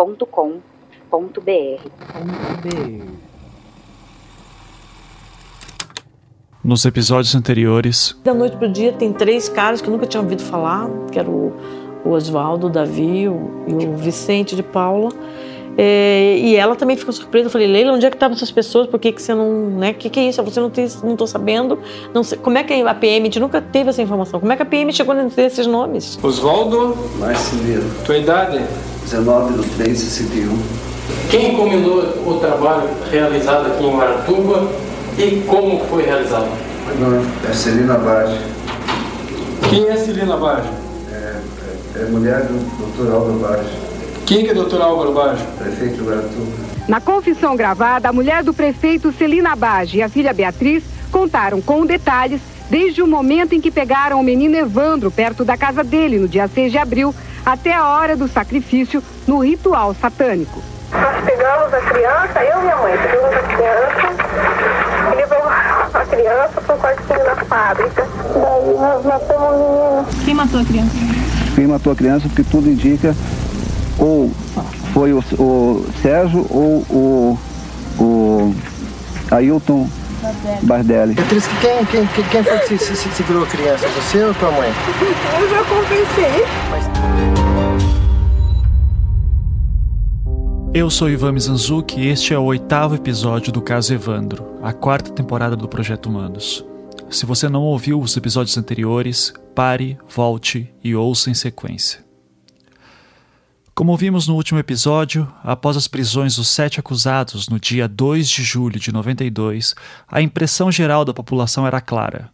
[0.00, 1.90] contato@projetohumanos.com.br.
[6.62, 10.42] Nos episódios anteriores, da noite pro dia tem três caras que eu nunca tinha ouvido
[10.42, 11.52] falar, que era o,
[12.04, 15.10] o Oswaldo, o Davi o, e o Vicente de Paula.
[15.82, 17.46] É, e ela também ficou surpresa.
[17.46, 18.86] Eu falei, Leila, onde é que estavam essas pessoas?
[18.86, 19.70] Por que, que você não.
[19.70, 19.92] Né?
[19.92, 20.42] O que, que é isso?
[20.42, 21.78] Você não tem, não tô sabendo.
[22.12, 24.38] Não sei, como é que a PM, a gente nunca teve essa informação.
[24.38, 26.18] Como é que a PM chegou nesses nomes?
[26.22, 28.62] Oswaldo, Marcelino, tua idade?
[29.04, 30.58] 19 do 3 61.
[31.30, 34.70] Quem combinou o trabalho realizado aqui em Maratuba
[35.16, 36.48] e como foi realizado?
[36.98, 38.38] Não, é Celina Bage.
[39.70, 40.68] Quem é Celina Bage?
[41.10, 41.40] É,
[41.96, 43.14] é, é mulher do Dr.
[43.14, 43.89] Álvaro Bage,
[44.30, 44.80] Quem que é Dr.
[44.80, 45.44] Álvaro Bage?
[45.58, 46.52] prefeito Guaratuba.
[46.86, 51.84] Na confissão gravada, a mulher do prefeito Celina Bage e a filha Beatriz contaram com
[51.84, 56.28] detalhes desde o momento em que pegaram o menino Evandro perto da casa dele no
[56.28, 57.12] dia 6 de abril
[57.44, 60.62] até a hora do sacrifício no ritual satânico.
[60.92, 66.60] Nós pegamos a criança, eu e minha mãe, pegamos a criança e levamos a criança
[66.60, 68.06] para o quartinho na fábrica.
[68.32, 70.06] Daí nós matamos o menino.
[70.24, 70.90] Quem matou a criança?
[71.56, 73.12] Quem matou a criança, porque tudo indica
[74.00, 74.30] ou
[74.92, 77.38] foi o, o Sérgio ou o,
[77.98, 78.54] o
[79.30, 79.88] Ailton
[80.62, 81.14] Bardelli.
[81.14, 83.86] Beatriz, quem, quem, quem, quem foi que se, se, se segurou a criança?
[83.88, 84.70] Você ou tua mãe?
[85.40, 86.44] Eu já confessei.
[90.72, 95.10] eu sou Ivan Mizanzuki e este é o oitavo episódio do caso Evandro, a quarta
[95.10, 96.64] temporada do Projeto Humanos.
[97.10, 102.09] Se você não ouviu os episódios anteriores, pare, volte e ouça em sequência.
[103.74, 108.42] Como vimos no último episódio, após as prisões dos sete acusados no dia 2 de
[108.42, 109.74] julho de 92,
[110.08, 112.30] a impressão geral da população era clara.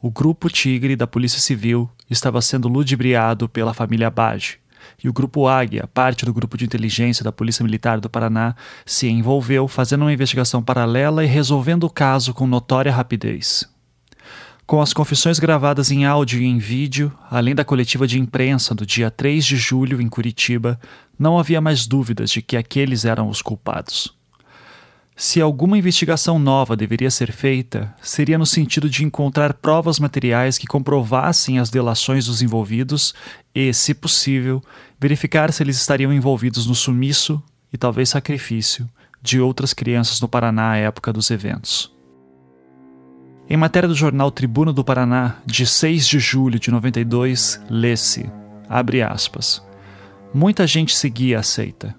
[0.00, 4.58] O grupo Tigre da Polícia Civil estava sendo ludibriado pela família Bage,
[5.02, 8.54] e o grupo Águia, parte do grupo de inteligência da Polícia Militar do Paraná,
[8.84, 13.68] se envolveu fazendo uma investigação paralela e resolvendo o caso com notória rapidez.
[14.66, 18.84] Com as confissões gravadas em áudio e em vídeo, além da coletiva de imprensa do
[18.84, 20.80] dia 3 de julho em Curitiba,
[21.16, 24.12] não havia mais dúvidas de que aqueles eram os culpados.
[25.14, 30.66] Se alguma investigação nova deveria ser feita, seria no sentido de encontrar provas materiais que
[30.66, 33.14] comprovassem as delações dos envolvidos
[33.54, 34.60] e, se possível,
[35.00, 37.40] verificar se eles estariam envolvidos no sumiço
[37.72, 38.90] e talvez sacrifício
[39.22, 41.95] de outras crianças no Paraná à época dos eventos.
[43.48, 48.28] Em matéria do jornal Tribuno do Paraná, de 6 de julho de 92, lê-se,
[48.68, 49.62] abre aspas,
[50.34, 51.94] muita gente seguia a seita.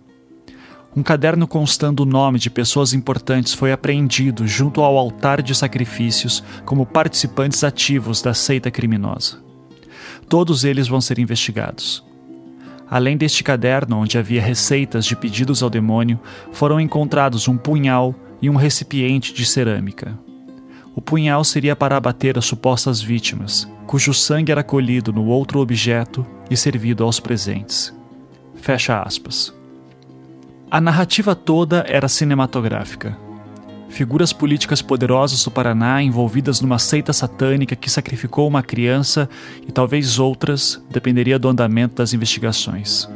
[0.94, 6.44] Um caderno constando o nome de pessoas importantes foi apreendido junto ao altar de sacrifícios
[6.66, 9.42] como participantes ativos da seita criminosa.
[10.28, 12.04] Todos eles vão ser investigados.
[12.90, 16.20] Além deste caderno, onde havia receitas de pedidos ao demônio,
[16.52, 20.27] foram encontrados um punhal e um recipiente de cerâmica.
[20.98, 26.26] O punhal seria para abater as supostas vítimas, cujo sangue era colhido no outro objeto
[26.50, 27.96] e servido aos presentes.
[28.56, 29.54] Fecha aspas.
[30.72, 33.16] A narrativa toda era cinematográfica.
[33.90, 39.30] Figuras políticas poderosas do Paraná envolvidas numa seita satânica que sacrificou uma criança
[39.68, 43.08] e talvez outras, dependeria do andamento das investigações.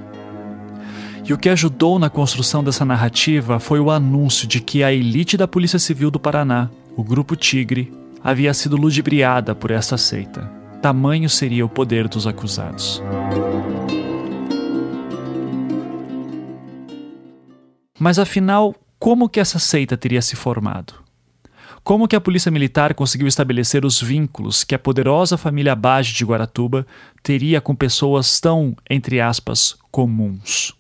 [1.28, 5.36] E o que ajudou na construção dessa narrativa foi o anúncio de que a elite
[5.36, 7.92] da Polícia Civil do Paraná, o Grupo Tigre,
[8.24, 10.42] havia sido ludibriada por essa seita.
[10.82, 13.02] Tamanho seria o poder dos acusados.
[18.00, 20.96] Mas afinal, como que essa seita teria se formado?
[21.84, 26.26] Como que a polícia militar conseguiu estabelecer os vínculos que a poderosa família Bage de
[26.26, 26.86] Guaratuba
[27.24, 30.76] teria com pessoas tão, entre aspas, comuns?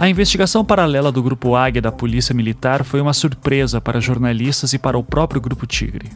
[0.00, 4.78] A investigação paralela do Grupo Águia da Polícia Militar foi uma surpresa para jornalistas e
[4.78, 6.08] para o próprio Grupo Tigre.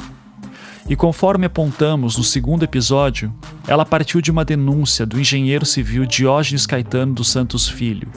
[0.89, 3.31] E conforme apontamos no segundo episódio,
[3.69, 8.09] ela partiu de uma denúncia do engenheiro civil Diógenes Caetano dos Santos Filho,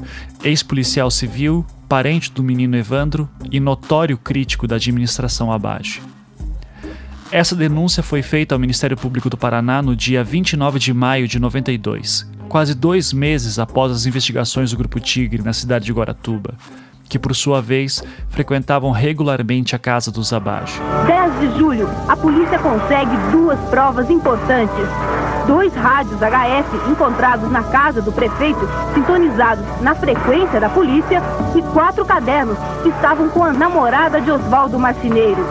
[0.42, 6.02] ex-policial civil, parente do menino Evandro e notório crítico da administração Abage.
[7.30, 11.40] Essa denúncia foi feita ao Ministério Público do Paraná no dia 29 de maio de
[11.40, 16.55] 92, quase dois meses após as investigações do Grupo Tigre na cidade de Guaratuba,
[17.09, 20.79] que por sua vez frequentavam regularmente a casa dos Abage.
[21.05, 24.85] 10 de julho, a polícia consegue duas provas importantes.
[25.45, 31.21] Dois rádios HF encontrados na casa do prefeito, sintonizados na frequência da polícia,
[31.55, 35.45] e quatro cadernos que estavam com a namorada de Oswaldo Marcineiro.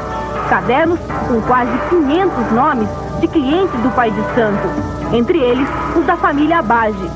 [0.50, 2.88] Cadernos com quase 500 nomes
[3.20, 7.10] de clientes do pai de santo, entre eles os da família Abage.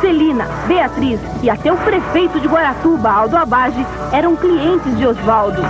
[0.00, 5.62] Celina, Beatriz e até o prefeito de Guaratuba, Aldo Abage, eram clientes de Oswaldo.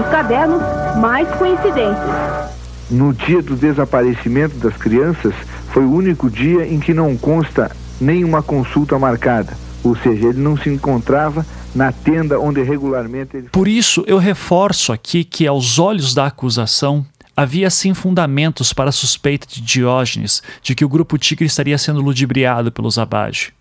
[0.00, 0.62] Os cadernos,
[0.98, 2.56] mais coincidências.
[2.90, 5.34] No dia do desaparecimento das crianças,
[5.72, 7.70] foi o único dia em que não consta
[8.00, 9.52] nenhuma consulta marcada,
[9.82, 13.48] ou seja, ele não se encontrava na tenda onde regularmente ele.
[13.50, 17.04] Por isso, eu reforço aqui que, aos olhos da acusação,
[17.36, 22.00] havia sim fundamentos para a suspeita de Diógenes de que o grupo Tigre estaria sendo
[22.00, 23.52] ludibriado pelos Abage.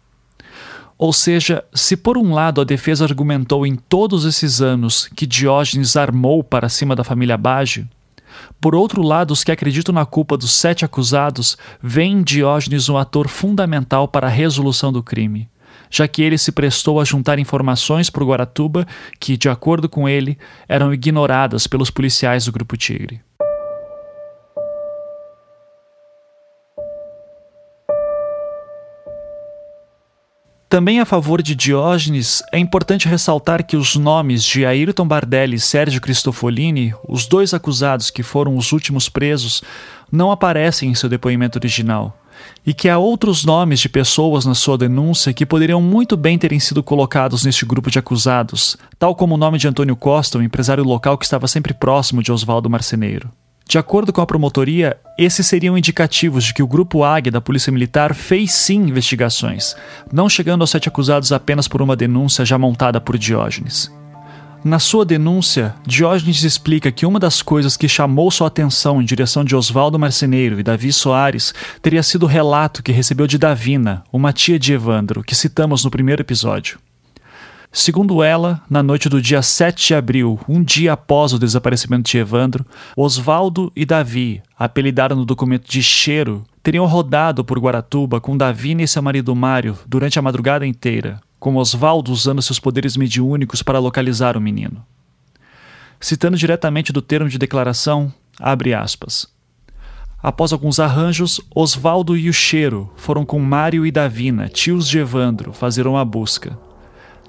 [0.98, 5.98] Ou seja, se por um lado a defesa argumentou em todos esses anos que Diógenes
[5.98, 7.86] armou para cima da família Abage,
[8.62, 12.98] por outro lado, os que acreditam na culpa dos sete acusados veem em Diógenes um
[12.98, 15.50] ator fundamental para a resolução do crime,
[15.90, 18.88] já que ele se prestou a juntar informações para o Guaratuba
[19.20, 20.38] que, de acordo com ele,
[20.68, 23.22] eram ignoradas pelos policiais do Grupo Tigre.
[30.76, 35.60] Também a favor de Diógenes, é importante ressaltar que os nomes de Ayrton Bardelli e
[35.60, 39.64] Sérgio Cristofolini, os dois acusados que foram os últimos presos,
[40.12, 42.20] não aparecem em seu depoimento original,
[42.68, 46.60] e que há outros nomes de pessoas na sua denúncia que poderiam muito bem terem
[46.60, 50.84] sido colocados neste grupo de acusados, tal como o nome de Antônio Costa, um empresário
[50.84, 53.32] local que estava sempre próximo de Oswaldo Marceneiro.
[53.68, 57.72] De acordo com a promotoria, esses seriam indicativos de que o Grupo Águia da Polícia
[57.72, 59.76] Militar fez sim investigações,
[60.14, 63.92] não chegando aos sete acusados apenas por uma denúncia já montada por Diógenes.
[64.64, 69.44] Na sua denúncia, Diógenes explica que uma das coisas que chamou sua atenção em direção
[69.44, 74.34] de Oswaldo Marceneiro e Davi Soares teria sido o relato que recebeu de Davina, uma
[74.34, 76.80] tia de Evandro, que citamos no primeiro episódio.
[77.78, 82.18] Segundo ela, na noite do dia 7 de abril, um dia após o desaparecimento de
[82.18, 88.82] Evandro, Osvaldo e Davi, apelidados no documento de Cheiro, teriam rodado por Guaratuba com Davi
[88.82, 93.78] e seu marido Mário durante a madrugada inteira, com Osvaldo usando seus poderes mediúnicos para
[93.78, 94.82] localizar o menino.
[96.00, 99.28] Citando diretamente do termo de declaração, abre aspas.
[100.24, 105.52] Após alguns arranjos, Osvaldo e o Cheiro foram com Mário e Davina, tios de Evandro,
[105.52, 106.58] fazer uma busca.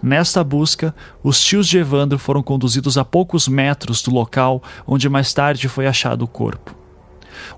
[0.02, 5.32] Nesta busca, os tios de Evandro foram conduzidos a poucos metros do local onde mais
[5.32, 6.74] tarde foi achado o corpo.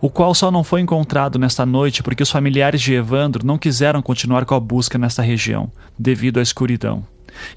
[0.01, 4.03] O qual só não foi encontrado nesta noite porque os familiares de Evandro não quiseram
[4.03, 7.05] continuar com a busca nesta região, devido à escuridão,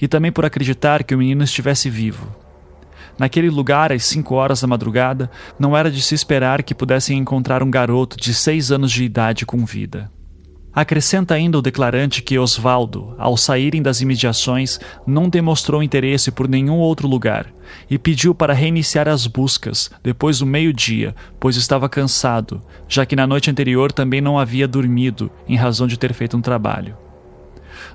[0.02, 2.28] e também por acreditar que o menino estivesse vivo.
[3.18, 5.30] Naquele lugar, às 5 horas da madrugada,
[5.60, 9.46] não era de se esperar que pudessem encontrar um garoto de seis anos de idade
[9.46, 10.10] com vida.
[10.74, 16.78] Acrescenta ainda o declarante que Osvaldo, ao saírem das imediações, não demonstrou interesse por nenhum
[16.78, 17.48] outro lugar
[17.90, 23.28] e pediu para reiniciar as buscas depois do meio-dia, pois estava cansado, já que na
[23.28, 26.96] noite anterior também não havia dormido em razão de ter feito um trabalho.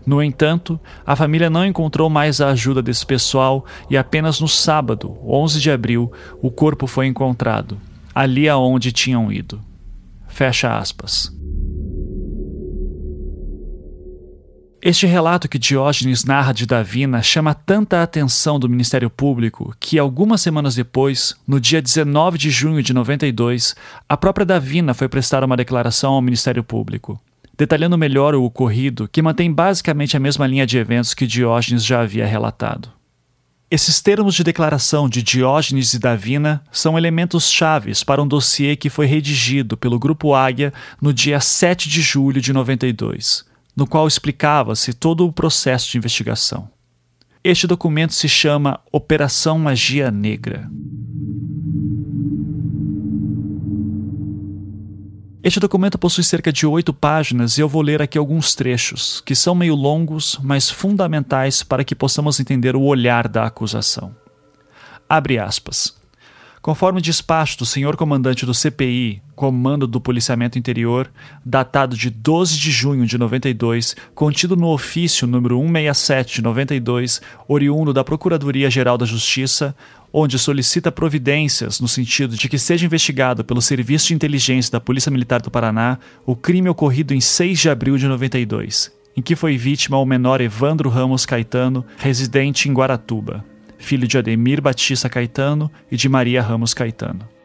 [0.04, 5.16] No entanto, a família não encontrou mais a ajuda desse pessoal e apenas no sábado,
[5.24, 6.12] 11 de abril,
[6.42, 7.78] o corpo foi encontrado,
[8.14, 9.60] ali aonde tinham ido.
[10.28, 11.35] Fecha aspas.
[14.88, 20.40] Este relato que Diógenes narra de Davina chama tanta atenção do Ministério Público que, algumas
[20.40, 23.74] semanas depois, no dia 19 de junho de 92,
[24.08, 27.20] a própria Davina foi prestar uma declaração ao Ministério Público,
[27.58, 32.02] detalhando melhor o ocorrido, que mantém basicamente a mesma linha de eventos que Diógenes já
[32.02, 32.88] havia relatado.
[33.68, 38.88] Esses termos de declaração de Diógenes e Davina são elementos chaves para um dossiê que
[38.88, 44.94] foi redigido pelo Grupo Águia no dia 7 de julho de 92 no qual explicava-se
[44.94, 46.70] todo o processo de investigação.
[47.44, 50.68] Este documento se chama Operação Magia Negra.
[55.46, 59.32] Este documento possui cerca de oito páginas e eu vou ler aqui alguns trechos, que
[59.36, 64.12] são meio longos, mas fundamentais para que possamos entender o olhar da acusação.
[65.08, 65.94] Abre aspas.
[66.60, 71.08] Conforme o despacho do senhor comandante do CPI, Comando do Policiamento Interior,
[71.44, 77.92] datado de 12 de junho de 92, contido no ofício número 167 de 92, oriundo
[77.92, 79.76] da Procuradoria-Geral da Justiça,
[80.10, 85.12] onde solicita providências no sentido de que seja investigado pelo Serviço de Inteligência da Polícia
[85.12, 89.58] Militar do Paraná o crime ocorrido em 6 de abril de 92, em que foi
[89.58, 93.44] vítima o menor Evandro Ramos Caetano, residente em Guaratuba
[93.78, 97.35] filho de Ademir Batista Caetano e de Maria Ramos Caetano.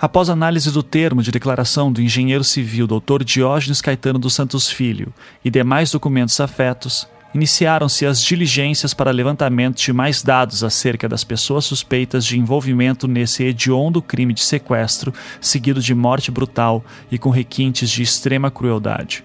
[0.00, 3.24] Após análise do termo de declaração do engenheiro civil Dr.
[3.24, 5.12] Diógenes Caetano dos Santos Filho
[5.44, 11.64] e demais documentos afetos, iniciaram-se as diligências para levantamento de mais dados acerca das pessoas
[11.64, 17.90] suspeitas de envolvimento nesse hediondo crime de sequestro, seguido de morte brutal e com requintes
[17.90, 19.24] de extrema crueldade.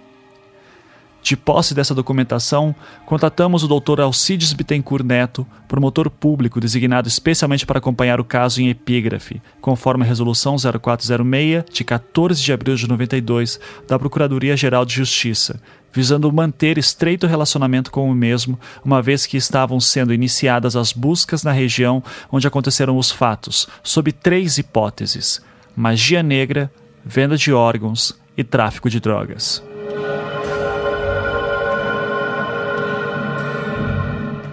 [1.23, 2.75] De posse dessa documentação,
[3.05, 4.01] contatamos o Dr.
[4.01, 10.07] Alcides Bittencourt Neto, promotor público designado especialmente para acompanhar o caso em epígrafe, conforme a
[10.07, 15.61] Resolução 0406, de 14 de abril de 92, da Procuradoria-Geral de Justiça,
[15.93, 21.41] visando manter estreito relacionamento com o mesmo, uma vez que estavam sendo iniciadas as buscas
[21.41, 25.41] na região onde aconteceram os fatos, sob três hipóteses:
[25.73, 26.69] magia negra,
[27.05, 29.63] venda de órgãos e tráfico de drogas.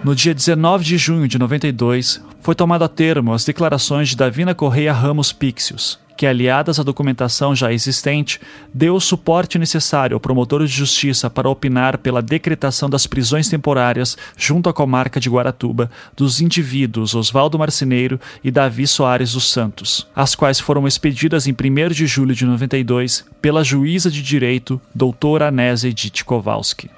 [0.03, 4.55] No dia 19 de junho de 92, foi tomado a termo as declarações de Davina
[4.55, 8.41] Correia Ramos Pixius, que, aliadas à documentação já existente,
[8.73, 14.17] deu o suporte necessário ao promotor de justiça para opinar pela decretação das prisões temporárias
[14.35, 20.33] junto à comarca de Guaratuba dos indivíduos Oswaldo Marceneiro e Davi Soares dos Santos, as
[20.33, 25.89] quais foram expedidas em 1 de julho de 92 pela juíza de direito doutora Anésia
[25.89, 26.89] Edith Kowalski.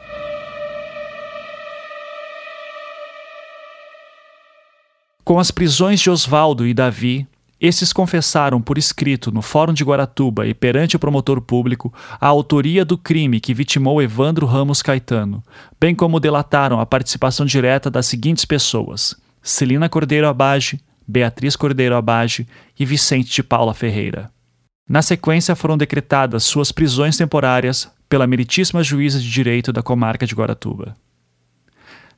[5.33, 7.27] Com as prisões de Oswaldo e Davi,
[7.59, 12.85] esses confessaram por escrito no Fórum de Guaratuba e perante o promotor público a autoria
[12.85, 15.43] do crime que vitimou Evandro Ramos Caetano,
[15.81, 22.47] bem como delataram a participação direta das seguintes pessoas: Celina Cordeiro Abage, Beatriz Cordeiro Abage
[22.79, 24.29] e Vicente de Paula Ferreira.
[24.87, 30.35] Na sequência foram decretadas suas prisões temporárias pela meritíssima juíza de direito da comarca de
[30.35, 30.95] Guaratuba.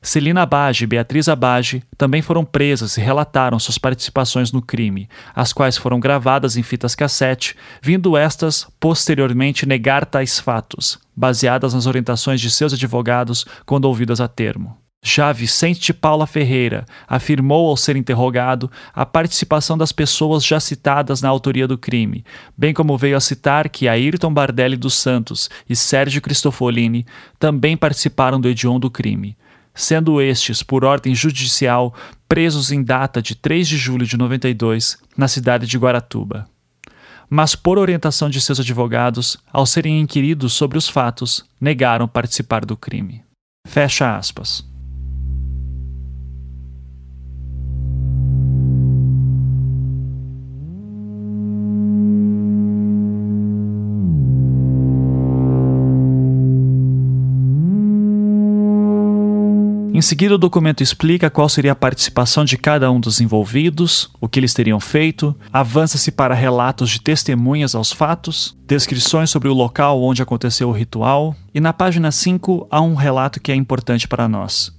[0.02, 5.52] Celina Abage e Beatriz Abage também foram presas e relataram suas participações no crime, as
[5.52, 12.40] quais foram gravadas em fitas cassete, vindo estas posteriormente negar tais fatos, baseadas nas orientações
[12.40, 14.76] de seus advogados quando ouvidas a termo.
[15.08, 21.28] Já Vicente Paula Ferreira afirmou ao ser interrogado a participação das pessoas já citadas na
[21.28, 22.24] autoria do crime,
[22.58, 27.06] bem como veio a citar que Ayrton Bardelli dos Santos e Sérgio Cristofolini
[27.38, 29.36] também participaram do hediondo crime,
[29.76, 31.94] sendo estes, por ordem judicial,
[32.28, 36.48] presos em data de 3 de julho de 92, na cidade de Guaratuba.
[37.28, 42.76] Mas, por orientação de seus advogados, ao serem inquiridos sobre os fatos, negaram participar do
[42.76, 43.22] crime.
[43.68, 44.64] Fecha aspas.
[59.92, 64.28] Em seguida, o documento explica qual seria a participação de cada um dos envolvidos, o
[64.28, 70.02] que eles teriam feito, avança-se para relatos de testemunhas aos fatos, descrições sobre o local
[70.02, 74.28] onde aconteceu o ritual, e na página 5 há um relato que é importante para
[74.28, 74.72] nós.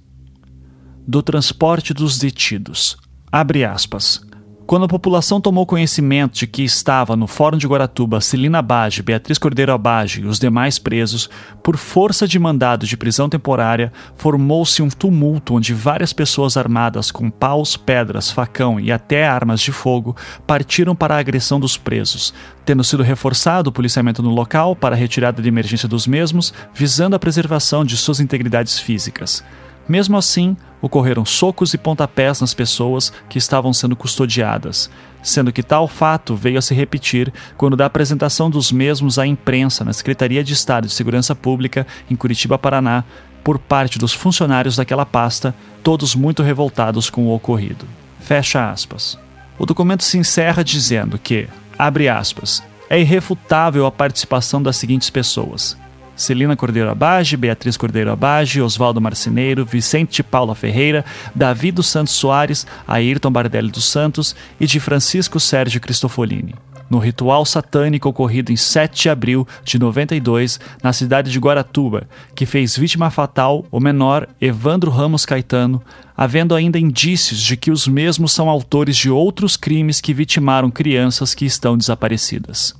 [1.06, 2.96] Do transporte dos detidos.
[3.32, 4.27] Abre aspas.
[4.68, 9.38] Quando a população tomou conhecimento de que estava no Fórum de Guaratuba Celina Abage, Beatriz
[9.38, 11.30] Cordeiro Abage e os demais presos,
[11.62, 17.30] por força de mandado de prisão temporária, formou-se um tumulto onde várias pessoas armadas com
[17.30, 20.14] paus, pedras, facão e até armas de fogo
[20.46, 22.34] partiram para a agressão dos presos,
[22.66, 27.16] tendo sido reforçado o policiamento no local para a retirada de emergência dos mesmos, visando
[27.16, 29.42] a preservação de suas integridades físicas.
[29.88, 34.90] Mesmo assim, ocorreram socos e pontapés nas pessoas que estavam sendo custodiadas,
[35.22, 39.84] sendo que tal fato veio a se repetir quando da apresentação dos mesmos à imprensa
[39.84, 43.02] na Secretaria de Estado de Segurança Pública em Curitiba, Paraná,
[43.42, 47.86] por parte dos funcionários daquela pasta, todos muito revoltados com o ocorrido.
[48.20, 49.18] Fecha aspas.
[49.58, 55.76] O documento se encerra dizendo que, abre aspas, é irrefutável a participação das seguintes pessoas:
[56.18, 62.66] Celina Cordeiro Abage, Beatriz Cordeiro Abage, Oswaldo Marceneiro, Vicente Paula Ferreira, Davi dos Santos Soares,
[62.86, 66.54] Ayrton Bardelli dos Santos e de Francisco Sérgio Cristofolini.
[66.90, 72.46] no ritual satânico ocorrido em 7 de abril de 92 na cidade de Guaratuba, que
[72.46, 75.82] fez vítima fatal o menor Evandro Ramos Caetano,
[76.16, 81.34] havendo ainda indícios de que os mesmos são autores de outros crimes que vitimaram crianças
[81.34, 82.74] que estão desaparecidas.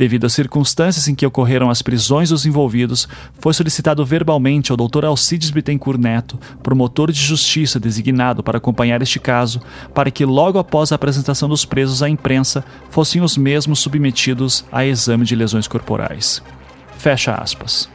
[0.00, 3.06] Devido às circunstâncias em que ocorreram as prisões dos envolvidos,
[3.38, 5.04] foi solicitado verbalmente ao Dr.
[5.04, 9.60] Alcides Bittencourt Neto, promotor de justiça designado para acompanhar este caso,
[9.92, 14.86] para que logo após a apresentação dos presos à imprensa fossem os mesmos submetidos a
[14.86, 16.42] exame de lesões corporais.
[16.96, 17.86] Fecha aspas.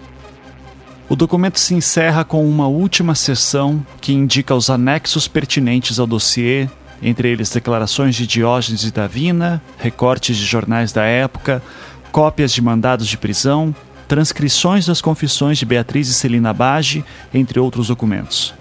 [1.10, 6.70] O documento se encerra com uma última seção que indica os anexos pertinentes ao dossiê,
[7.02, 11.62] entre eles declarações de Diógenes e Davina, recortes de jornais da época,
[12.16, 13.76] cópias de mandados de prisão,
[14.08, 17.04] transcrições das confissões de Beatriz e Celina Bage,
[17.34, 18.54] entre outros documentos.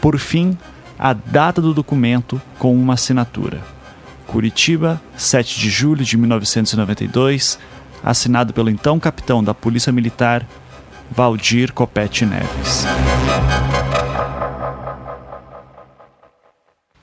[0.00, 0.56] Por fim,
[0.96, 3.60] a data do documento com uma assinatura.
[4.24, 7.58] Curitiba, 7 de julho de 1992,
[8.04, 10.46] assinado pelo então capitão da Polícia Militar,
[11.10, 12.86] Valdir Copete Neves.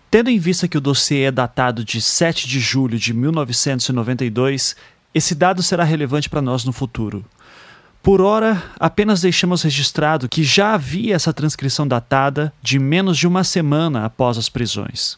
[0.10, 4.77] Tendo em vista que o dossiê é datado de 7 de julho de 1992,
[5.13, 7.25] esse dado será relevante para nós no futuro.
[8.01, 13.44] Por ora, apenas deixamos registrado que já havia essa transcrição datada de menos de uma
[13.44, 15.18] semana após as prisões.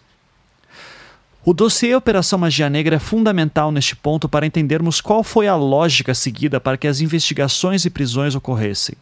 [1.44, 6.14] O dossiê Operação Magia Negra é fundamental neste ponto para entendermos qual foi a lógica
[6.14, 8.96] seguida para que as investigações e prisões ocorressem.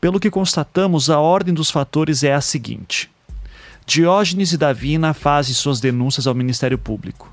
[0.00, 3.10] Pelo que constatamos, a ordem dos fatores é a seguinte:
[3.86, 7.30] Diógenes e Davina fazem suas denúncias ao Ministério Público.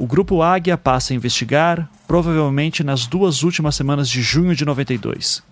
[0.00, 5.42] O Grupo Águia passa a investigar, provavelmente nas duas últimas semanas de junho de 92.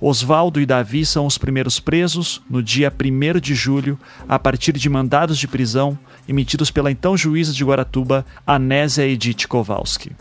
[0.00, 4.88] Oswaldo e Davi são os primeiros presos no dia 1 de julho, a partir de
[4.88, 10.12] mandados de prisão emitidos pela então juíza de Guaratuba, Anésia Edith Kowalski.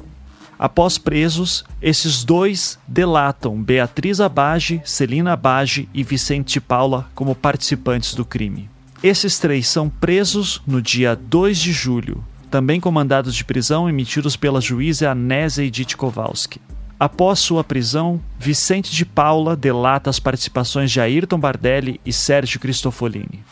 [0.58, 8.26] Após presos, esses dois delatam Beatriz Abage, Celina Abage e Vicente Paula como participantes do
[8.26, 8.68] crime.
[9.04, 14.36] Esses três são presos no dia 2 de julho, também com mandados de prisão emitidos
[14.36, 16.60] pela juíza Anésia Edith Kowalski.
[17.00, 23.44] Após sua prisão, Vicente de Paula delata as participações de Ayrton Bardelli e Sérgio Cristofolini.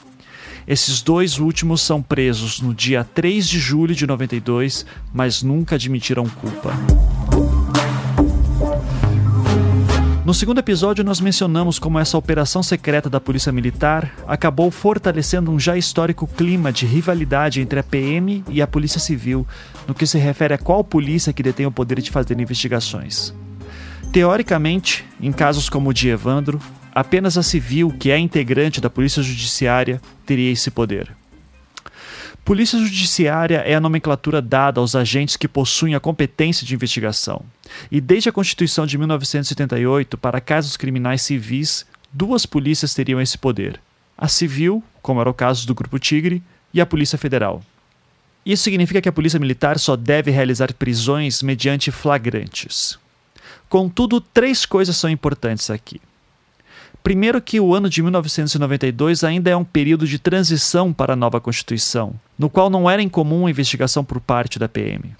[0.67, 6.25] Esses dois últimos são presos no dia 3 de julho de 92, mas nunca admitiram
[6.25, 6.73] culpa.
[10.27, 15.57] No segundo episódio, nós mencionamos como essa operação secreta da Polícia Militar acabou fortalecendo um
[15.57, 19.47] já histórico clima de rivalidade entre a PM e a Polícia Civil,
[19.87, 23.33] no que se refere a qual polícia que detém o poder de fazer investigações.
[24.11, 26.59] Teoricamente, em casos como o de Evandro,
[26.93, 31.15] apenas a civil, que é integrante da Polícia Judiciária, teria esse poder.
[32.47, 37.43] Polícia Judiciária é a nomenclatura dada aos agentes que possuem a competência de investigação.
[37.91, 43.81] E desde a Constituição de 1978, para casos criminais civis, duas polícias teriam esse poder:
[44.17, 46.41] a civil, como era o caso do Grupo Tigre,
[46.73, 47.61] e a Polícia Federal.
[48.45, 52.97] Isso significa que a Polícia Militar só deve realizar prisões mediante flagrantes.
[53.67, 55.99] Contudo, três coisas são importantes aqui.
[57.07, 61.39] Primeiro, que o ano de 1992 ainda é um período de transição para a nova
[61.39, 65.15] Constituição, no qual não era incomum a investigação por parte da PM.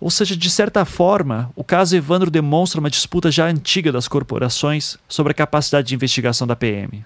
[0.00, 4.98] Ou seja, de certa forma, o caso Evandro demonstra uma disputa já antiga das corporações
[5.08, 7.04] sobre a capacidade de investigação da PM.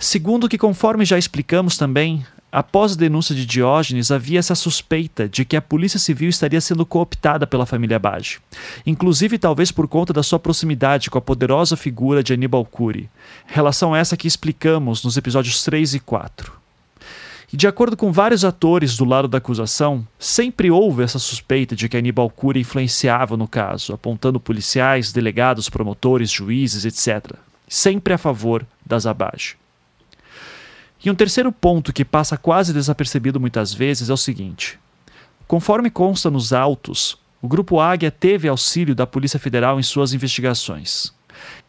[0.00, 5.44] Segundo que, conforme já explicamos também, após a denúncia de Diógenes, havia essa suspeita de
[5.44, 8.38] que a Polícia Civil estaria sendo cooptada pela família Bage,
[8.86, 13.10] inclusive talvez por conta da sua proximidade com a poderosa figura de Aníbal Cury,
[13.46, 16.52] relação essa que explicamos nos episódios 3 e 4.
[17.52, 21.88] E de acordo com vários atores do lado da acusação, sempre houve essa suspeita de
[21.88, 27.34] que Aníbal Cury influenciava no caso, apontando policiais, delegados, promotores, juízes, etc.,
[27.68, 29.56] sempre a favor das Abage.
[31.06, 34.76] E um terceiro ponto que passa quase desapercebido muitas vezes é o seguinte:
[35.46, 41.12] conforme consta nos autos, o Grupo Águia teve auxílio da Polícia Federal em suas investigações.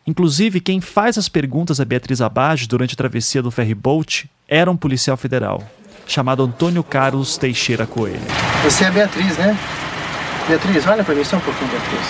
[0.08, 4.78] Inclusive, quem faz as perguntas a Beatriz Abage durante a travessia do ferryboat era um
[4.78, 5.62] policial federal,
[6.08, 8.20] chamado Antônio Carlos Teixeira Coelho.
[8.64, 9.56] Você é Beatriz, né?
[10.48, 12.08] Beatriz, olha para mim só um pouquinho, Beatriz.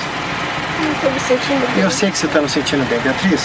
[0.80, 1.84] Não estou me sentindo bem.
[1.84, 3.42] Eu sei que você está me sentindo bem, Beatriz.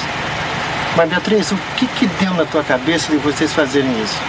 [0.97, 4.21] Mas, Beatriz, o que, que deu na tua cabeça de vocês fazerem isso?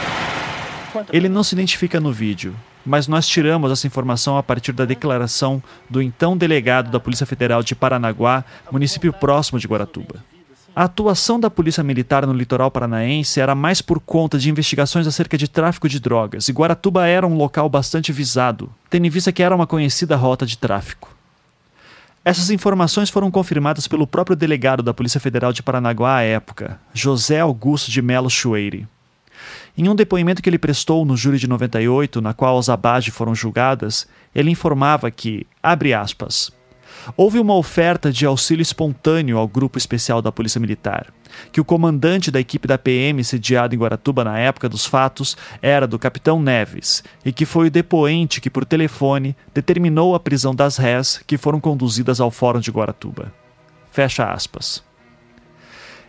[1.11, 5.61] Ele não se identifica no vídeo, mas nós tiramos essa informação a partir da declaração
[5.89, 10.23] do então delegado da Polícia Federal de Paranaguá, município próximo de Guaratuba.
[10.75, 15.37] A atuação da Polícia Militar no litoral paranaense era mais por conta de investigações acerca
[15.37, 19.43] de tráfico de drogas, e Guaratuba era um local bastante visado, tendo em vista que
[19.43, 21.12] era uma conhecida rota de tráfico.
[22.25, 27.41] Essas informações foram confirmadas pelo próprio delegado da Polícia Federal de Paranaguá à época, José
[27.41, 28.87] Augusto de Melo Chueire.
[29.77, 33.35] Em um depoimento que ele prestou no júri de 98, na qual as Abage foram
[33.35, 36.49] julgadas, ele informava que, abre aspas,
[37.17, 41.07] houve uma oferta de auxílio espontâneo ao grupo especial da Polícia Militar,
[41.51, 45.87] que o comandante da equipe da PM sediado em Guaratuba na época dos fatos era
[45.87, 50.77] do capitão Neves, e que foi o depoente que, por telefone, determinou a prisão das
[50.77, 53.33] rés que foram conduzidas ao Fórum de Guaratuba.
[53.91, 54.83] Fecha aspas.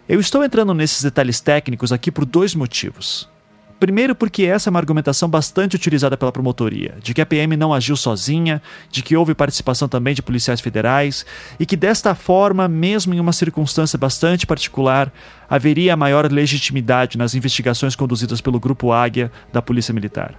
[0.08, 3.28] Eu estou entrando nesses detalhes técnicos aqui por dois motivos.
[3.84, 7.70] Primeiro, porque essa é uma argumentação bastante utilizada pela promotoria, de que a PM não
[7.70, 11.26] agiu sozinha, de que houve participação também de policiais federais
[11.60, 15.12] e que desta forma, mesmo em uma circunstância bastante particular,
[15.50, 20.34] haveria maior legitimidade nas investigações conduzidas pelo Grupo Águia da Polícia Militar.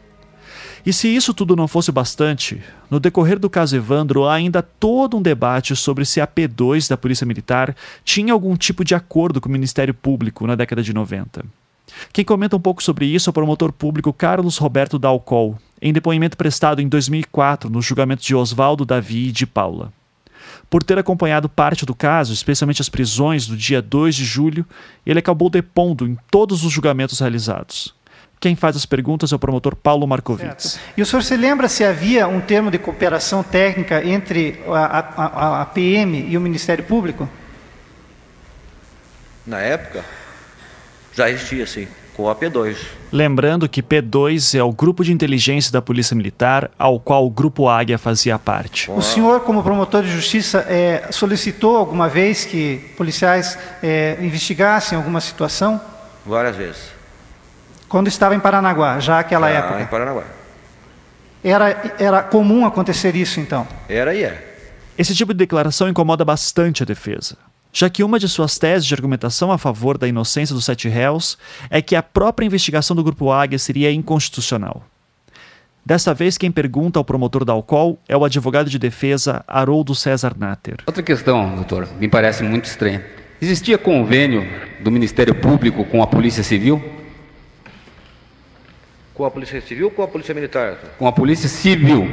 [0.84, 5.18] E se isso tudo não fosse bastante, no decorrer do caso Evandro há ainda todo
[5.18, 9.50] um debate sobre se a P2 da Polícia Militar tinha algum tipo de acordo com
[9.50, 11.46] o Ministério Público na década de 90.
[12.12, 16.38] Quem comenta um pouco sobre isso é o promotor público Carlos Roberto Dalcol, em depoimento
[16.38, 19.92] prestado em 2004 no julgamento de Oswaldo Davi e de Paula.
[20.70, 24.66] Por ter acompanhado parte do caso, especialmente as prisões do dia 2 de julho,
[25.06, 27.94] ele acabou depondo em todos os julgamentos realizados.
[28.40, 30.72] Quem faz as perguntas é o promotor Paulo Markovitz.
[30.72, 30.80] Certo.
[30.98, 35.62] E o senhor se lembra se havia um termo de cooperação técnica entre a, a,
[35.62, 37.30] a PM e o Ministério Público?
[39.48, 40.04] Na época,
[41.16, 42.76] já existia, sim, com a P2.
[43.12, 47.70] Lembrando que P2 é o grupo de inteligência da Polícia Militar, ao qual o Grupo
[47.70, 48.92] Águia fazia parte.
[48.92, 55.22] O senhor, como promotor de justiça, é, solicitou alguma vez que policiais é, investigassem alguma
[55.22, 55.80] situação?
[56.26, 56.82] Várias vezes.
[57.88, 59.82] Quando estava em Paranaguá, já aquela Já época?
[59.82, 60.24] em Paranaguá.
[61.44, 63.68] Era, era comum acontecer isso, então?
[63.88, 64.56] Era e é.
[64.98, 67.38] Esse tipo de declaração incomoda bastante a defesa,
[67.76, 71.38] já que uma de suas teses de argumentação a favor da inocência dos sete réus
[71.70, 74.82] é que a própria investigação do Grupo Águia seria inconstitucional.
[75.86, 80.34] Dessa vez, quem pergunta ao promotor da Alcol é o advogado de defesa Haroldo César
[80.40, 80.78] Natter.
[80.88, 83.06] Outra questão, doutor, me parece muito estranha.
[83.42, 84.48] Existia convênio
[84.80, 86.82] do Ministério Público com a Polícia Civil?
[89.14, 90.78] Com a Polícia Civil ou com a Polícia Militar?
[90.98, 92.10] Com a Polícia Civil.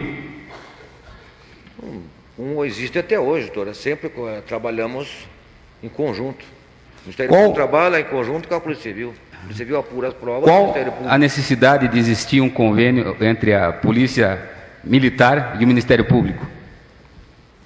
[2.37, 3.75] Um existe até hoje, doutora.
[3.75, 5.31] Sempre eh, trabalhamos
[5.83, 6.45] em conjunto.
[6.45, 9.15] O Ministério Qual- Público trabalha em conjunto com a Polícia Civil.
[9.33, 11.13] A Polícia Civil apura as provas, Qual Ministério Público.
[11.15, 14.41] a necessidade de existir um convênio entre a Polícia
[14.85, 16.47] Militar e o Ministério Público?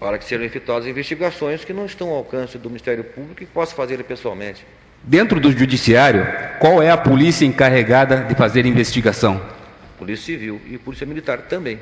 [0.00, 3.74] Para que sejam efetuadas investigações que não estão ao alcance do Ministério Público e possa
[3.74, 4.64] fazer pessoalmente.
[5.02, 6.26] Dentro do Judiciário,
[6.58, 9.40] qual é a polícia encarregada de fazer investigação?
[9.98, 11.78] Polícia Civil e Polícia Militar também.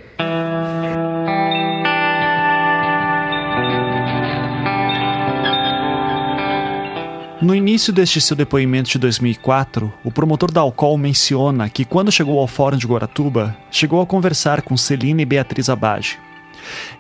[7.45, 12.41] No início deste seu depoimento de 2004, o promotor da Alcol menciona que quando chegou
[12.41, 16.19] ao Fórum de Guaratuba, chegou a conversar com Celina e Beatriz Abage.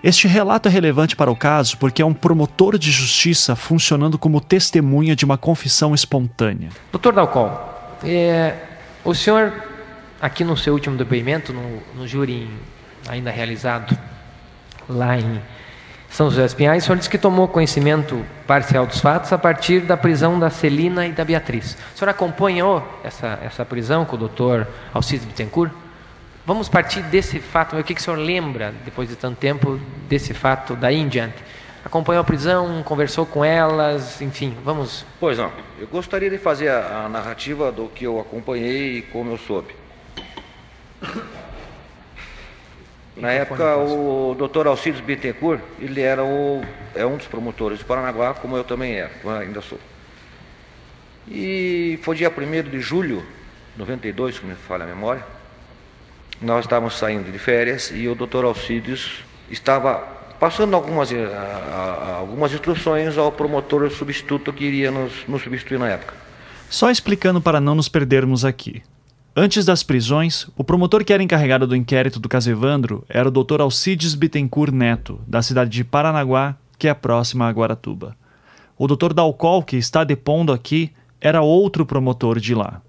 [0.02, 4.38] Este relato é relevante para o caso porque é um promotor de justiça funcionando como
[4.38, 6.68] testemunha de uma confissão espontânea.
[6.92, 7.50] Doutor Dalcol,
[8.04, 8.54] é,
[9.02, 9.50] o senhor,
[10.20, 12.50] aqui no seu último depoimento, no, no júri
[13.08, 13.96] ainda realizado
[14.90, 15.40] lá em
[16.14, 19.80] São José dos Pinhais, o senhor disse que tomou conhecimento parcial dos fatos a partir
[19.80, 21.76] da prisão da Celina e da Beatriz.
[21.92, 25.72] O senhor acompanhou essa, essa prisão com o doutor Alcides Bittencourt?
[26.46, 30.32] Vamos partir desse fato, o que, que o senhor lembra, depois de tanto tempo, desse
[30.32, 31.42] fato daí em diante?
[31.84, 35.04] Acompanhou a prisão, conversou com elas, enfim, vamos...
[35.18, 35.50] Pois não.
[35.80, 39.74] Eu gostaria de fazer a, a narrativa do que eu acompanhei e como eu soube.
[43.16, 48.34] Na época, o doutor Alcides Bittencourt, ele era o, é um dos promotores de Paranaguá,
[48.34, 49.78] como eu também era, ainda sou.
[51.28, 53.24] E foi dia 1 de julho
[53.74, 55.24] de 92, se me falha a memória,
[56.40, 59.98] nós estávamos saindo de férias e o doutor Alcides estava
[60.38, 61.28] passando algumas, eh,
[62.18, 66.14] algumas instruções ao promotor substituto que iria nos, nos substituir na época.
[66.68, 68.82] Só explicando para não nos perdermos aqui.
[69.36, 73.32] Antes das prisões, o promotor que era encarregado do inquérito do caso Evandro era o
[73.32, 73.62] Dr.
[73.62, 78.16] Alcides Bittencourt Neto, da cidade de Paranaguá, que é próxima a Guaratuba.
[78.78, 79.12] O Dr.
[79.12, 82.80] Dalcol, que está depondo aqui, era outro promotor de lá.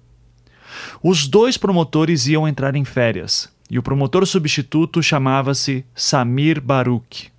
[1.01, 7.31] Os dois promotores iam entrar em férias, e o promotor substituto chamava-se Samir Baruch.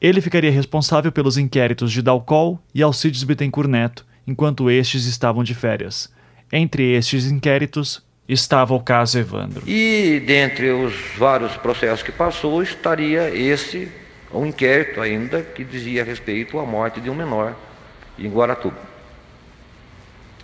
[0.00, 5.54] Ele ficaria responsável pelos inquéritos de Dalcol e Alcides Bittencourt Neto, enquanto estes estavam de
[5.54, 6.10] férias.
[6.50, 9.62] Entre estes inquéritos estava o caso Evandro.
[9.66, 13.90] E dentre os vários processos que passou, estaria esse,
[14.32, 17.56] um inquérito ainda, que dizia respeito à morte de um menor
[18.18, 18.76] em Guaratuba.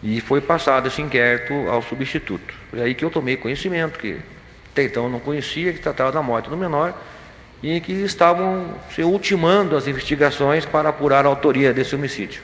[0.02, 2.54] E foi passado esse inquérito ao substituto.
[2.70, 4.18] Foi aí que eu tomei conhecimento, que
[4.72, 6.94] até então eu não conhecia, que tratava da morte do menor,
[7.62, 12.42] e que estavam se ultimando as investigações para apurar a autoria desse homicídio.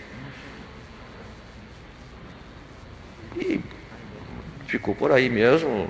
[3.37, 3.61] E
[4.71, 5.89] ficou por aí mesmo.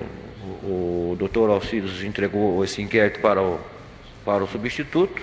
[0.63, 3.59] O, o doutor Alcides entregou esse inquérito para o,
[4.25, 5.21] para o substituto.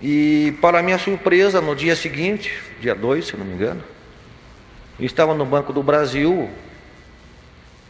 [0.00, 3.82] E, para minha surpresa, no dia seguinte, dia 2, se não me engano,
[4.98, 6.48] eu estava no Banco do Brasil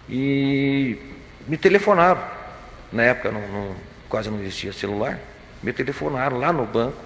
[0.09, 0.99] e
[1.47, 2.23] me telefonaram.
[2.91, 3.77] Na época não, não,
[4.09, 5.19] quase não existia celular.
[5.63, 6.97] Me telefonaram lá no banco,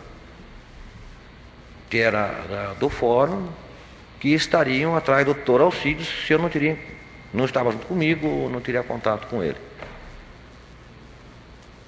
[1.90, 3.48] que era do fórum,
[4.22, 6.78] que estariam atrás do doutor Alcides se eu não teria,
[7.34, 9.56] não estava junto comigo, não teria contato com ele.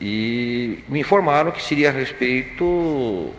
[0.01, 3.33] E me informaram que seria a respeito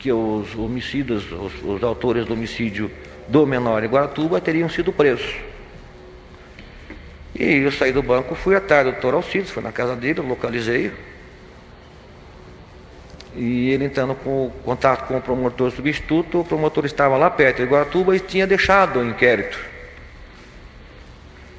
[0.00, 2.90] que os homicidas, os, os autores do homicídio
[3.28, 5.36] do menor em Guaratuba teriam sido presos.
[7.38, 10.90] E eu saí do banco, fui atrás do doutor Alcides, fui na casa dele, localizei.
[13.36, 17.68] E ele entrando com contato com o promotor substituto, o promotor estava lá perto de
[17.68, 19.58] Guaratuba e tinha deixado o inquérito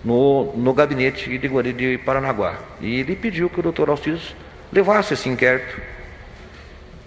[0.05, 2.59] no, no gabinete de, de Paranaguá.
[2.79, 4.35] E ele pediu que o doutor Alcides
[4.71, 5.81] levasse esse inquérito.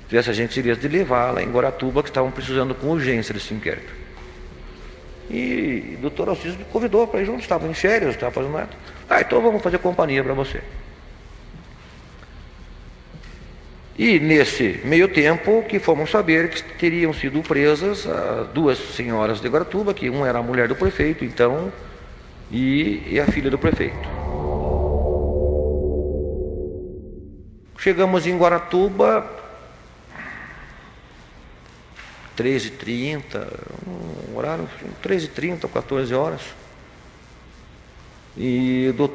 [0.09, 3.93] Tivesse a gentileza de levar lá em Guaratuba, que estavam precisando com urgência desse inquérito.
[5.31, 8.71] E o doutor Alcides me convidou para ir junto, estava em férias, estava fazendo nada.
[9.09, 10.61] Ah, então vamos fazer companhia para você.
[13.99, 19.49] E nesse meio tempo que fomos saber que teriam sido presas ah, duas senhoras de
[19.49, 21.73] Guaratuba, que uma era a mulher do prefeito, então
[22.49, 24.09] e, e a filha do prefeito.
[27.77, 29.29] Chegamos em Guaratuba,
[32.37, 33.49] 13h30,
[33.85, 34.69] um horário,
[35.03, 36.43] 13h30, 14 horas.
[38.37, 39.09] E do,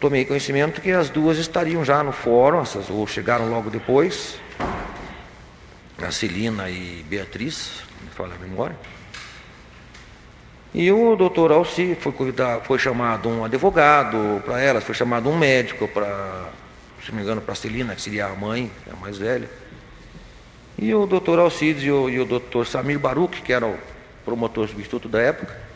[0.00, 4.40] tomei conhecimento que as duas estariam já no fórum, essas, ou chegaram logo depois,
[6.00, 8.76] a Celina e Beatriz, me fala a memória.
[10.72, 12.12] E o doutor Alci foi,
[12.64, 16.50] foi chamado um advogado para elas, foi chamado um médico para,
[17.02, 19.48] se não me engano, para a Celina, que seria a mãe, a mais velha.
[20.78, 23.76] E o doutor Alcides e o, e o doutor Samir Baruch, que era o
[24.24, 25.67] promotor substituto da época,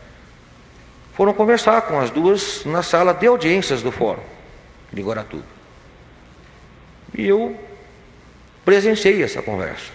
[1.14, 4.22] foram conversar com as duas na sala de audiências do fórum
[4.92, 5.44] de Guaratuba.
[7.14, 7.58] E eu
[8.64, 9.90] presenciei essa conversa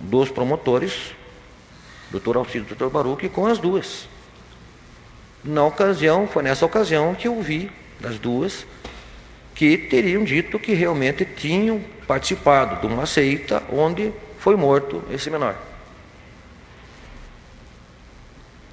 [0.00, 1.14] dos promotores
[2.12, 4.06] doutor Alcides e doutor Baruch, com as duas.
[5.42, 8.66] Na ocasião, foi nessa ocasião que eu vi das duas
[9.54, 15.56] que teriam dito que realmente tinham participado de uma seita onde foi morto esse menor.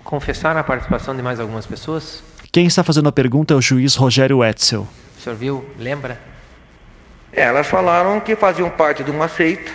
[0.09, 2.23] Confessaram a participação de mais algumas pessoas?
[2.51, 4.87] Quem está fazendo a pergunta é o juiz Rogério Etzel.
[5.15, 5.63] O senhor viu?
[5.77, 6.19] Lembra?
[7.31, 9.71] Elas falaram que faziam parte de uma seita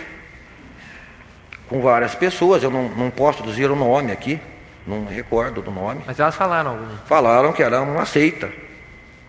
[1.69, 4.41] com várias pessoas, eu não, não posso dizer o nome aqui,
[4.85, 6.03] não me recordo do nome.
[6.05, 6.97] Mas elas falaram algum?
[7.07, 8.51] Falaram que era uma seita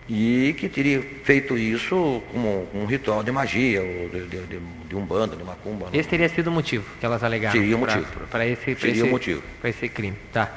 [0.08, 4.96] e que teria feito isso como um ritual de magia, ou de, de, de, de
[4.96, 5.86] umbanda, de macumba.
[5.92, 7.52] Esse teria sido o motivo que elas alegaram?
[7.56, 8.06] Seria o motivo.
[8.28, 9.42] Para esse, Seria esse, o motivo.
[9.60, 10.50] Para esse crime, tá.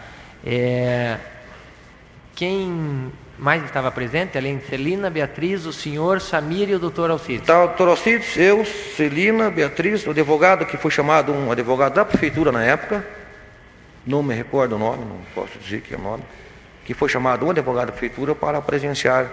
[0.46, 1.18] É,
[2.36, 7.48] quem mais estava presente, além de Celina, Beatriz, o senhor Samir e o doutor Alcides?
[7.48, 12.52] Tá, doutor Alcides, eu, Celina, Beatriz, o advogado que foi chamado, um advogado da prefeitura
[12.52, 13.06] na época,
[14.06, 16.24] não me recordo o nome, não posso dizer que é o nome,
[16.86, 19.30] que foi chamado um advogado da prefeitura para presenciar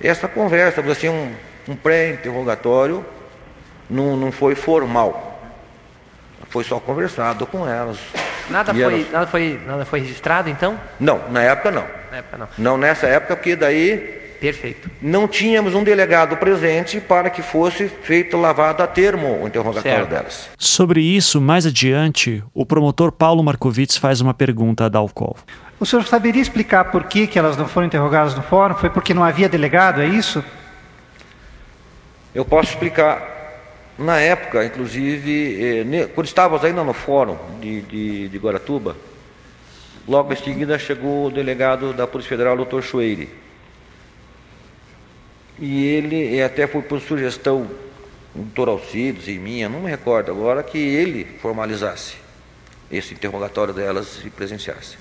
[0.00, 1.32] essa conversa, assim, um,
[1.66, 3.04] um pré-interrogatório,
[3.90, 5.40] não, não foi formal,
[6.48, 7.98] foi só conversado com elas.
[8.50, 10.78] Nada E foi, elas- nada, foi, nada foi registrado, então?
[10.98, 11.84] Não, na época não.
[12.10, 12.48] Na época não.
[12.56, 14.90] Não nessa época, porque daí Perfeito.
[15.02, 20.08] não tínhamos um delegado presente para que fosse feito lavado a termo o interrogatório Certo.
[20.08, 20.48] delas.
[20.56, 25.36] Sobre isso, mais adiante, o promotor Paulo Marcovitz faz uma pergunta a Dalcol.
[25.80, 28.74] O senhor saberia explicar por que, que elas não foram interrogadas no fórum?
[28.74, 30.42] Foi porque não havia delegado, é isso?
[32.34, 33.36] Eu posso explicar.
[33.98, 38.96] Na época, inclusive, eh, quando estávamos ainda no fórum de, de, de Guaratuba,
[40.06, 43.28] logo em seguida chegou o delegado da Polícia Federal, doutor Chueire.
[45.58, 47.68] E ele eh, até foi por sugestão
[48.36, 52.14] o doutor Alcides e minha, não me recordo agora, que ele formalizasse
[52.88, 54.96] esse interrogatório delas e presenciasse.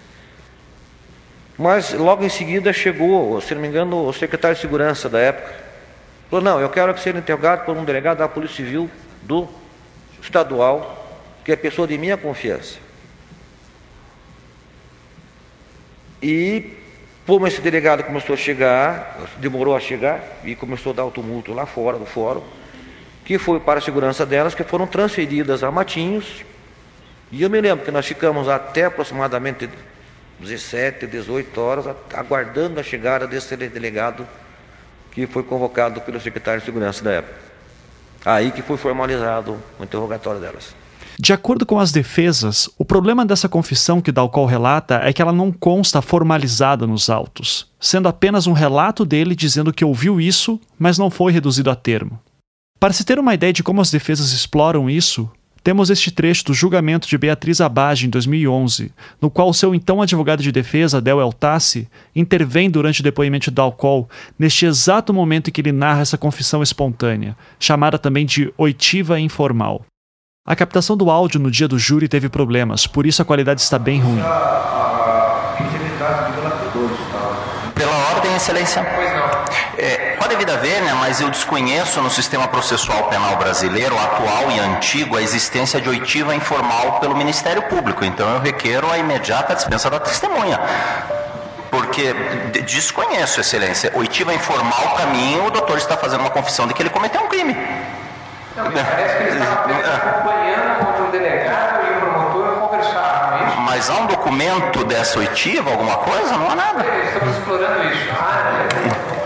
[1.55, 5.66] Mas logo em seguida chegou, se não me engano, o secretário de segurança da época.
[6.29, 8.89] Falou, não, eu quero que seja interrogado por um delegado da Polícia Civil
[9.23, 9.47] do
[10.21, 12.79] estadual, que é pessoa de minha confiança.
[16.21, 16.73] E
[17.25, 21.53] como esse delegado começou a chegar, demorou a chegar e começou a dar o tumulto
[21.53, 22.41] lá fora do fórum,
[23.23, 26.43] que foi para a segurança delas, que foram transferidas a Matinhos.
[27.31, 29.69] E eu me lembro que nós ficamos até aproximadamente
[30.39, 34.27] 17, 18 horas, aguardando a chegada desse delegado
[35.17, 37.33] que foi convocado pelo secretário de Segurança da época.
[38.23, 40.75] Aí que foi formalizado o interrogatório delas.
[41.19, 45.33] De acordo com as defesas, o problema dessa confissão que Dalcol relata é que ela
[45.33, 50.99] não consta formalizada nos autos, sendo apenas um relato dele dizendo que ouviu isso, mas
[50.99, 52.19] não foi reduzido a termo.
[52.79, 55.27] Para se ter uma ideia de como as defesas exploram isso,
[55.67, 60.41] temos este trecho do julgamento de Beatriz Abage em 2011, no qual seu então advogado
[60.41, 65.59] de defesa, Del Eltassi, intervém durante o depoimento de Dalcol, neste exato momento em que
[65.59, 69.83] ele narra essa confissão espontânea, chamada também de oitiva informal.
[70.47, 73.77] A captação do áudio no dia do júri teve problemas, por isso a qualidade está
[73.77, 74.21] bem ruim.
[77.75, 78.85] Pela ordem, excelência.
[78.95, 79.36] Pois não.
[79.77, 84.59] É, com a devida vênia, mas eu desconheço no sistema processual penal brasileiro, atual e
[84.59, 88.03] antigo, a existência de oitiva informal pelo Ministério Público.
[88.03, 90.59] Então eu requero a imediata dispensa da testemunha.
[91.69, 92.13] Porque
[92.65, 93.91] desconheço, excelência.
[93.93, 97.27] Oitiva informal, para mim, o doutor está fazendo uma confissão de que ele cometeu um
[97.27, 97.53] crime.
[98.55, 103.57] Não, parece que ele está acompanhando onde o delegado e o promotor conversaram, é isso?
[103.61, 106.35] Mas há um documento dessa oitiva, alguma coisa?
[106.37, 106.83] Não há nada.
[107.05, 108.09] Estamos explorando isso.
[108.19, 108.67] Ah,
[109.13, 109.16] é.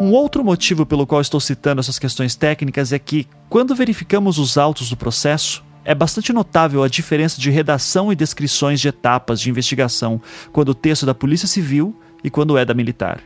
[0.00, 4.56] Um outro motivo pelo qual estou citando essas questões técnicas é que, quando verificamos os
[4.56, 9.50] autos do processo, é bastante notável a diferença de redação e descrições de etapas de
[9.50, 13.20] investigação quando o texto é da Polícia Civil e quando é da militar.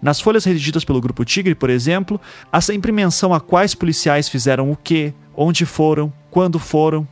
[0.00, 2.20] Nas folhas redigidas pelo Grupo Tigre, por exemplo,
[2.52, 7.08] há sempre menção a quais policiais fizeram o que, onde foram, quando foram.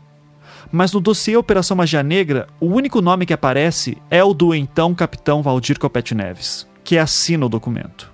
[0.71, 4.95] Mas no dossiê Operação Magia Negra, o único nome que aparece é o do então
[4.95, 8.14] capitão Valdir Copete Neves, que assina o documento.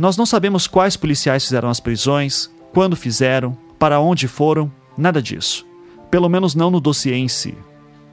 [0.00, 5.66] Nós não sabemos quais policiais fizeram as prisões, quando fizeram, para onde foram, nada disso.
[6.10, 7.54] Pelo menos não no dossiê em si.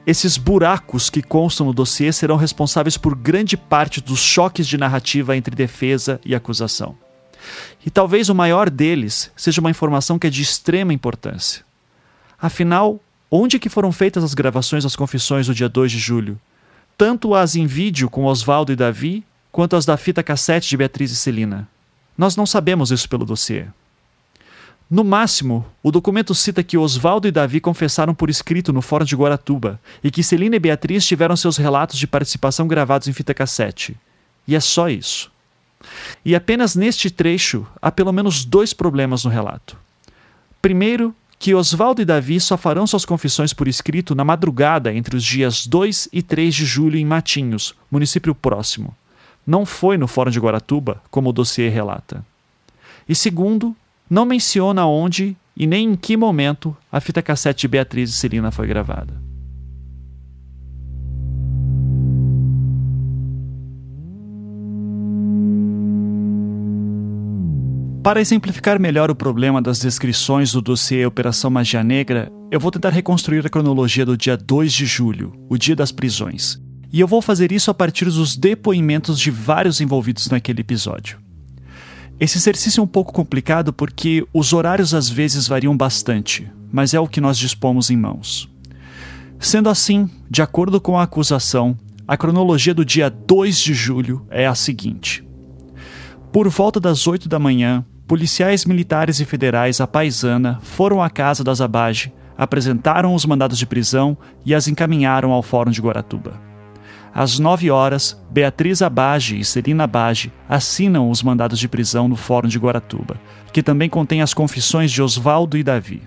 [0.06, 5.34] Esses buracos que constam no dossiê serão responsáveis por grande parte dos choques de narrativa
[5.34, 6.94] entre defesa e acusação.
[7.86, 11.64] E talvez o maior deles seja uma informação que é de extrema importância.
[12.38, 16.38] Afinal, onde que foram feitas as gravações das confissões do dia 2 de julho?
[16.98, 21.10] Tanto as em vídeo com Oswaldo e Davi, quanto as da fita cassete de Beatriz
[21.10, 21.66] e Celina.
[22.18, 23.66] Nós não sabemos isso pelo dossiê.
[24.90, 29.14] No máximo, o documento cita que Oswaldo e Davi confessaram por escrito no Fórum de
[29.14, 33.96] Guaratuba e que Celina e Beatriz tiveram seus relatos de participação gravados em fita cassete.
[34.48, 35.30] E é só isso.
[36.24, 39.76] E apenas neste trecho há pelo menos dois problemas no relato.
[40.60, 45.22] Primeiro, que Oswaldo e Davi só farão suas confissões por escrito na madrugada entre os
[45.22, 48.96] dias 2 e 3 de julho em Matinhos, município próximo
[49.48, 52.22] não foi no Fórum de Guaratuba, como o dossiê relata.
[53.08, 53.74] E segundo,
[54.08, 58.50] não menciona onde e nem em que momento a fita cassete de Beatriz e Celina
[58.50, 59.14] foi gravada.
[68.02, 72.90] Para exemplificar melhor o problema das descrições do dossiê Operação Magia Negra, eu vou tentar
[72.90, 76.60] reconstruir a cronologia do dia 2 de julho, o dia das prisões,
[76.92, 81.18] e eu vou fazer isso a partir dos depoimentos de vários envolvidos naquele episódio.
[82.20, 86.98] Esse exercício é um pouco complicado porque os horários às vezes variam bastante, mas é
[86.98, 88.48] o que nós dispomos em mãos.
[89.38, 94.46] Sendo assim, de acordo com a acusação, a cronologia do dia 2 de julho é
[94.46, 95.24] a seguinte:
[96.32, 101.44] Por volta das 8 da manhã, policiais militares e federais à paisana foram à casa
[101.44, 106.47] das Abage, apresentaram os mandados de prisão e as encaminharam ao Fórum de Guaratuba.
[107.14, 112.48] Às 9 horas, Beatriz Abage e Celina Abage assinam os mandados de prisão no Fórum
[112.48, 113.16] de Guaratuba,
[113.52, 116.02] que também contém as confissões de Oswaldo e Davi.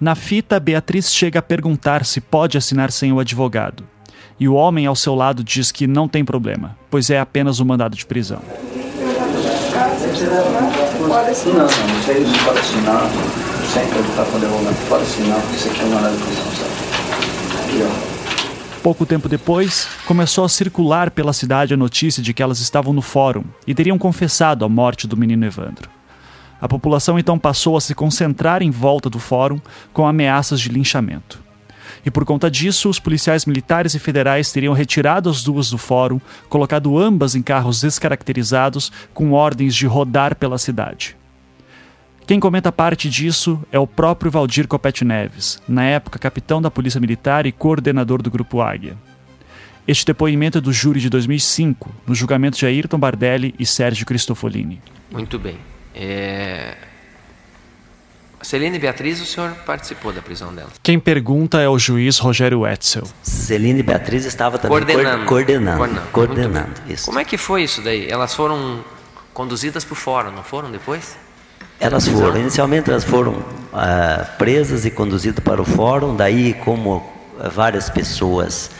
[0.00, 3.84] Na fita, Beatriz chega a perguntar se pode assinar sem o advogado,
[4.38, 7.64] e o homem ao seu lado diz que não tem problema, pois é apenas o
[7.64, 8.40] mandado de prisão.
[11.08, 11.56] Pode assinar.
[11.56, 13.02] Não, não, isso aí não pode assinar,
[13.72, 13.86] sem
[14.30, 14.72] quando eu vou lá.
[14.88, 16.72] Pode assinar, porque isso aqui é uma hora de prisão, sabe?
[17.64, 18.15] Aqui, ó.
[18.86, 23.02] Pouco tempo depois, começou a circular pela cidade a notícia de que elas estavam no
[23.02, 25.90] fórum e teriam confessado a morte do menino Evandro.
[26.60, 29.60] A população então passou a se concentrar em volta do fórum
[29.92, 31.42] com ameaças de linchamento.
[32.04, 36.20] E por conta disso, os policiais militares e federais teriam retirado as duas do fórum,
[36.48, 41.16] colocado ambas em carros descaracterizados com ordens de rodar pela cidade.
[42.26, 47.00] Quem comenta parte disso é o próprio Valdir Copete Neves, na época capitão da Polícia
[47.00, 48.96] Militar e coordenador do Grupo Águia.
[49.86, 54.82] Este depoimento é do júri de 2005, no julgamento de Ayrton Bardelli e Sérgio Cristofolini.
[55.08, 55.56] Muito bem.
[55.94, 56.76] É...
[58.42, 60.70] Celene Beatriz, o senhor participou da prisão dela?
[60.82, 63.04] Quem pergunta é o juiz Rogério Etzel.
[63.22, 65.26] Celene Beatriz estava também coordenando.
[65.26, 65.78] coordenando.
[65.78, 67.06] Coordenando, coordenando isso.
[67.06, 68.08] Como é que foi isso daí?
[68.10, 68.84] Elas foram
[69.32, 71.16] conduzidas para o fórum, não foram depois?
[71.78, 77.12] Elas foram, inicialmente elas foram ah, presas e conduzidas para o fórum, daí como
[77.52, 78.70] várias pessoas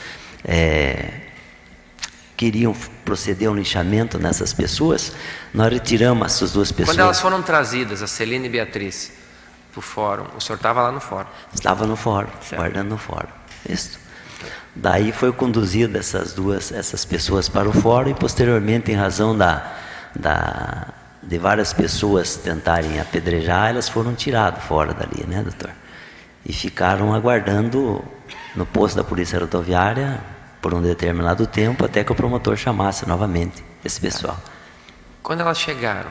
[0.44, 1.10] é,
[2.36, 2.74] queriam
[3.04, 5.12] proceder ao linchamento nessas pessoas,
[5.52, 6.96] nós retiramos essas duas pessoas.
[6.96, 9.12] Quando elas foram trazidas, a Celina e Beatriz,
[9.72, 11.28] para o fórum, o senhor estava lá no fórum?
[11.52, 12.56] Estava no fórum, certo.
[12.56, 13.28] guardando no fórum,
[13.68, 13.98] isso.
[14.74, 19.72] Daí foi conduzida essas duas, essas pessoas para o fórum e posteriormente, em razão da,
[20.14, 20.88] da
[21.26, 25.70] de várias pessoas tentarem apedrejar, elas foram tiradas fora dali, né, doutor?
[26.44, 28.02] E ficaram aguardando
[28.54, 30.20] no posto da Polícia Rodoviária
[30.62, 34.36] por um determinado tempo até que o promotor chamasse novamente esse pessoal.
[35.22, 36.10] Quando elas chegaram,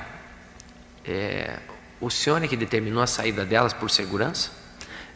[1.06, 1.60] é,
[2.02, 4.52] o senhor é que determinou a saída delas por segurança?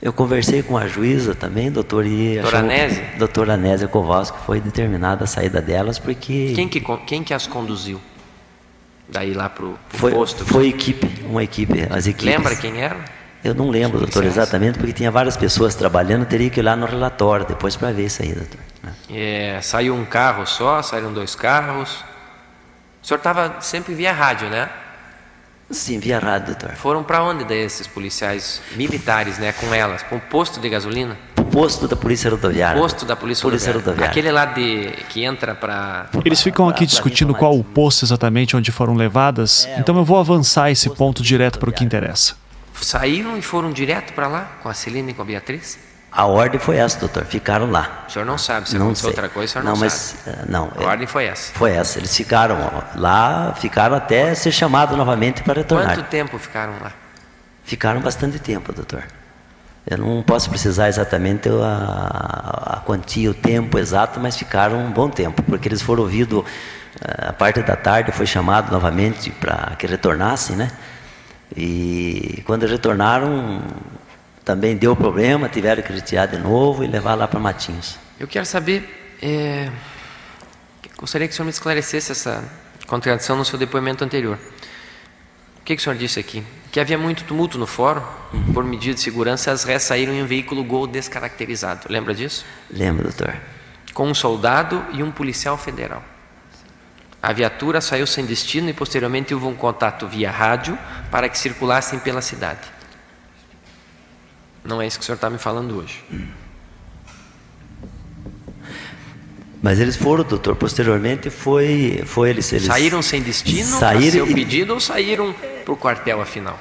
[0.02, 3.06] Eu conversei com a juíza também, doutor e doutora Anésia?
[3.18, 8.00] Doutora Anésia Kowalski, foi determinada a saída delas porque quem que quem que as conduziu?
[9.12, 10.46] Daí lá pro, pro foi, posto?
[10.46, 12.26] Foi equipe, uma equipe, as equipes.
[12.26, 12.98] Lembra quem era?
[13.44, 16.86] Eu não lembro, doutor, exatamente, porque tinha várias pessoas trabalhando, teria que ir lá no
[16.86, 18.60] relatório depois para ver isso aí, doutor.
[19.10, 22.04] É, saiu um carro só, saíram dois carros.
[23.02, 24.70] O senhor estava sempre via rádio, né?
[25.70, 26.76] Sim, via rádio, doutor.
[26.76, 30.02] Foram para onde daí esses policiais militares, né, com elas?
[30.02, 31.18] Para um posto de gasolina?
[31.50, 32.80] posto da Polícia Rodoviária.
[32.80, 34.12] Posto da Polícia, Polícia Rodoviária.
[34.12, 38.72] Aquele lá de que entra para Eles ficam aqui discutindo qual o posto exatamente onde
[38.72, 42.36] foram levadas, é, então eu vou avançar esse ponto direto para o que interessa.
[42.82, 45.78] Saíram e foram direto para lá com a Celina e com a Beatriz?
[46.12, 47.24] A ordem foi essa, doutor.
[47.26, 48.06] Ficaram lá.
[48.08, 49.12] O senhor não sabe se não aconteceu sei.
[49.12, 50.38] outra coisa, o senhor não, não mas, sabe.
[50.40, 51.54] Eh, não, a ordem foi essa.
[51.54, 52.00] Foi essa.
[52.00, 52.58] Eles ficaram
[52.96, 55.96] lá, ficaram até ser chamados novamente para retornar.
[55.96, 56.92] Quanto tempo ficaram lá?
[57.64, 59.04] Ficaram bastante tempo, doutor.
[59.86, 65.10] Eu não posso precisar exatamente a, a quantia, o tempo exato, mas ficaram um bom
[65.10, 66.44] tempo, porque eles foram ouvidos
[67.02, 70.70] eh, a parte da tarde, foi chamado novamente para que retornassem, né?
[71.56, 73.62] E quando retornaram,
[74.44, 77.98] também deu problema, tiveram que retirar de novo e levar lá para Matinhos.
[78.20, 79.70] Eu quero saber, é,
[80.98, 82.44] gostaria que o senhor me esclarecesse essa
[82.88, 84.38] contradição no seu depoimento anterior.
[85.60, 86.44] O que, que o senhor disse aqui?
[86.72, 88.04] que havia muito tumulto no fórum,
[88.54, 91.88] por medida de segurança, as rés saíram em um veículo Gol descaracterizado.
[91.90, 92.46] Lembra disso?
[92.70, 93.36] Lembro, doutor.
[93.94, 96.04] Com um soldado e um policial federal.
[97.22, 100.78] A viatura saiu sem destino e posteriormente houve um contato via rádio
[101.12, 102.62] para que circulassem pela cidade.
[104.70, 106.04] Não é isso que o senhor está me falando hoje.
[109.64, 114.74] Mas eles foram, doutor, posteriormente foi, foi eles, eles saíram sem destino saíram seu pedido
[114.76, 115.34] ou saíram
[115.66, 116.58] para o quartel afinal?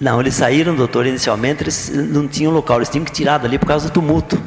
[0.00, 3.66] Não, eles saíram, doutor, inicialmente eles não tinham local, eles tinham que tirar dali por
[3.66, 4.42] causa do tumulto.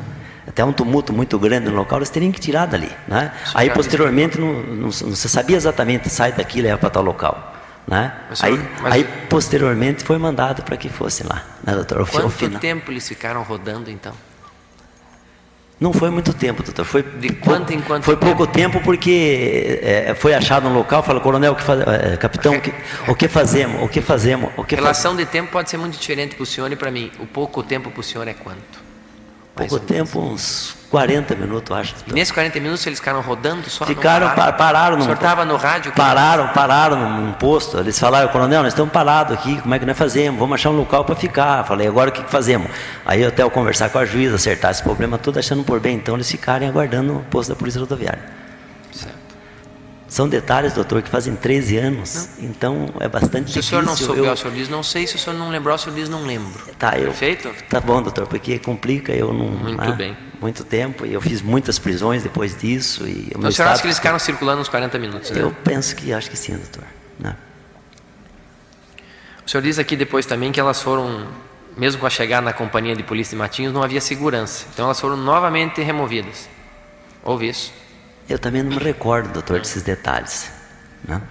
[0.46, 2.92] Até um tumulto muito grande no local, eles teriam que tirar dali.
[3.08, 3.32] Né?
[3.54, 7.55] Aí posteriormente não, não, não, se sabia exatamente, sai daqui e leva para tal local.
[7.88, 8.14] Né?
[8.30, 8.94] Mas, aí, mas...
[8.94, 12.10] aí posteriormente foi mandado para que fosse lá, né, doutor?
[12.10, 14.14] Quanto tempo eles ficaram rodando então?
[15.80, 16.86] Não foi muito tempo, doutor.
[16.86, 21.04] Foi de quanto em quanto Foi pouco tempo porque é, foi achado um local.
[21.04, 22.74] Falou, coronel, o que faz, é, capitão, o que,
[23.10, 23.84] o que fazemos?
[23.84, 24.52] O que fazemos?
[24.56, 25.26] O que Relação faz...
[25.26, 27.12] de tempo pode ser muito diferente para o senhor e para mim.
[27.20, 28.86] O pouco tempo para o senhor é quanto?
[29.54, 31.96] Pouco tempo, uns 40 minutos, acho.
[32.08, 33.86] E nesses 40 minutos eles ficaram rodando só?
[33.86, 34.58] Ficaram, pararam.
[34.58, 34.98] pararam.
[34.98, 35.92] O senhor estava no rádio?
[35.92, 37.78] Pararam, pararam num posto.
[37.78, 40.40] Eles falaram, coronel, nós estamos parados aqui, como é que nós fazemos?
[40.40, 41.66] Vamos achar um local para ficar.
[41.66, 42.72] Falei, agora o que, fazemos?
[43.06, 45.98] Aí até eu conversar com a juíza, acertar esse problema todo, achando por bem.
[45.98, 48.45] Então eles ficarem aguardando o posto da Polícia Rodoviária.
[50.16, 52.50] São detalhes, doutor, que fazem 13 anos, não.
[52.50, 53.62] então é bastante se difícil.
[53.62, 54.32] Se o senhor não souber, eu...
[54.32, 56.58] o senhor diz não sei, se o senhor não lembrar, o senhor diz não lembro.
[56.80, 57.08] Tá, eu...
[57.08, 57.54] Perfeito?
[57.70, 59.48] Tá bom, doutor, porque complica, eu não...
[59.48, 60.18] Muito né, bem.
[60.40, 63.06] Muito tempo, e eu fiz muitas prisões depois disso.
[63.06, 65.42] E o, o senhor acha que eles ficaram circulando uns 40 minutos, né?
[65.42, 66.86] Eu penso que, acho que sim, doutor.
[67.20, 67.36] Né?
[69.46, 71.28] O senhor diz aqui depois também que elas foram,
[71.76, 74.66] mesmo com a chegada na companhia de polícia de Matinhos, não havia segurança.
[74.74, 76.48] Então elas foram novamente removidas.
[77.22, 77.74] Houve isso?
[78.28, 80.52] Eu também não me recordo, doutor, desses detalhes.
[81.08, 81.22] Né?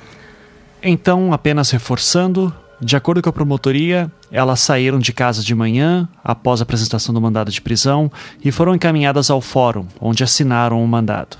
[0.82, 6.60] Então, apenas reforçando, de acordo com a promotoria, elas saíram de casa de manhã, após
[6.60, 8.10] a apresentação do mandado de prisão,
[8.44, 11.36] e foram encaminhadas ao fórum, onde assinaram o mandado.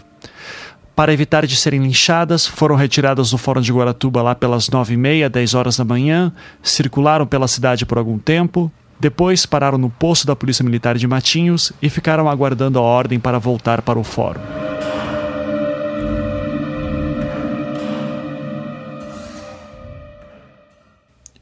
[0.96, 5.54] Para evitar de serem linchadas, foram retiradas do Fórum de Guaratuba lá pelas 9h30, 10
[5.54, 6.32] horas da manhã,
[6.62, 11.72] circularam pela cidade por algum tempo, depois pararam no posto da Polícia Militar de Matinhos
[11.82, 14.40] e ficaram aguardando a ordem para voltar para o fórum.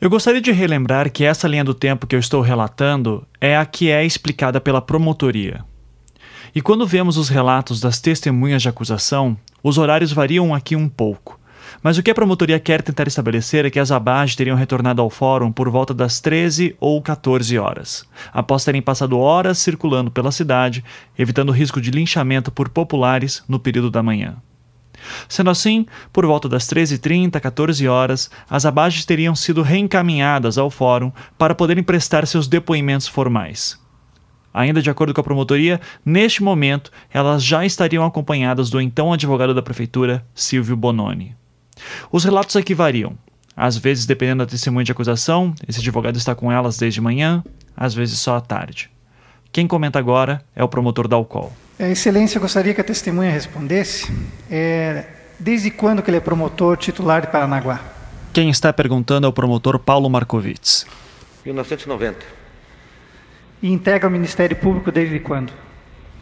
[0.03, 3.65] Eu gostaria de relembrar que essa linha do tempo que eu estou relatando é a
[3.65, 5.65] que é explicada pela promotoria.
[6.53, 11.39] E quando vemos os relatos das testemunhas de acusação, os horários variam aqui um pouco.
[11.81, 15.09] Mas o que a promotoria quer tentar estabelecer é que as Abage teriam retornado ao
[15.09, 20.85] fórum por volta das 13 ou 14 horas, após terem passado horas circulando pela cidade,
[21.17, 24.35] evitando o risco de linchamento por populares no período da manhã.
[25.29, 31.13] Sendo assim, por volta das 13h30, 14 horas, as abages teriam sido reencaminhadas ao fórum
[31.37, 33.81] para poderem prestar seus depoimentos formais.
[34.55, 39.55] Ainda de acordo com a promotoria, neste momento elas já estariam acompanhadas do então advogado
[39.55, 41.35] da prefeitura, Silvio Bononi.
[42.11, 43.17] Os relatos aqui variam.
[43.57, 47.43] Às vezes, dependendo da testemunha de acusação, esse advogado está com elas desde manhã,
[47.77, 48.91] às vezes só à tarde.
[49.51, 51.53] Quem comenta agora é o promotor da Alcool.
[51.83, 54.09] É, excelência, eu gostaria que a testemunha respondesse.
[54.49, 55.05] É,
[55.37, 57.81] desde quando que ele é promotor titular de Paranaguá?
[58.33, 60.87] Quem está perguntando é o promotor Paulo Markovitz.
[61.45, 62.25] 1990.
[63.61, 65.53] E integra o Ministério Público desde quando?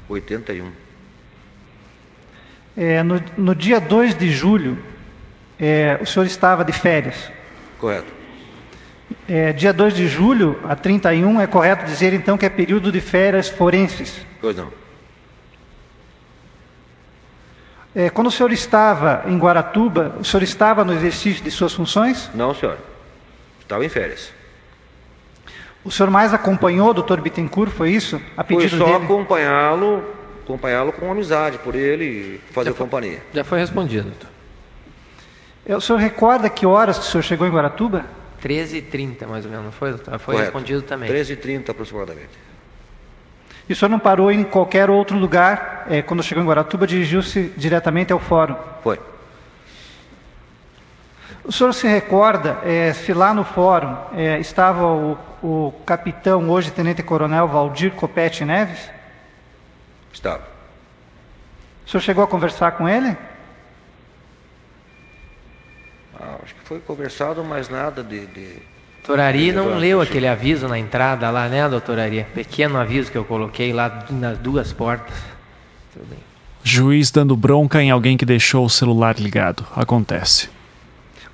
[0.08, 0.70] 81.
[2.74, 4.78] É, no, no, dia 2 de julho,
[5.58, 7.30] é, o senhor estava de férias.
[7.78, 8.10] Correto.
[9.28, 13.02] É, dia 2 de julho a 31, é correto dizer então que é período de
[13.02, 14.24] férias forenses?
[14.40, 14.79] Pois não.
[17.94, 22.30] É, quando o senhor estava em Guaratuba, o senhor estava no exercício de suas funções?
[22.34, 22.78] Não, senhor.
[23.60, 24.32] Estava em férias.
[25.84, 28.20] O senhor mais acompanhou o doutor Bittencourt, foi isso?
[28.36, 30.04] A pedido foi só acompanhá-lo
[30.50, 33.22] acompanhá-lo com amizade por ele e fazer já foi, companhia.
[33.32, 34.28] Já foi respondido, doutor.
[35.64, 38.04] É, o senhor recorda que horas que o senhor chegou em Guaratuba?
[38.42, 40.18] 13h30, mais ou menos, não foi, doutor?
[40.18, 40.52] Foi Correto.
[40.52, 41.10] respondido também.
[41.10, 42.30] 13h30 aproximadamente.
[43.70, 47.54] E o senhor não parou em qualquer outro lugar, é, quando chegou em Guaratuba, dirigiu-se
[47.56, 48.56] diretamente ao fórum?
[48.82, 48.98] Foi.
[51.44, 56.72] O senhor se recorda é, se lá no fórum é, estava o, o, capitão, hoje
[56.72, 58.90] tenente-coronel Valdir Copete Neves?
[60.12, 60.42] Estava.
[61.86, 63.16] O senhor chegou a conversar com ele?
[66.18, 68.26] Ah, acho que foi conversado, mas nada de.
[68.26, 68.62] de...
[69.06, 72.26] Doutor Ari não leu aquele aviso na entrada lá, né, doutor Ari?
[72.34, 75.14] Pequeno aviso que eu coloquei lá nas duas portas.
[76.62, 79.66] Juiz dando bronca em alguém que deixou o celular ligado.
[79.74, 80.50] Acontece.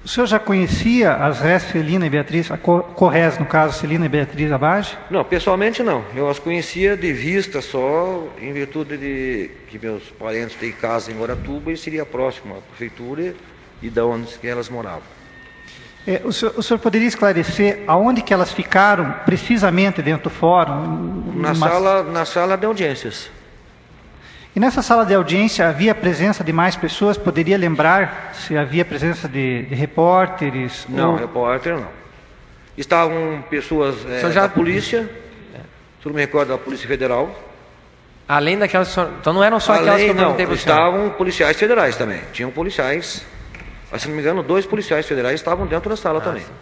[0.05, 4.09] O senhor já conhecia as res Celina e Beatriz, a Corres, no caso, Celina e
[4.09, 4.97] Beatriz Abage?
[5.11, 6.05] Não, pessoalmente não.
[6.15, 11.19] Eu as conhecia de vista só, em virtude de que meus parentes têm casa em
[11.19, 13.35] Guaratuba e seria próximo à prefeitura
[13.83, 15.16] e da onde elas moravam.
[16.07, 21.33] É, o, senhor, o, senhor, poderia esclarecer aonde que elas ficaram precisamente dentro do fórum?
[21.35, 23.29] Na, sala, na sala de audiências.
[24.55, 27.19] E nessa sala de audiência havia presença de mais pessoas?
[27.19, 30.87] Poderia lembrar se havia presença de, de repórteres?
[30.89, 31.17] Não, ou...
[31.17, 31.89] repórter não.
[32.79, 34.43] Estavam pessoas é, já...
[34.43, 35.11] da polícia,
[36.01, 37.35] se não me recordo, da Polícia Federal.
[38.29, 38.97] Além daquelas.
[39.21, 42.21] Então não eram só Além, aquelas que eu perguntei não, Estavam policiais federais também.
[42.33, 43.27] Tinham policiais
[43.91, 46.43] mas, se não me engano, dois policiais federais estavam dentro da sala ah, também.
[46.43, 46.53] Sim.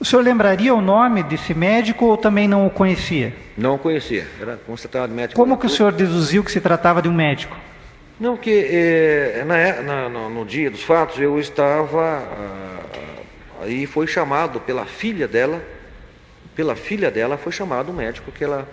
[0.00, 3.34] O senhor lembraria o nome desse médico ou também não o conhecia?
[3.56, 5.38] Não o conhecia, era constatado médico.
[5.38, 7.54] Como que o senhor deduziu que se tratava de um médico?
[8.18, 12.80] Não, que eh, na, na, no, dia dos fatos eu estava ah,
[13.62, 15.62] aí foi chamado pela filha dela,
[16.54, 18.66] pela filha dela foi chamado um médico que ela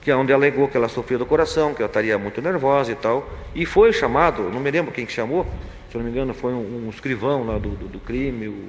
[0.00, 2.92] que é onde ela alegou que ela sofreu do coração, que ela estaria muito nervosa
[2.92, 5.44] e tal, e foi chamado, não me lembro quem que chamou,
[5.90, 8.68] se não me engano, foi um, um escrivão lá do, do, do crime, o,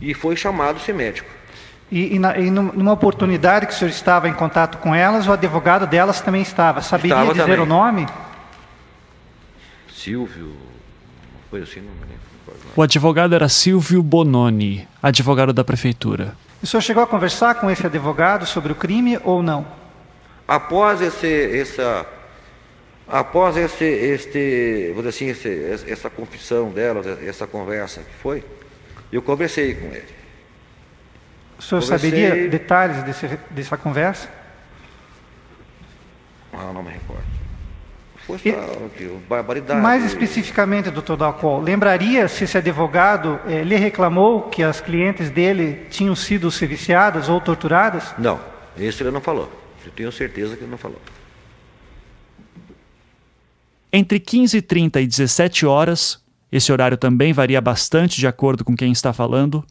[0.00, 1.28] e foi chamado esse médico.
[1.90, 5.32] E, e, na, e, numa oportunidade que o senhor estava em contato com elas, o
[5.32, 6.80] advogado delas também estava.
[6.80, 7.60] Saberia estava dizer também.
[7.60, 8.06] o nome?
[9.92, 10.56] Silvio,
[11.50, 12.22] coisa assim, não me lembro.
[12.74, 16.34] O advogado era Silvio Bononi, advogado da prefeitura.
[16.62, 19.66] O senhor chegou a conversar com esse advogado sobre o crime ou não?
[20.48, 21.26] Após esse,
[21.56, 22.06] essa
[23.12, 28.42] Após esse, este, vou dizer assim, esse, essa confissão delas, essa conversa que foi,
[29.12, 30.04] Eu conversei com ele.
[31.58, 34.26] O senhor Conversei- saberia detalhes desse, dessa conversa?
[36.54, 37.22] Ah, não me recordo.
[38.26, 39.80] Foi só que, barbaridade.
[39.80, 45.86] Mais especificamente, doutor Dalcol, lembraria se esse advogado eh, lhe reclamou que as clientes dele
[45.90, 48.14] tinham sido serviciadas ou torturadas?
[48.16, 48.40] Não,
[48.76, 49.50] isso ele não falou.
[49.84, 51.00] Eu tenho certeza que ele não falou.
[53.92, 59.12] Entre 15h30 e 17 horas, esse horário também varia bastante de acordo com quem está
[59.12, 59.62] falando,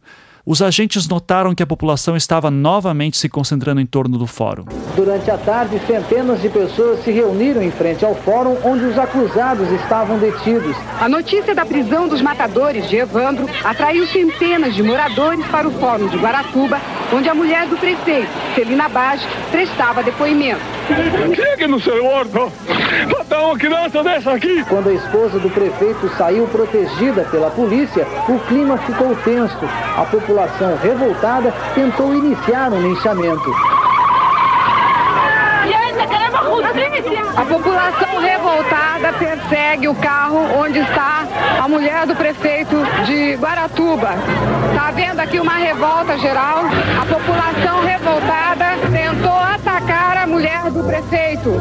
[0.45, 4.65] os agentes notaram que a população estava novamente se concentrando em torno do fórum.
[4.95, 9.69] Durante a tarde, centenas de pessoas se reuniram em frente ao fórum onde os acusados
[9.71, 10.75] estavam detidos.
[10.99, 16.07] A notícia da prisão dos matadores de Evandro atraiu centenas de moradores para o Fórum
[16.07, 16.79] de Guaratuba,
[17.13, 20.61] onde a mulher do prefeito, Celina Bage, prestava depoimento.
[21.35, 22.51] Chegue no seu órgão!
[23.17, 24.63] Matar uma criança dessa aqui!
[24.65, 29.57] Quando a esposa do prefeito saiu protegida pela polícia, o clima ficou tenso.
[29.95, 30.30] A população
[30.81, 33.51] revoltada tentou iniciar um linchamento.
[37.35, 41.25] A população revoltada persegue o carro onde está
[41.61, 42.75] a mulher do prefeito
[43.05, 44.09] de Guaratuba.
[44.69, 46.65] Está vendo aqui uma revolta geral.
[47.01, 51.51] A população revoltada tentou atacar a mulher do prefeito.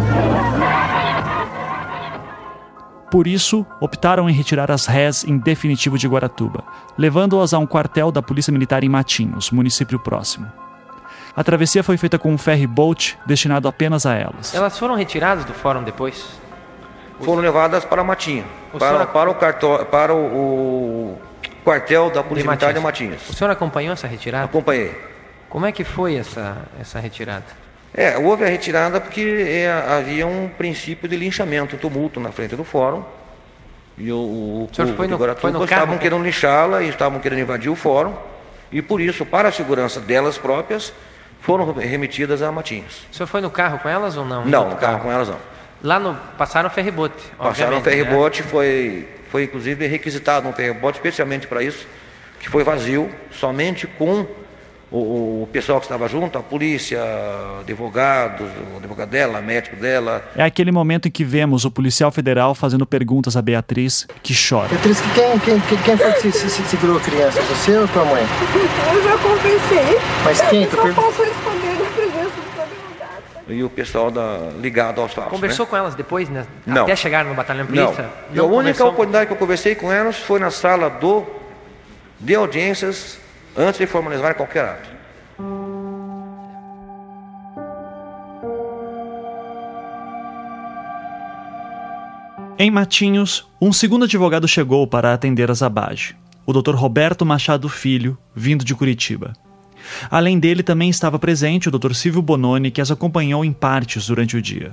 [3.11, 6.63] Por isso, optaram em retirar as rés em definitivo de Guaratuba,
[6.97, 10.47] levando-as a um quartel da Polícia Militar em Matinhos, município próximo.
[11.35, 14.55] A travessia foi feita com um ferry boat destinado apenas a elas.
[14.55, 16.25] Elas foram retiradas do fórum depois?
[17.21, 21.21] Foram levadas para Matinha, O para, senhor- para, o, cartó- para o, o
[21.65, 23.29] quartel da Polícia Militar de Matinhos.
[23.29, 24.45] O senhor acompanhou essa retirada?
[24.47, 24.97] Acompanhei.
[25.49, 27.45] Como é que foi essa, essa retirada?
[27.93, 32.65] É, houve a retirada porque é, havia um princípio de linchamento, tumulto na frente do
[32.65, 33.05] fórum.
[33.99, 35.99] E o, o, no- Guaratuba estavam carro?
[35.99, 38.15] querendo lixá-la e estavam querendo invadir o fórum.
[38.73, 40.93] E por isso, para a segurança delas próprias,
[41.41, 43.07] foram remetidas a Matinhos.
[43.13, 44.45] O senhor foi no carro com elas ou não?
[44.45, 45.39] Não, No no carro com elas não.
[45.83, 46.15] Lá no.
[46.39, 47.17] Passaram o ferribote.
[47.37, 47.83] Passaram né?
[47.83, 51.87] ferribote, foi, foi inclusive requisitado um ferribote especialmente para isso,
[52.39, 54.25] que foi vazio, somente com
[54.91, 57.01] o, o pessoal que estava junto, a polícia,
[57.61, 60.23] advogados, o advogado dela, médico dela.
[60.35, 64.69] É aquele momento em que vemos o policial federal fazendo perguntas a Beatriz, que chora.
[64.69, 67.41] Beatriz, quem, quem, quem, foi que se, se, se segurou a criança?
[67.43, 68.23] Você ou tua mãe?
[68.93, 69.99] Eu já conversei.
[70.25, 70.65] Mas quem?
[70.65, 73.23] Eu só per- posso responder na presença do advogado.
[73.49, 75.31] E o pessoal da, ligado aos fatos.
[75.31, 75.71] Conversou né?
[75.71, 76.47] com elas depois, né?
[76.67, 76.83] Não.
[76.83, 77.87] Até chegar no batalhão Não.
[77.87, 78.11] polícia?
[78.33, 78.89] E a única conversou?
[78.89, 81.25] oportunidade que eu conversei com elas foi na sala do
[82.19, 83.19] de audiências
[83.57, 84.91] antes de formalizar qualquer ato.
[92.59, 96.75] Em Matinhos, um segundo advogado chegou para atender a Zabage, o Dr.
[96.75, 99.33] Roberto Machado Filho, vindo de Curitiba.
[100.11, 101.95] Além dele, também estava presente o Dr.
[101.95, 104.73] Silvio Bononi, que as acompanhou em partes durante o dia.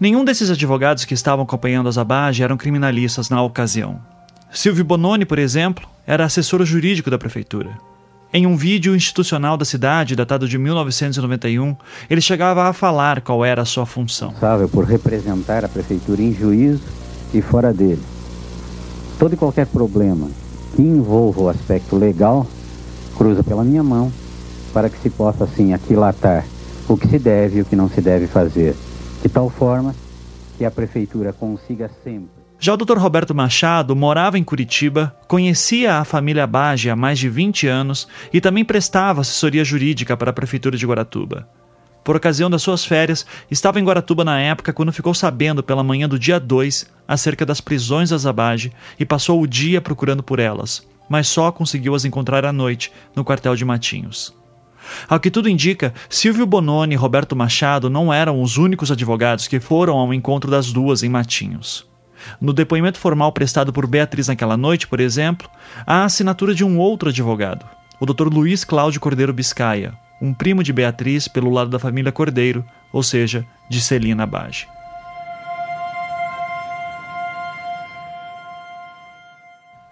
[0.00, 4.00] Nenhum desses advogados que estavam acompanhando a Zabage eram criminalistas na ocasião.
[4.54, 7.76] Silvio Bononi, por exemplo, era assessor jurídico da prefeitura.
[8.32, 11.76] Em um vídeo institucional da cidade, datado de 1991,
[12.08, 14.28] ele chegava a falar qual era a sua função.
[14.28, 16.84] responsável por representar a prefeitura em juízo
[17.34, 18.02] e fora dele.
[19.18, 20.30] Todo e qualquer problema
[20.76, 22.46] que envolva o aspecto legal
[23.16, 24.12] cruza pela minha mão
[24.72, 26.46] para que se possa assim aquilatar
[26.88, 28.76] o que se deve e o que não se deve fazer,
[29.20, 29.94] de tal forma
[30.56, 32.33] que a prefeitura consiga sempre
[32.64, 32.96] Já o Dr.
[32.96, 38.40] Roberto Machado morava em Curitiba, conhecia a família Bage há mais de 20 anos e
[38.40, 41.46] também prestava assessoria jurídica para a prefeitura de Guaratuba.
[42.02, 46.08] Por ocasião das suas férias, estava em Guaratuba na época quando ficou sabendo pela manhã
[46.08, 50.88] do dia 2 acerca das prisões da Zabage e passou o dia procurando por elas,
[51.06, 54.34] mas só conseguiu as encontrar à noite no quartel de Matinhos.
[55.06, 59.60] Ao que tudo indica, Silvio Bononi e Roberto Machado não eram os únicos advogados que
[59.60, 61.92] foram ao encontro das duas em Matinhos.
[62.40, 65.48] No depoimento formal prestado por Beatriz naquela noite, por exemplo,
[65.86, 67.66] há a assinatura de um outro advogado,
[68.00, 68.28] o Dr.
[68.28, 73.44] Luiz Cláudio Cordeiro Biscaia, um primo de Beatriz pelo lado da família Cordeiro, ou seja,
[73.68, 74.66] de Celina Bage.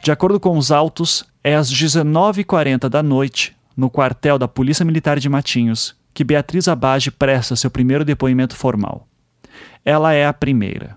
[0.02, 5.18] De acordo com os autos, é às 19h40 da noite, no quartel da Polícia Militar
[5.18, 9.06] de Matinhos, que Beatriz Abage presta seu primeiro depoimento formal.
[9.84, 10.96] Ela é a primeira.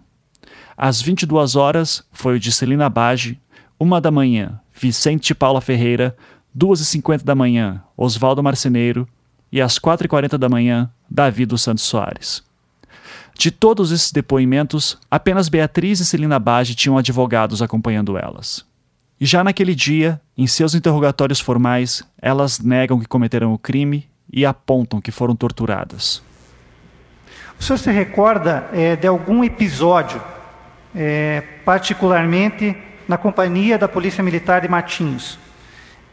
[0.77, 3.39] Às 22 horas foi o de Celina Bage,
[3.79, 6.15] uma da manhã, Vicente Paula Ferreira,
[6.57, 9.07] 2h50 da manhã, Oswaldo Marceneiro
[9.51, 12.43] e às 4h40 da manhã, Davi dos Santos Soares.
[13.37, 18.65] De todos esses depoimentos, apenas Beatriz e Celina Bage tinham advogados acompanhando elas.
[19.19, 24.45] E já naquele dia, em seus interrogatórios formais, elas negam que cometeram o crime e
[24.45, 26.21] apontam que foram torturadas.
[27.59, 30.21] O senhor se recorda é, de algum episódio,
[30.95, 32.75] é, particularmente
[33.07, 35.37] na companhia da Polícia Militar de Matinhos,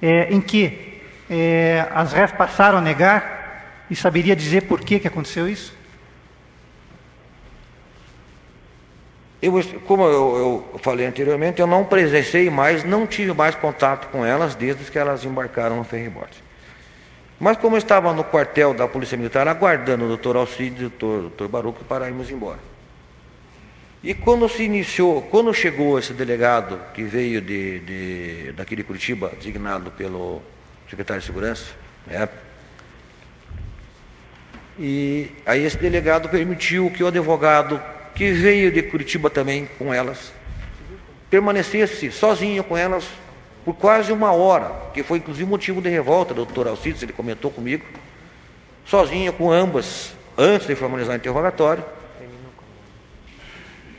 [0.01, 5.07] é, em que é, as réis passaram a negar e saberia dizer por que, que
[5.07, 5.75] aconteceu isso?
[9.41, 9.53] Eu,
[9.87, 14.55] como eu, eu, falei anteriormente, eu não presenciei mais, não tive mais contato com elas
[14.55, 16.43] desde que elas embarcaram no ferryboat.
[17.41, 20.91] Mas como eu estava no quartel da Polícia Militar aguardando o doutor Alcide e o
[20.91, 22.72] doutor, doutor Baruco para irmos embora.
[24.03, 29.33] E quando se iniciou, quando chegou esse delegado que veio de, de, daqui de Curitiba,
[29.39, 30.43] designado pelo
[30.91, 31.67] secretário de Segurança,
[32.07, 32.29] né,
[34.77, 37.81] e aí esse delegado permitiu que o advogado
[38.15, 40.33] que veio de Curitiba também com elas,
[41.31, 43.07] permanecesse sozinho com elas
[43.65, 47.53] por quase uma hora, que foi inclusive motivo de revolta do doutor Alcides, ele comentou
[47.53, 47.85] comigo,
[48.85, 51.85] sozinho com ambas, antes de formalizar o interrogatório,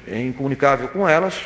[0.08, 1.42] incomunicável com elas,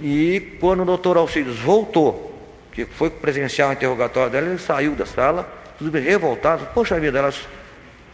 [0.00, 2.34] e quando o doutor Alcides voltou,
[2.72, 7.46] que foi presenciar o interrogatório dela, ele saiu da sala, inclusive revoltado, poxa vida, elas,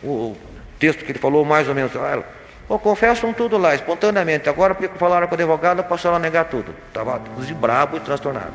[0.03, 0.37] o
[0.79, 2.25] texto que ele falou mais ou menos, ela,
[2.69, 4.49] Bom, confessam tudo lá, espontaneamente.
[4.49, 6.75] Agora, porque falaram com o advogado, passaram a negar tudo.
[6.89, 8.53] Estava, inclusive, brabo e transtornado.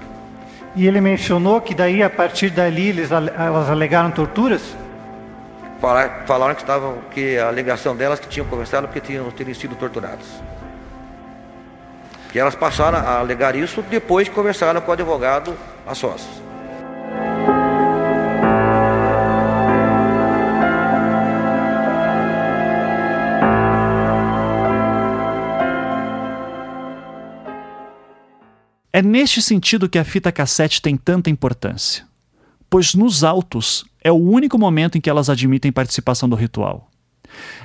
[0.76, 4.76] E ele mencionou que daí, a partir dali, eles, elas alegaram torturas?
[5.80, 9.76] Falaram, falaram que, estavam, que a alegação delas que tinham conversado porque tinham, teriam sido
[9.76, 10.26] torturadas.
[12.32, 15.56] Que elas passaram a alegar isso depois que conversaram com o advogado
[15.86, 16.28] a sós.
[28.98, 32.04] É neste sentido que a fita cassete tem tanta importância,
[32.68, 36.90] pois nos autos é o único momento em que elas admitem participação do ritual.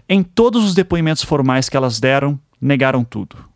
[0.07, 3.51] Em todos os depoimentos formais que elas deram, negaram tudo.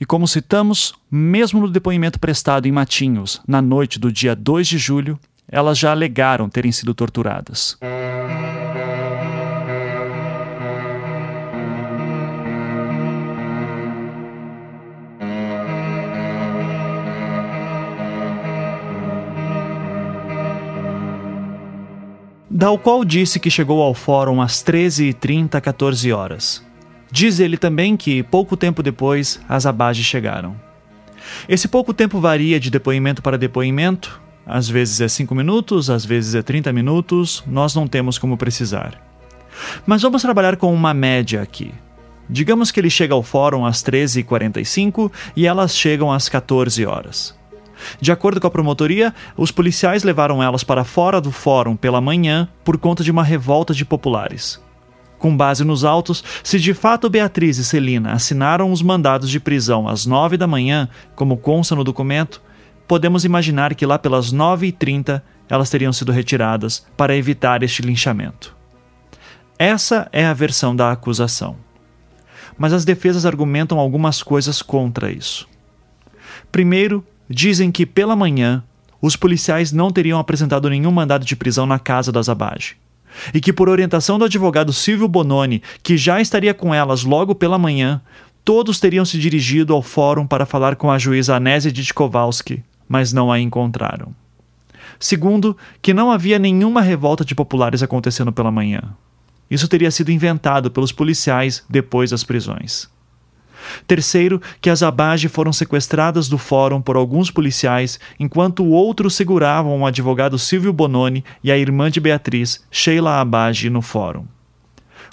[0.00, 4.78] E como citamos, mesmo no depoimento prestado em Matinhos, na noite do dia 2 de
[4.78, 5.18] julho,
[5.48, 7.78] elas já alegaram terem sido torturadas.
[22.56, 26.63] Dal qual disse que chegou ao fórum às 13h30, 14 horas.
[27.14, 30.56] Diz ele também que, pouco tempo depois, as abages chegaram.
[31.48, 36.34] Esse pouco tempo varia de depoimento para depoimento, às vezes é 5 minutos, às vezes
[36.34, 39.00] é 30 minutos, nós não temos como precisar.
[39.86, 41.72] Mas vamos trabalhar com uma média aqui.
[42.28, 47.32] Digamos que ele chega ao fórum às 13h45 e elas chegam às 14 horas.
[48.00, 52.48] De acordo com a promotoria, os policiais levaram elas para fora do fórum pela manhã
[52.64, 54.63] por conta de uma revolta de populares.
[55.24, 59.88] Com base nos autos, se de fato Beatriz e Celina assinaram os mandados de prisão
[59.88, 62.42] às nove da manhã, como consta no documento,
[62.86, 67.80] podemos imaginar que lá pelas nove e trinta elas teriam sido retiradas para evitar este
[67.80, 68.54] linchamento.
[69.58, 71.56] Essa é a versão da acusação.
[72.58, 75.48] Mas as defesas argumentam algumas coisas contra isso.
[76.52, 78.62] Primeiro, dizem que pela manhã
[79.00, 82.83] os policiais não teriam apresentado nenhum mandado de prisão na casa das Abage.
[83.32, 87.58] E que, por orientação do advogado Silvio Bononi, que já estaria com elas logo pela
[87.58, 88.00] manhã,
[88.44, 93.32] todos teriam se dirigido ao fórum para falar com a juíza Anésia Ditkovalski, mas não
[93.32, 94.14] a encontraram.
[94.98, 98.82] Segundo, que não havia nenhuma revolta de populares acontecendo pela manhã.
[99.50, 102.88] Isso teria sido inventado pelos policiais depois das prisões.
[103.86, 109.86] Terceiro, que as Abage foram sequestradas do fórum por alguns policiais, enquanto outros seguravam o
[109.86, 114.26] advogado Silvio Bononi e a irmã de Beatriz, Sheila Abage, no fórum.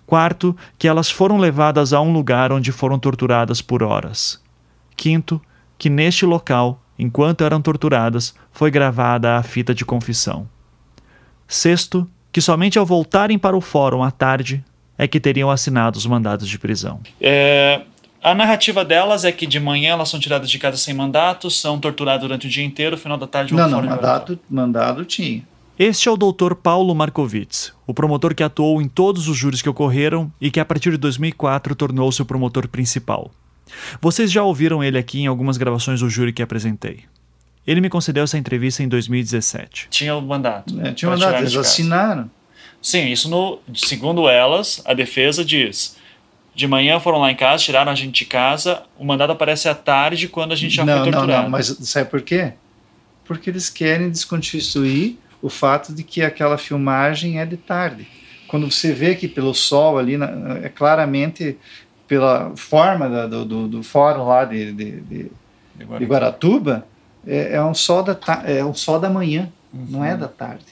[0.05, 4.41] Quarto, que elas foram levadas a um lugar onde foram torturadas por horas.
[4.95, 5.41] Quinto,
[5.77, 10.47] que neste local, enquanto eram torturadas, foi gravada a fita de confissão.
[11.47, 14.63] Sexto, que somente ao voltarem para o fórum à tarde
[14.97, 16.99] é que teriam assinado os mandados de prisão.
[17.19, 17.81] É,
[18.23, 21.79] a narrativa delas é que de manhã elas são tiradas de casa sem mandato, são
[21.79, 25.43] torturadas durante o dia inteiro, no final da tarde vão Não, não, mandato, mandado tinha.
[25.79, 26.53] Este é o Dr.
[26.53, 30.65] Paulo Markovitz, o promotor que atuou em todos os júris que ocorreram e que a
[30.65, 33.31] partir de 2004 tornou-se o promotor principal.
[33.99, 37.05] Vocês já ouviram ele aqui em algumas gravações do júri que apresentei.
[37.65, 39.87] Ele me concedeu essa entrevista em 2017.
[39.89, 40.79] Tinha o mandato.
[40.81, 42.29] É, tinha o mandato, eles assinaram.
[42.81, 45.95] Sim, isso no, segundo elas, a defesa diz
[46.53, 48.83] De manhã foram lá em casa, tiraram a gente de casa.
[48.99, 51.31] O mandado aparece à tarde quando a gente já não, foi torturado.
[51.31, 52.53] Não, não, mas sabe por quê?
[53.25, 58.07] Porque eles querem desconstituir o fato de que aquela filmagem é de tarde.
[58.47, 60.17] Quando você vê que pelo sol ali,
[60.61, 61.57] é claramente
[62.07, 65.31] pela forma da, do, do, do, fórum lá de, de, de,
[65.75, 66.87] de Guaratuba, Guaratuba
[67.25, 69.85] é, é, um sol da, é um sol da manhã, uhum.
[69.89, 70.65] não é da tarde.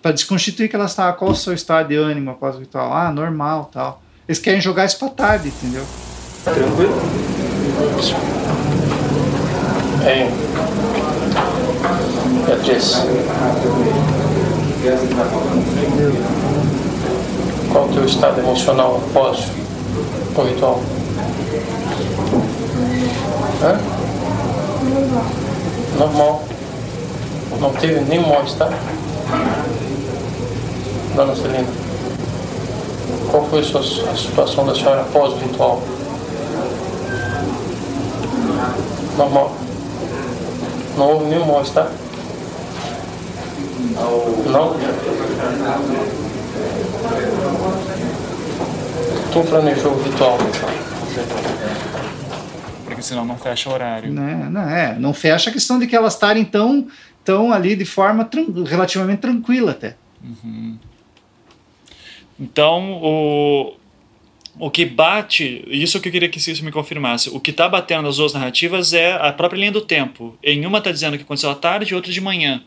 [0.00, 2.94] Para desconstituir que elas estavam, qual o seu estado de ânimo após o ritual?
[2.94, 4.02] Ah, normal, tal.
[4.28, 5.84] Eles querem jogar isso para tarde, entendeu?
[6.44, 7.00] Tranquilo?
[10.04, 10.28] É.
[12.46, 12.94] Beatriz.
[17.72, 19.46] Qual o teu estado emocional após
[20.36, 20.80] o ritual?
[23.62, 23.80] Hã?
[25.98, 26.44] Normal.
[27.60, 28.70] Não teve nenhum mal-estar?
[31.14, 31.66] Dona Celina,
[33.30, 35.82] qual foi a, sua, a situação da senhora após o ritual?
[39.16, 39.56] Normal.
[40.96, 41.90] Não houve nenhum mal-estar?
[44.50, 44.76] Não?
[49.32, 50.38] Quem planejou o ritual?
[52.84, 54.12] Porque senão não fecha o horário.
[54.12, 54.98] Não, né, não é.
[54.98, 56.86] Não fecha a questão de que elas estarem tão,
[57.24, 59.96] tão ali de forma tran relativamente tranquila até.
[60.22, 60.78] Uhum.
[62.38, 63.76] Então, o,
[64.58, 68.02] o que bate, isso que eu queria que isso me confirmasse, o que está batendo
[68.02, 70.36] nas duas narrativas é a própria linha do tempo.
[70.42, 72.62] Em uma está dizendo que aconteceu à tarde e outra de manhã.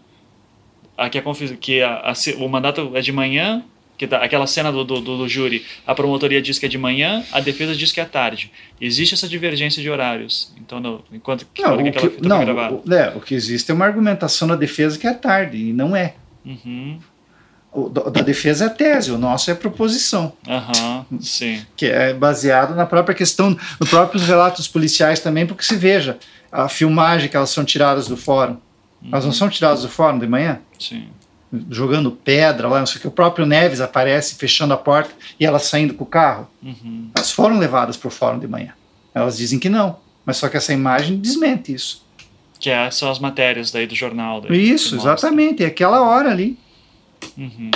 [0.97, 1.23] Aqui é
[1.59, 2.13] que a, a,
[2.43, 3.63] o mandato é de manhã,
[3.97, 7.23] que tá, aquela cena do, do, do, júri, a promotoria diz que é de manhã,
[7.31, 8.51] a defesa diz que é tarde.
[8.79, 10.53] Existe essa divergência de horários.
[10.57, 13.85] Então, no, enquanto que, não, que, que não, o, é, o que existe é uma
[13.85, 16.15] argumentação na defesa que é tarde, e não é.
[16.45, 16.99] Uhum.
[17.71, 20.33] O da defesa é tese, o nosso é proposição.
[20.47, 21.63] Uhum, sim.
[21.77, 26.17] Que é baseado na própria questão, nos próprios relatos policiais também, porque se veja
[26.51, 28.57] a filmagem que elas são tiradas do fórum.
[29.01, 29.09] Uhum.
[29.11, 30.59] Elas não são tiradas do fórum de manhã?
[30.79, 31.07] Sim.
[31.69, 33.07] Jogando pedra lá, não sei o que.
[33.07, 36.47] O próprio Neves aparece fechando a porta e elas saindo com o carro.
[36.63, 37.09] Uhum.
[37.15, 38.73] Elas foram levadas para o fórum de manhã.
[39.13, 39.97] Elas dizem que não.
[40.25, 42.05] Mas só que essa imagem desmente isso.
[42.59, 44.41] Que é, são as matérias daí do jornal.
[44.41, 45.63] Daí, isso, exatamente.
[45.63, 46.57] É aquela hora ali.
[47.37, 47.71] Uhum.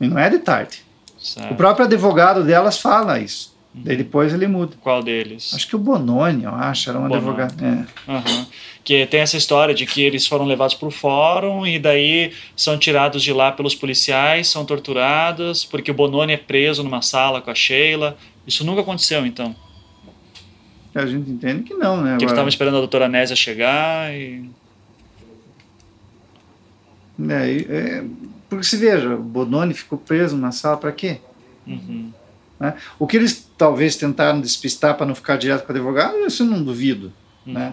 [0.00, 0.82] E não é de tarde.
[1.18, 1.52] Certo.
[1.52, 3.54] O próprio advogado delas fala isso.
[3.74, 3.82] Uhum.
[3.84, 4.76] Daí depois ele muda.
[4.80, 5.52] Qual deles?
[5.54, 7.18] Acho que o Bononi, eu acho, era um Bononi.
[7.18, 7.64] advogado.
[7.64, 8.10] É.
[8.10, 8.46] Uhum.
[8.84, 12.76] Que tem essa história de que eles foram levados para o fórum e daí são
[12.76, 17.50] tirados de lá pelos policiais, são torturados, porque o Bononi é preso numa sala com
[17.50, 18.16] a Sheila.
[18.46, 19.54] Isso nunca aconteceu, então.
[20.94, 22.02] A gente entende que não, né?
[22.02, 22.16] Que Agora...
[22.16, 24.44] eles estavam esperando a doutora Nésia chegar e.
[27.30, 28.04] É, é,
[28.52, 31.22] porque se veja, o Bononi ficou preso na sala para quê?
[31.66, 32.12] Uhum.
[32.60, 32.74] Né?
[32.98, 36.46] O que eles talvez tentaram despistar para não ficar direto com o advogado, isso eu
[36.46, 37.10] não duvido.
[37.46, 37.54] Uhum.
[37.54, 37.72] Né?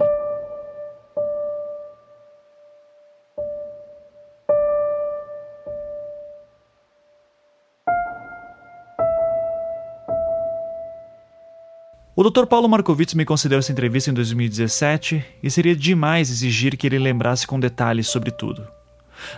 [12.16, 12.46] O Dr.
[12.46, 17.46] Paulo Markovitz me concedeu essa entrevista em 2017 e seria demais exigir que ele lembrasse
[17.46, 18.79] com detalhes sobre tudo.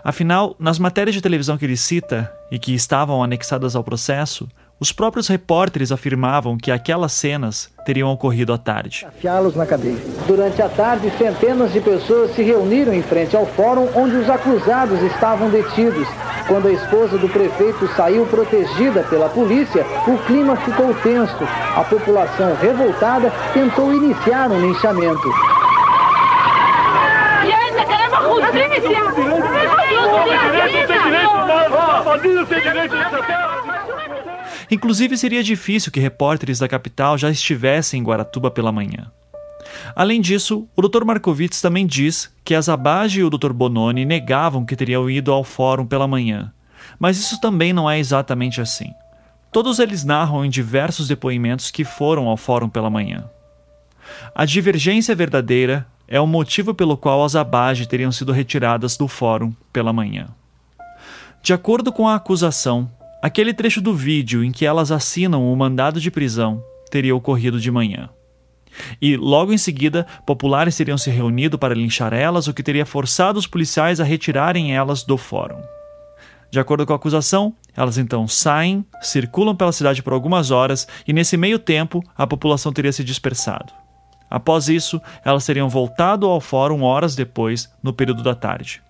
[0.04, 4.48] Afinal, nas matérias de televisão que ele cita e que estavam anexadas ao processo,
[4.82, 9.06] os próprios repórteres afirmavam que aquelas cenas teriam ocorrido à tarde.
[9.08, 9.96] Afiá-los na cadeia.
[10.26, 15.00] Durante a tarde, centenas de pessoas se reuniram em frente ao fórum onde os acusados
[15.04, 16.08] estavam detidos.
[16.48, 21.48] Quando a esposa do prefeito saiu protegida pela polícia, o clima ficou tenso.
[21.76, 25.30] A população revoltada tentou iniciar um linchamento.
[34.70, 39.12] Inclusive, seria difícil que repórteres da capital já estivessem em Guaratuba pela manhã.
[39.96, 41.04] Além disso, o Dr.
[41.04, 43.52] Markovitz também diz que a Zabage e o Dr.
[43.52, 46.54] Bononi negavam que teriam ido ao fórum pela manhã,
[47.00, 48.92] mas isso também não é exatamente assim.
[49.52, 53.30] Todos eles narram em diversos depoimentos que foram ao fórum pela manhã.
[54.34, 59.54] A divergência verdadeira é o motivo pelo qual as Abage teriam sido retiradas do fórum
[59.72, 60.28] pela manhã.
[61.42, 62.92] De acordo com a acusação,
[63.24, 67.72] aquele trecho do vídeo em que elas assinam o mandado de prisão teria ocorrido de
[67.72, 68.10] manhã.
[69.02, 73.40] E, logo em seguida, populares teriam se reunido para linchar elas, o que teria forçado
[73.40, 75.62] os policiais a retirarem elas do fórum.
[76.52, 81.14] De acordo com a acusação, elas então saem, circulam pela cidade por algumas horas e,
[81.14, 83.72] nesse meio tempo, a população teria se dispersado.
[84.32, 88.82] Após isso, elas teriam voltado ao fórum horas depois, no período da tarde.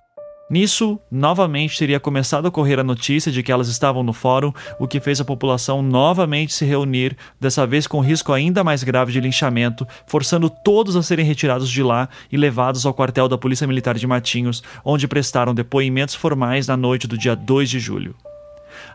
[0.51, 4.85] Nisso, novamente teria começado a correr a notícia de que elas estavam no fórum, o
[4.85, 9.21] que fez a população novamente se reunir, dessa vez com risco ainda mais grave de
[9.21, 13.95] linchamento, forçando todos a serem retirados de lá e levados ao quartel da Polícia Militar
[13.95, 18.13] de Matinhos, onde prestaram depoimentos formais na noite do dia 2 de julho.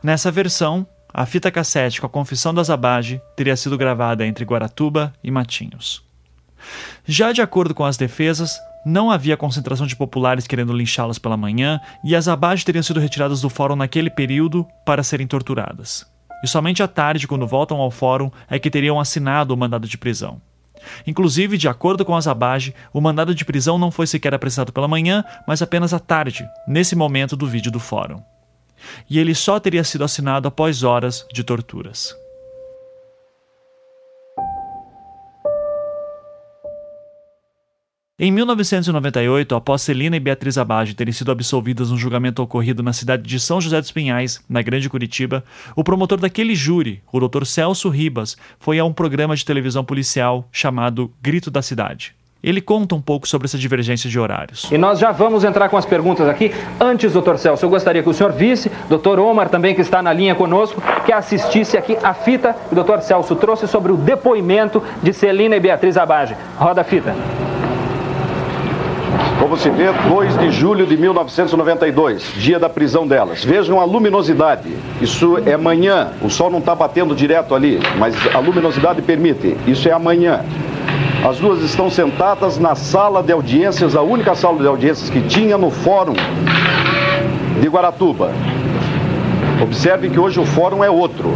[0.02, 5.10] Nessa versão, a fita cassete com a confissão da Zabage teria sido gravada entre Guaratuba
[5.24, 6.05] e Matinhos.
[7.04, 11.80] Já de acordo com as defesas, não havia concentração de populares querendo linchá-las pela manhã
[12.04, 16.06] e as abaixo teriam sido retiradas do fórum naquele período para serem torturadas.
[16.44, 19.98] E somente à tarde, quando voltam ao fórum, é que teriam assinado o mandado de
[19.98, 20.40] prisão.
[21.06, 24.86] Inclusive, de acordo com as Abage, o mandado de prisão não foi sequer apresentado pela
[24.86, 28.22] manhã, mas apenas à tarde, nesse momento do vídeo do fórum.
[29.08, 32.14] E ele só teria sido assinado após horas de torturas.
[38.18, 43.22] Em 1998, após Celina e Beatriz Abage terem sido absolvidas no julgamento ocorrido na cidade
[43.24, 45.44] de São José dos Pinhais, na Grande Curitiba,
[45.76, 47.44] o promotor daquele júri, o Dr.
[47.44, 52.14] Celso Ribas, foi a um programa de televisão policial chamado Grito da Cidade.
[52.42, 54.66] Ele conta um pouco sobre essa divergência de horários.
[54.72, 56.54] E nós já vamos entrar com as perguntas aqui.
[56.80, 60.14] Antes, doutor Celso, eu gostaria que o senhor visse, doutor Omar também, que está na
[60.14, 64.82] linha conosco, que assistisse aqui a fita que o doutor Celso trouxe sobre o depoimento
[65.02, 66.34] de Celina e Beatriz Abage.
[66.56, 67.14] Roda a fita.
[69.38, 73.44] Como se vê, 2 de julho de 1992, dia da prisão delas.
[73.44, 74.76] Vejam a luminosidade.
[75.00, 76.08] Isso é amanhã.
[76.22, 79.56] O sol não está batendo direto ali, mas a luminosidade permite.
[79.66, 80.40] Isso é amanhã.
[81.28, 85.58] As duas estão sentadas na sala de audiências, a única sala de audiências que tinha
[85.58, 86.14] no fórum
[87.60, 88.30] de Guaratuba.
[89.62, 91.32] Observe que hoje o fórum é outro.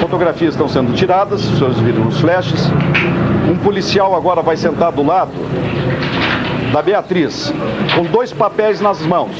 [0.00, 2.70] Fotografias estão sendo tiradas, os senhores viram os flashes.
[3.50, 5.32] Um policial agora vai sentar do lado
[6.72, 7.52] da Beatriz,
[7.96, 9.32] com dois papéis nas mãos.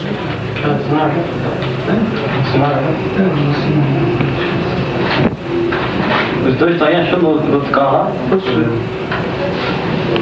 [6.45, 8.13] Os dois estão aí achando outro carro lá?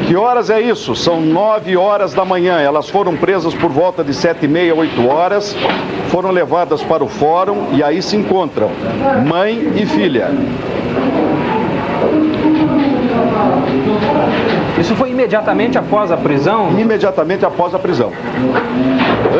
[0.07, 0.95] Que horas é isso?
[0.95, 2.61] São nove horas da manhã.
[2.61, 5.57] Elas foram presas por volta de sete e meia, oito horas.
[6.09, 8.71] Foram levadas para o fórum e aí se encontram
[9.27, 10.31] mãe e filha.
[14.79, 16.79] Isso foi imediatamente após a prisão?
[16.79, 18.13] Imediatamente após a prisão.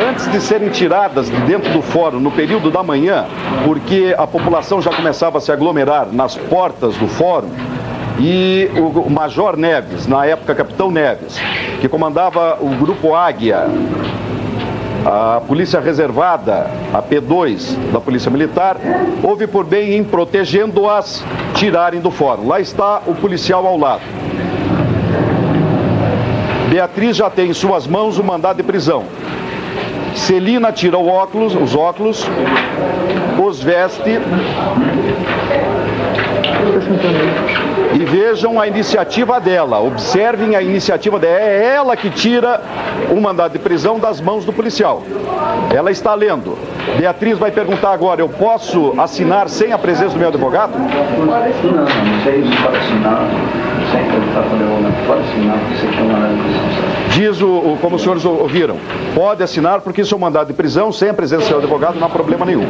[0.09, 3.25] Antes de serem tiradas de dentro do fórum no período da manhã,
[3.65, 7.49] porque a população já começava a se aglomerar nas portas do fórum,
[8.19, 11.39] e o Major Neves, na época Capitão Neves,
[11.79, 13.65] que comandava o Grupo Águia,
[15.05, 18.75] a Polícia Reservada, a P2 da Polícia Militar,
[19.23, 21.23] houve por bem em protegendo-as
[21.53, 22.45] tirarem do fórum.
[22.47, 24.01] Lá está o policial ao lado.
[26.69, 29.03] Beatriz já tem em suas mãos o mandado de prisão.
[30.15, 32.25] Celina tira óculos, os óculos,
[33.43, 34.19] os veste
[37.93, 39.79] e vejam a iniciativa dela.
[39.79, 41.39] Observem a iniciativa dela.
[41.39, 42.61] É ela que tira
[43.09, 45.01] o mandado de prisão das mãos do policial.
[45.73, 46.57] Ela está lendo.
[46.97, 50.73] Beatriz vai perguntar agora: eu posso assinar sem a presença do meu advogado?
[50.77, 53.68] Não, não sei se pode assinar.
[53.91, 54.93] Sem perguntar para o advogado.
[55.07, 56.89] Pode assinar, porque um de prisão.
[57.09, 58.77] Diz o, o, como os senhores ouviram,
[59.15, 62.07] pode assinar porque isso é um mandado de prisão, sem a presença do advogado, não
[62.07, 62.65] há problema nenhum.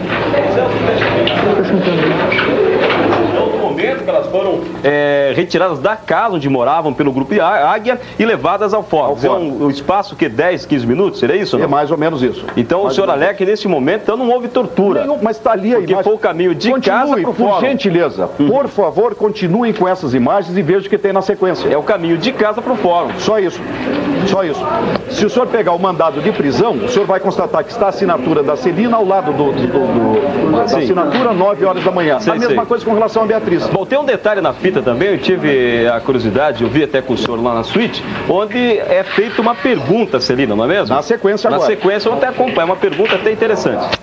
[3.90, 8.74] Momento que elas foram é, retiradas da casa onde moravam pelo grupo Águia e levadas
[8.74, 9.18] ao fórum.
[9.22, 11.58] É um, um, espaço que 10, 15 minutos, seria isso?
[11.58, 11.66] Não?
[11.66, 12.46] É mais ou menos isso.
[12.56, 15.02] Então mais o senhor que nesse momento então, não houve tortura.
[15.02, 17.60] Nenhum, mas está ali a Porque foi o caminho de continue, casa para o fórum.
[17.60, 18.50] Por gentileza, uhum.
[18.50, 21.68] por favor, continuem com essas imagens e vejam o que tem na sequência.
[21.68, 23.12] É o caminho de casa para o fórum.
[23.20, 23.62] Só isso.
[24.28, 24.66] Só isso.
[25.10, 27.90] Se o senhor pegar o mandado de prisão, o senhor vai constatar que está a
[27.90, 32.20] assinatura da Celina ao lado do, do, do, da assinatura, 9 horas da manhã.
[32.20, 32.66] Sei, a mesma sei.
[32.66, 33.68] coisa com relação a Beatriz.
[33.68, 37.14] Bom, tem um detalhe na fita também, eu tive a curiosidade, eu vi até com
[37.14, 40.96] o senhor lá na suíte, onde é feita uma pergunta, Celina, não é mesmo?
[40.96, 41.62] Na sequência agora.
[41.62, 44.00] Na sequência, eu até acompanho, é uma pergunta até interessante.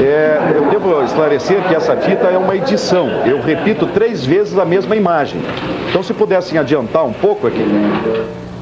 [0.00, 3.08] É, eu devo esclarecer que essa fita é uma edição.
[3.24, 5.40] Eu repito três vezes a mesma imagem.
[5.88, 7.64] Então, se pudessem adiantar um pouco aqui.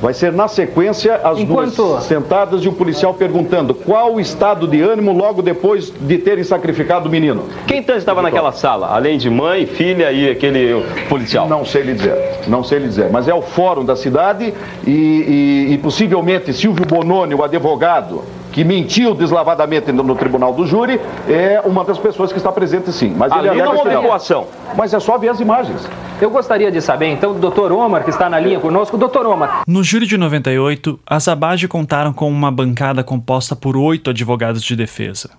[0.05, 1.77] Vai ser na sequência as Enquanto...
[1.77, 6.45] duas sentadas e o policial perguntando qual o estado de ânimo logo depois de terem
[6.45, 7.45] sacrificado o menino.
[7.67, 11.49] Quem então estava naquela sala, além de mãe, filha e aquele policial?
[11.49, 14.53] Não sei lhe dizer, não sei lhe dizer, mas é o fórum da cidade
[14.87, 18.25] e, e, e possivelmente Silvio Bononi, o advogado,
[18.55, 22.93] que mentiu deslavadamente no, no, tribunal do júri, é uma das pessoas que está presente
[22.93, 23.13] sim.
[23.17, 24.47] Mas Ali ele não houve coação.
[24.77, 25.91] Mas é só ver as imagens.
[26.21, 28.97] Eu gostaria de saber, então, do doutor Omar, que está na linha conosco.
[28.97, 29.65] Doutor Omar.
[29.67, 34.77] No júri de 98, as Abage contaram com uma bancada composta por oito advogados de
[34.77, 35.31] defesa.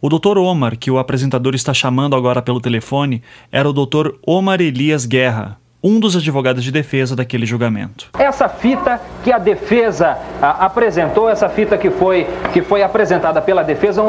[0.00, 0.38] O Dr.
[0.38, 4.12] Omar, que o apresentador está chamando agora pelo telefone, era o Dr.
[4.24, 8.08] Omar Elias Guerra, um dos advogados de defesa daquele julgamento.
[8.18, 13.62] Essa fita que a defesa a, apresentou, essa fita que foi, que foi apresentada pela
[13.62, 14.02] defesa,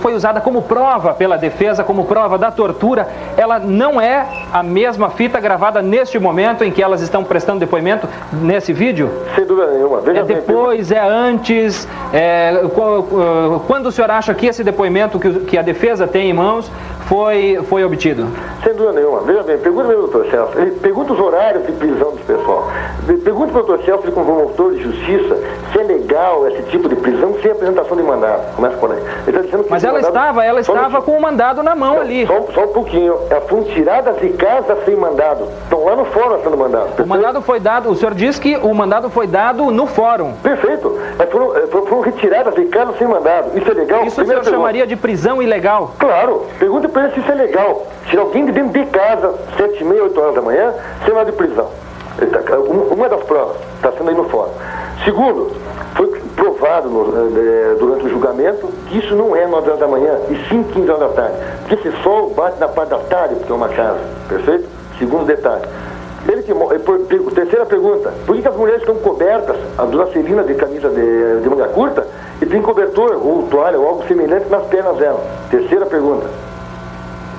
[0.00, 5.10] foi usada como prova pela defesa, como prova da tortura, ela não é a mesma
[5.10, 9.10] fita gravada neste momento em que elas estão prestando depoimento nesse vídeo?
[9.34, 10.00] Sem dúvida nenhuma.
[10.00, 11.86] Veja é depois, é antes?
[12.12, 12.62] É,
[13.66, 16.70] quando o senhor acha que esse depoimento que, que a defesa tem em mãos
[17.08, 18.28] foi, foi obtido?
[18.62, 19.20] Sem dúvida nenhuma.
[19.20, 20.58] Veja bem, pergunta meu doutor Celso.
[20.58, 22.70] Ele pergunta os horários de prisão dos pessoal.
[23.24, 25.38] Pergunta para o doutor Celso, como promotor de justiça,
[25.72, 28.54] se é legal esse tipo de prisão sem apresentação de mandado.
[28.54, 29.02] Começa por aí.
[29.26, 32.00] Ele tá dizendo que Mas ela estava, ela estava com o mandado na mão não,
[32.02, 32.26] ali.
[32.26, 33.14] Só, só, um pouquinho.
[33.30, 35.48] Elas foram tiradas de casa sem mandado.
[35.62, 37.02] Estão lá no fórum sendo mandado.
[37.02, 40.34] O mandado foi dado, o senhor disse que o mandado foi dado no fórum.
[40.42, 40.98] Perfeito.
[41.18, 43.56] Elas foram, eh, foram, foram retiradas de casa sem mandado.
[43.56, 44.04] Isso é legal?
[44.04, 45.92] Isso Primeiro o senhor chamaria de prisão ilegal?
[45.98, 46.44] Claro.
[46.58, 47.86] Pergunta se isso é legal.
[48.06, 50.74] Tirar alguém de dentro de casa, sete e meia, oito horas da manhã,
[51.04, 51.68] sem mandado de prisão.
[52.18, 54.50] Tá, uma das provas está sendo aí no fórum.
[55.04, 55.52] Segundo,
[55.94, 60.18] foi provado no, é, durante o julgamento que isso não é 9 horas da manhã,
[60.28, 61.36] e sim 15 horas da tarde.
[61.60, 64.68] Porque esse sol bate na parte da tarde, porque é uma casa, perfeito?
[64.98, 65.62] Segundo detalhe.
[66.28, 70.42] Ele que, por, terceira pergunta, por que, que, as mulheres estão cobertas, a dona Celina
[70.42, 72.06] de camisa de, de manga curta,
[72.42, 75.20] e tem cobertor, ou toalha, ou algo semelhante nas pernas dela?
[75.50, 76.26] Terceira pergunta.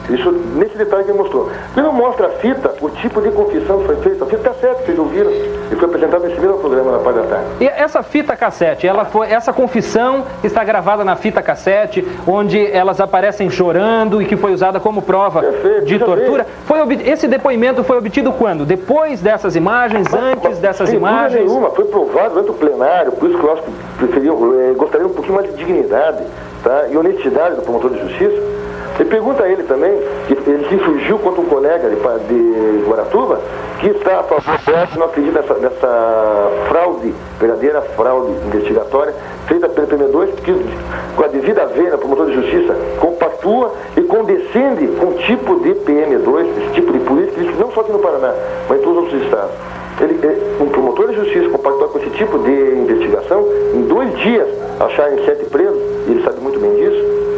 [0.09, 1.49] Isso, nesse detalhe que ele mostrou.
[1.75, 4.23] Ele não mostra a fita, o tipo de confissão que foi feita.
[4.23, 5.31] A fita cassete, vocês ouviram.
[5.31, 7.45] E foi apresentado nesse mesmo programa na parte da tarde.
[7.61, 12.99] E essa fita cassete, ela foi, essa confissão está gravada na fita cassete, onde elas
[12.99, 16.47] aparecem chorando e que foi usada como prova Perfeito, de tortura.
[16.65, 18.65] Foi esse depoimento foi obtido quando?
[18.65, 21.45] Depois dessas imagens, mas, antes mas, dessas imagens?
[21.45, 25.05] nenhuma, foi provado durante o plenário, por isso que eu acho que preferia, eh, gostaria
[25.05, 26.23] um pouquinho mais de dignidade
[26.63, 26.85] tá?
[26.89, 28.59] e honestidade do promotor de justiça
[28.99, 29.91] e pergunta a ele também,
[30.29, 33.39] ele se insurgiu contra um colega de, de Guaratuba,
[33.79, 39.13] que está a favor dessa, não acredita nessa, nessa fraude, verdadeira fraude investigatória,
[39.47, 40.53] feita pelo PM2, que
[41.15, 46.45] com a devida vênia, promotor de justiça, compactua e condescende com o tipo de PM2,
[46.57, 48.33] esse tipo de política, não só aqui no Paraná,
[48.67, 49.51] mas em todos os outros estados.
[50.01, 50.19] Ele,
[50.61, 54.47] um promotor de justiça compactua com esse tipo de investigação, em dois dias
[54.79, 57.28] acharem sete presos, e ele sabe muito bem disso,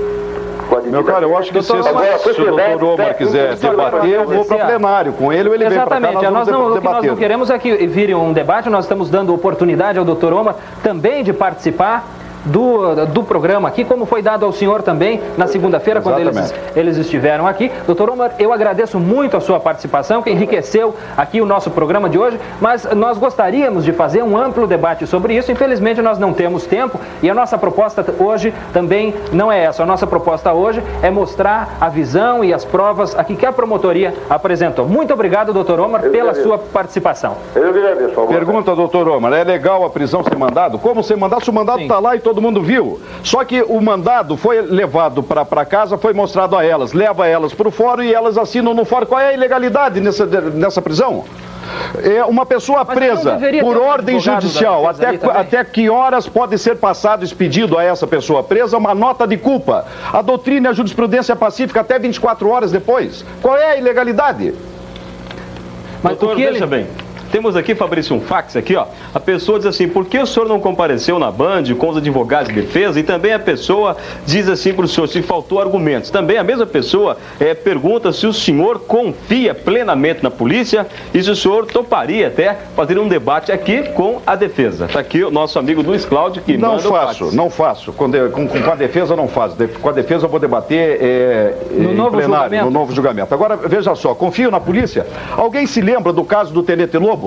[0.79, 4.45] meu cara, eu acho que se, agora, se o doutor Omar quiser debater, eu vou
[4.45, 5.13] para plenário.
[5.13, 6.01] Com ele ou ele Exatamente.
[6.01, 8.31] vem para cá, nós, nós não, O que nós não queremos é que vire um
[8.31, 12.05] debate, nós estamos dando oportunidade ao doutor Omar também de participar
[12.45, 16.97] do, do programa aqui, como foi dado ao senhor também na segunda-feira, quando eles, eles
[16.97, 17.71] estiveram aqui.
[17.85, 22.17] Doutor Omar, eu agradeço muito a sua participação, que enriqueceu aqui o nosso programa de
[22.17, 25.51] hoje, mas nós gostaríamos de fazer um amplo debate sobre isso.
[25.51, 29.83] Infelizmente, nós não temos tempo e a nossa proposta hoje também não é essa.
[29.83, 34.13] A nossa proposta hoje é mostrar a visão e as provas aqui que a promotoria
[34.29, 34.87] apresentou.
[34.87, 37.35] Muito obrigado, doutor Omar, eu pela sua participação.
[37.55, 38.27] Eu agradeço.
[38.27, 40.79] Pergunta, doutor Omar, é legal a prisão ser mandado?
[40.79, 41.43] Como ser mandado?
[41.43, 43.01] Se o mandado está lá e todo todo mundo viu.
[43.23, 47.67] Só que o mandado foi levado para casa, foi mostrado a elas, leva elas para
[47.67, 49.05] o fórum e elas assinam no fórum.
[49.05, 51.25] Qual é a ilegalidade nessa, nessa prisão?
[52.01, 57.23] É uma pessoa Mas presa por ordem judicial, até, até que horas pode ser passado
[57.23, 59.85] expedido a essa pessoa presa uma nota de culpa?
[60.11, 63.25] A doutrina e a jurisprudência pacífica até 24 horas depois.
[63.41, 64.55] Qual é a ilegalidade?
[66.01, 66.53] Mas Doutor, o que ele...
[66.53, 66.87] veja bem.
[67.31, 68.87] Temos aqui, Fabrício, um fax aqui, ó.
[69.13, 72.53] A pessoa diz assim, por que o senhor não compareceu na Band com os advogados
[72.53, 72.99] de defesa?
[72.99, 76.09] E também a pessoa diz assim para o senhor, se faltou argumentos.
[76.09, 81.31] Também a mesma pessoa é, pergunta se o senhor confia plenamente na polícia e se
[81.31, 84.85] o senhor toparia até fazer um debate aqui com a defesa.
[84.85, 87.93] Está aqui o nosso amigo Luiz Cláudio que não faço, não faço.
[87.93, 89.55] Com, com, com, a defesa não faço.
[89.81, 92.65] Com a defesa eu vou debater é, no novo plenário, julgamento.
[92.65, 93.33] no novo julgamento.
[93.33, 95.07] Agora veja só, confio na polícia.
[95.37, 97.20] Alguém se lembra do caso do Tenente Lobo?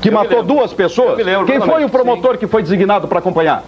[0.00, 1.16] Que eu matou duas pessoas?
[1.24, 2.38] Lembro, Quem foi o promotor Sim.
[2.38, 3.62] que foi designado para acompanhar?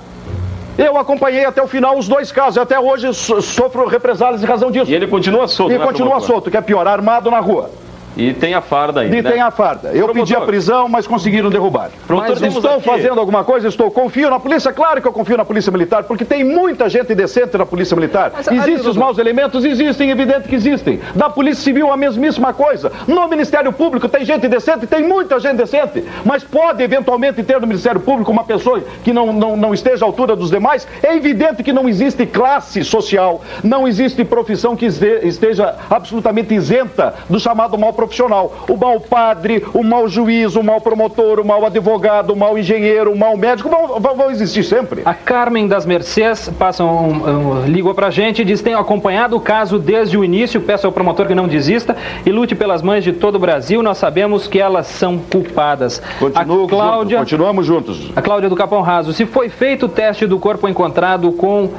[0.77, 4.91] Eu acompanhei até o final os dois casos, até hoje sofro represálias em razão disso.
[4.91, 6.27] E ele continua solto, E né, continua promotor?
[6.27, 7.71] solto, que é pior, armado na rua.
[8.17, 9.17] E tem a farda ainda.
[9.17, 9.31] E né?
[9.31, 9.89] tem a farda.
[9.89, 10.23] Eu Promotor.
[10.23, 11.91] pedi a prisão, mas conseguiram derrubar.
[12.09, 12.85] Mas estou aqui...
[12.85, 13.91] fazendo alguma coisa, estou.
[13.91, 17.57] Confio na polícia, claro que eu confio na polícia militar, porque tem muita gente decente
[17.57, 18.33] na polícia militar.
[18.35, 19.65] Mas, existem os maus elementos?
[19.65, 21.01] Existem, evidente que existem.
[21.15, 22.93] Da polícia civil a mesmíssima coisa.
[23.07, 26.05] No Ministério Público tem gente decente, tem muita gente decente.
[26.25, 30.09] Mas pode eventualmente ter no Ministério Público uma pessoa que não, não, não esteja à
[30.09, 30.87] altura dos demais.
[31.03, 37.41] É evidente que não existe classe social, não existe profissão que esteja absolutamente isenta do
[37.41, 38.53] chamado mal profissional.
[38.69, 43.13] O mau padre, o mau juiz, o mau promotor, o mau advogado, o mau engenheiro,
[43.13, 45.03] o mau médico vão, vão, vão existir sempre.
[45.05, 49.41] A Carmen das Mercês passa um, um, ligou pra gente e diz: tenho acompanhado o
[49.41, 53.13] caso desde o início, peço ao promotor que não desista e lute pelas mães de
[53.13, 53.83] todo o Brasil.
[53.83, 56.01] Nós sabemos que elas são culpadas.
[56.19, 58.11] Continuo, a Cláudia, junto, continuamos juntos.
[58.15, 59.13] A Cláudia do Capão Raso.
[59.13, 61.71] Se foi feito o teste do corpo encontrado com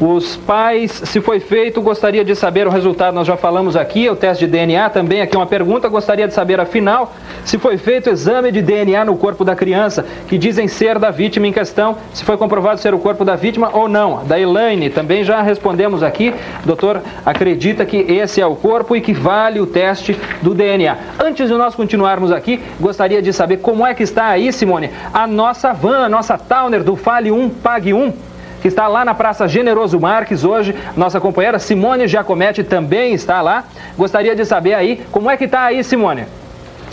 [0.00, 3.14] os pais, se foi feito, gostaria de saber o resultado.
[3.14, 5.20] Nós já falamos aqui, o teste de DNA também.
[5.20, 7.12] Aqui uma pergunta, gostaria de saber afinal
[7.44, 11.10] se foi feito o exame de DNA no corpo da criança, que dizem ser da
[11.10, 14.24] vítima em questão, se foi comprovado ser o corpo da vítima ou não.
[14.24, 16.34] Da Elaine, também já respondemos aqui.
[16.64, 20.96] Doutor, acredita que esse é o corpo e que vale o teste do DNA.
[21.22, 25.26] Antes de nós continuarmos aqui, gostaria de saber como é que está aí, Simone, a
[25.26, 28.29] nossa van, a nossa Towner do Fale 1, Pague 1
[28.60, 30.74] que está lá na Praça Generoso Marques hoje.
[30.96, 33.64] Nossa companheira Simone Giacometti também está lá.
[33.96, 36.26] Gostaria de saber aí, como é que está aí, Simone?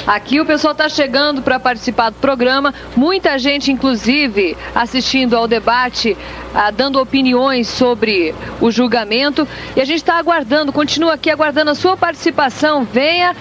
[0.07, 6.17] Aqui o pessoal está chegando para participar do programa, muita gente, inclusive, assistindo ao debate,
[6.55, 9.45] ah, dando opiniões sobre o julgamento.
[9.75, 12.85] E a gente está aguardando, continua aqui aguardando a sua participação.
[12.85, 13.35] Venha,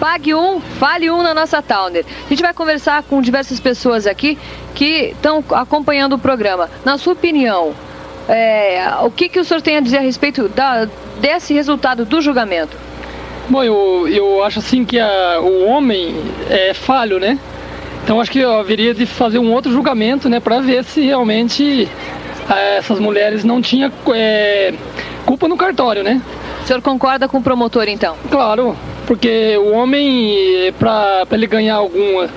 [0.00, 2.06] Pague um, fale um na nossa Towner.
[2.24, 4.38] A gente vai conversar com diversas pessoas aqui
[4.74, 6.70] que estão acompanhando o programa.
[6.86, 7.74] Na sua opinião,
[8.26, 10.88] é, o que, que o senhor tem a dizer a respeito da,
[11.20, 12.74] desse resultado do julgamento?
[13.46, 16.14] Bom, eu, eu acho assim que a, o homem
[16.48, 17.38] é falho, né?
[18.02, 21.86] Então acho que eu haveria de fazer um outro julgamento, né, para ver se realmente
[22.48, 24.72] é, essas mulheres não tinham é,
[25.26, 26.22] culpa no cartório, né?
[26.62, 28.16] O senhor concorda com o promotor, então?
[28.30, 28.76] Claro,
[29.10, 32.28] porque o homem, para ele ganhar alguma,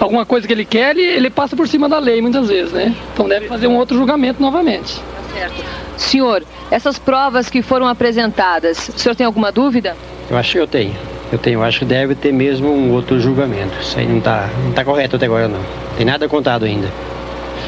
[0.00, 2.96] alguma coisa que ele quer, ele, ele passa por cima da lei muitas vezes, né?
[3.12, 4.94] Então deve fazer um outro julgamento novamente.
[4.94, 5.64] Tá certo.
[5.98, 9.94] Senhor, essas provas que foram apresentadas, o senhor tem alguma dúvida?
[10.30, 10.94] Eu acho que eu tenho.
[11.30, 13.78] Eu tenho, eu acho que deve ter mesmo um outro julgamento.
[13.82, 15.60] Isso aí não está não tá correto até agora, não.
[15.98, 16.88] Tem nada contado ainda.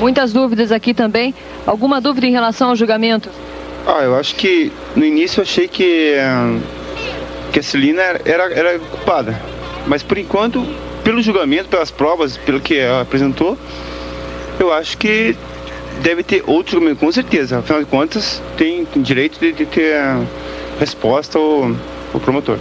[0.01, 1.35] Muitas dúvidas aqui também.
[1.67, 3.29] Alguma dúvida em relação ao julgamento?
[3.87, 6.17] Ah, eu acho que no início eu achei que
[7.55, 9.41] que a Celina era, era culpada.
[9.87, 10.67] Mas por enquanto,
[11.05, 13.57] pelo julgamento, pelas provas, pelo que ela apresentou,
[14.59, 15.37] eu acho que
[16.03, 17.61] deve ter outro julgamento, com certeza.
[17.61, 19.95] Afinal de contas, tem direito de, de ter
[20.81, 21.71] resposta ao,
[22.13, 22.59] ao promotor.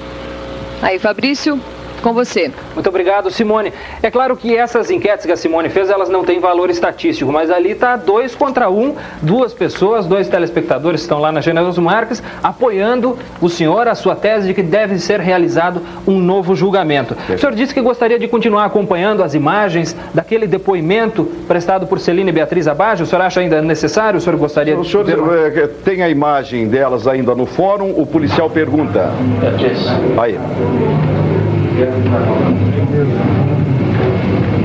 [0.80, 1.60] Aí, Fabrício,
[2.04, 2.52] com você.
[2.76, 3.74] Muito obrigado, Simone.
[4.04, 7.50] É claro que essas enquetes que a Simone fez, elas não têm valor estatístico, mas
[7.50, 13.18] ali está dois contra um, duas pessoas, dois telespectadores estão lá na Generoso Marques, apoiando
[13.42, 17.16] o senhor, a sua tese de que deve ser realizado um novo julgamento.
[17.30, 22.30] O senhor disse que gostaria de continuar acompanhando as imagens daquele depoimento prestado por Celina
[22.30, 23.04] e Beatriz Abajo.
[23.04, 24.18] O senhor acha ainda necessário?
[24.18, 24.90] O senhor gostaria o de...
[24.90, 25.70] senhor ver...
[25.86, 29.12] tem a imagem delas ainda no fórum, o policial pergunta.
[29.40, 29.88] Beatriz.
[30.18, 30.38] Aí.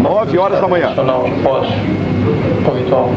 [0.02, 0.94] Nove horas da manhã.
[1.42, 1.72] Posso?
[2.76, 3.08] Ritual.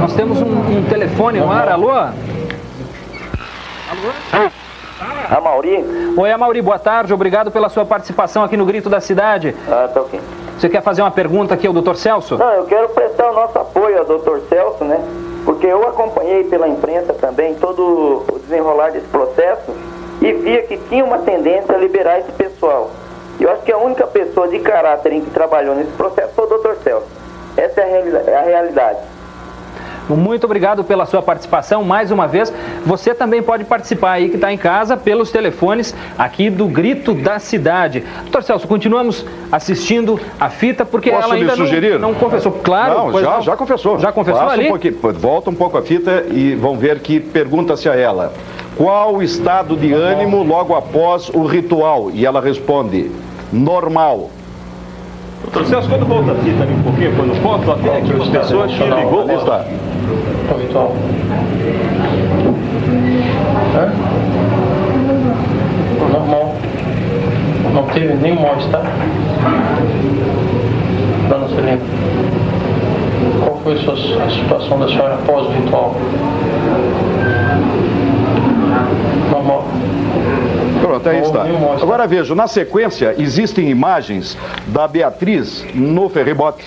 [0.00, 1.90] Nós temos um, um telefone no ar, alô?
[1.90, 2.12] Alô?
[5.30, 5.84] A Mauri?
[6.16, 7.14] Oi, Mauri, boa tarde.
[7.14, 9.54] Obrigado pela sua participação aqui no Grito da Cidade.
[9.70, 10.20] Ah, tá ok.
[10.58, 11.94] Você quer fazer uma pergunta aqui ao Dr.
[11.94, 12.36] Celso?
[12.36, 14.40] Não, eu quero prestar o nosso apoio ao Dr.
[14.48, 14.98] Celso, né?
[15.44, 19.72] Porque eu acompanhei pela imprensa também todo o desenrolar desse processo
[20.20, 22.90] e via que tinha uma tendência a liberar esse pessoal.
[23.40, 26.58] Eu acho que a única pessoa de caráter em que trabalhou nesse processo foi o
[26.58, 26.74] Dr.
[26.82, 27.06] Celso.
[27.56, 28.98] Essa é a, realidade.
[30.16, 31.84] Muito obrigado pela sua participação.
[31.84, 32.52] Mais uma vez,
[32.84, 37.38] você também pode participar aí que está em casa pelos telefones aqui do Grito da
[37.38, 38.04] Cidade.
[38.22, 41.98] Doutor Celso, continuamos assistindo a fita porque Posso ela ainda sugerir?
[41.98, 42.52] Não, não confessou.
[42.52, 43.42] Claro, não, já, não.
[43.42, 43.98] já confessou.
[43.98, 44.70] Já confessou Passa ali?
[44.70, 48.32] Um volta um pouco a fita e vão ver que pergunta-se a ela.
[48.76, 52.10] Qual o estado de ânimo logo após o ritual?
[52.12, 53.10] E ela responde,
[53.52, 54.30] normal.
[55.42, 58.72] Doutor Celso, quando volta a fita ali um pouquinho, quando foto, até aqui as pessoas
[58.72, 59.22] que ligou.
[59.22, 59.64] Ali está.
[60.50, 60.96] O ritual.
[63.74, 63.90] É?
[66.12, 66.54] Normal.
[67.72, 68.82] Não teve nenhum mal-estar.
[71.28, 71.78] Dona Celina.
[73.44, 75.96] Qual foi a, sua, a situação da senhora após o ritual?
[80.88, 81.42] Pronto, aí está.
[81.82, 84.38] Agora veja, na sequência existem imagens
[84.68, 86.64] da Beatriz no ferribote.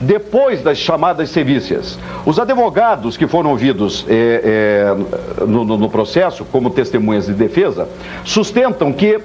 [0.00, 4.94] Depois das chamadas sevícias, os advogados que foram ouvidos é,
[5.40, 7.86] é, no, no processo, como testemunhas de defesa,
[8.24, 9.20] sustentam que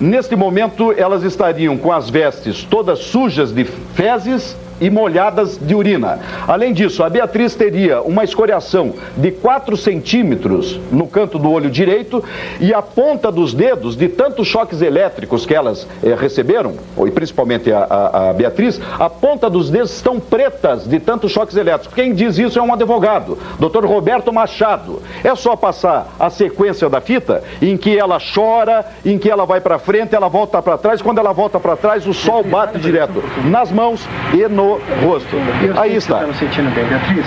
[0.00, 6.18] Neste momento, elas estariam com as vestes todas sujas de fezes e molhadas de urina.
[6.46, 12.22] Além disso, a Beatriz teria uma escoriação de 4 centímetros no canto do olho direito
[12.60, 16.74] e a ponta dos dedos, de tantos choques elétricos que elas eh, receberam,
[17.06, 21.56] e principalmente a, a, a, Beatriz, a ponta dos dedos estão pretas de tantos choques
[21.56, 21.94] elétricos.
[21.94, 23.84] Quem diz isso é um advogado, Dr.
[23.84, 25.02] Roberto Machado.
[25.22, 29.60] É só passar a sequência da fita em que ela chora, em que ela vai
[29.60, 31.02] para frente, ela volta para trás.
[31.02, 34.63] Quando ela volta para trás, o sol bate direto nas mãos e no
[35.04, 35.36] rosto.
[35.76, 36.18] Aí está.
[36.18, 37.24] Você está sentindo bem, Beatriz?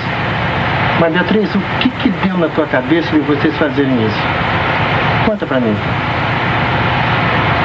[1.00, 4.20] Mas, Beatriz, o que, que deu na tua cabeça de vocês fazerem isso?
[5.26, 5.76] Conta para mim.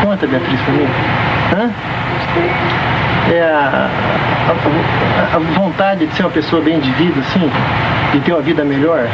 [0.03, 0.87] Conta, Beatriz, para mim.
[1.57, 1.71] Hã?
[3.33, 3.89] É a,
[4.49, 7.51] a, a, vontade de ser uma pessoa bem de vida, assim,
[8.13, 9.07] de ter uma vida melhor.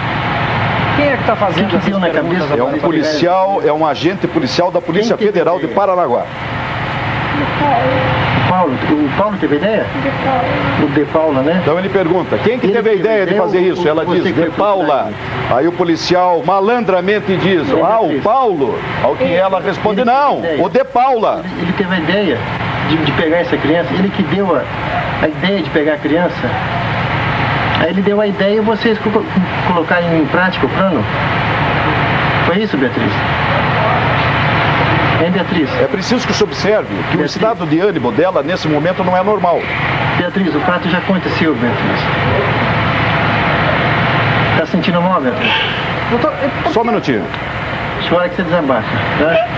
[0.97, 2.55] Quem é que está fazendo que que na cabeça?
[2.57, 6.25] É um policial, é um agente policial da Polícia Federal de Paranaguá.
[8.49, 9.85] Paulo, o Paulo teve ideia?
[10.03, 10.45] De Paula.
[10.83, 11.61] O De Paula, né?
[11.63, 13.87] Então ele pergunta, quem que ele teve a ideia de fazer isso?
[13.87, 15.11] Ela diz, De Paula.
[15.55, 18.79] Aí o policial malandramente diz, ah, o Paulo.
[19.03, 21.43] Ao que ela responde, não, o De Paula.
[21.45, 22.39] Ele, ele teve a ideia
[22.89, 24.63] de, de, pegar essa criança, ele que deu a,
[25.23, 26.51] a ideia de pegar a criança.
[27.81, 28.99] Aí ele deu a ideia e vocês
[29.67, 31.05] colocarem em prática o plano?
[32.47, 33.13] Foi isso, Beatriz?
[35.21, 35.69] É, Beatriz?
[35.81, 37.21] É preciso que se observe que Beatriz.
[37.21, 39.61] o estado de ânimo dela nesse momento não é normal.
[40.17, 42.01] Beatriz, o fato já aconteceu, Beatriz.
[44.59, 45.53] Tá sentindo mal, Beatriz?
[46.11, 46.33] Doutor,
[46.73, 47.25] Só um minutinho.
[48.09, 48.89] Chora que você desabafa,
[49.19, 49.49] tá?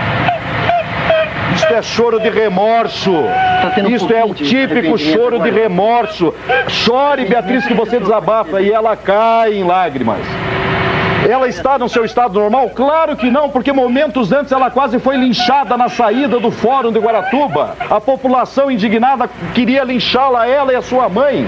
[1.53, 3.11] Isto é choro de remorso.
[3.61, 6.33] Tá Isto um é o típico choro de remorso.
[6.67, 10.19] Chore, Beatriz, que você desabafa e ela cai em lágrimas.
[11.27, 12.71] Ela está no seu estado normal?
[12.71, 16.99] Claro que não, porque momentos antes ela quase foi linchada na saída do Fórum de
[16.99, 17.75] Guaratuba.
[17.89, 21.45] A população indignada queria linchá-la, ela e a sua mãe.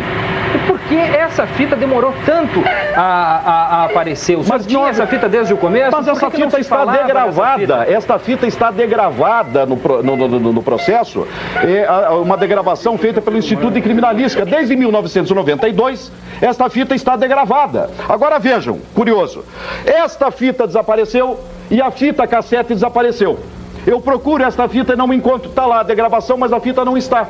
[0.54, 2.64] E por que essa fita demorou tanto
[2.96, 4.38] a, a, a aparecer?
[4.38, 5.92] O mas tinha essa fita desde o começo?
[5.92, 7.86] Mas essa fita está degravada.
[7.90, 11.28] Esta fita está degravada no, no, no, no processo.
[11.64, 14.46] É uma degravação feita pelo Instituto de Criminalística.
[14.46, 16.12] Desde 1992,
[16.42, 17.90] esta fita está degravada.
[18.08, 19.44] Agora vejam, curioso.
[19.86, 21.40] Esta fita desapareceu
[21.72, 23.40] e a fita cassete desapareceu.
[23.86, 25.50] Eu procuro esta fita e não encontro.
[25.50, 27.28] Está lá a degravação, mas a fita não está.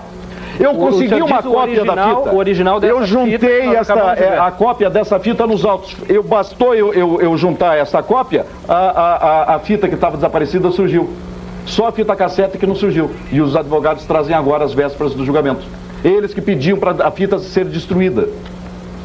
[0.60, 2.30] Eu consegui uma cópia original, da fita.
[2.32, 5.96] O original dessa eu juntei fita, esta, é, a cópia dessa fita nos autos.
[6.08, 10.70] Eu bastou eu, eu, eu juntar essa cópia, a, a, a fita que estava desaparecida
[10.72, 11.10] surgiu.
[11.66, 13.12] Só a fita cassete que não surgiu.
[13.32, 15.66] E os advogados trazem agora as vésperas do julgamento.
[16.04, 18.28] Eles que pediam para a fita ser destruída.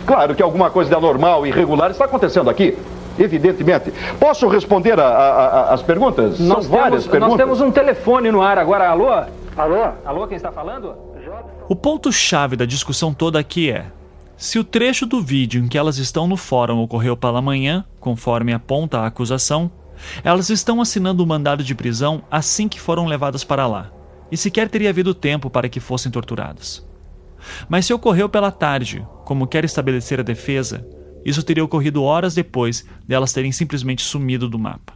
[0.07, 2.77] Claro que alguma coisa de anormal, irregular está acontecendo aqui.
[3.19, 3.93] Evidentemente.
[4.19, 6.39] Posso responder a, a, a, as perguntas?
[6.39, 7.29] Nós São várias temos, perguntas.
[7.29, 8.89] Nós temos um telefone no ar agora.
[8.89, 9.09] Alô?
[9.57, 9.89] Alô?
[10.05, 10.95] Alô, quem está falando?
[11.69, 13.93] O ponto-chave da discussão toda aqui é:
[14.39, 18.55] se o trecho do vídeo em que elas estão no fórum ocorreu pela manhã, conforme
[18.55, 19.71] aponta a acusação,
[20.25, 23.93] elas estão assinando o um mandado de prisão assim que foram levadas para lá,
[24.33, 26.87] e sequer teria havido tempo para que fossem torturadas.
[27.69, 30.89] Mas se ocorreu pela tarde, como quer estabelecer a defesa,
[31.23, 34.95] isso teria ocorrido horas depois de elas terem simplesmente sumido do mapa.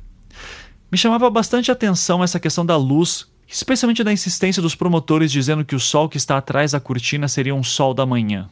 [0.90, 5.76] Me chamava bastante atenção essa questão da luz especialmente da insistência dos promotores dizendo que
[5.76, 8.48] o sol que está atrás da cortina seria um sol da manhã.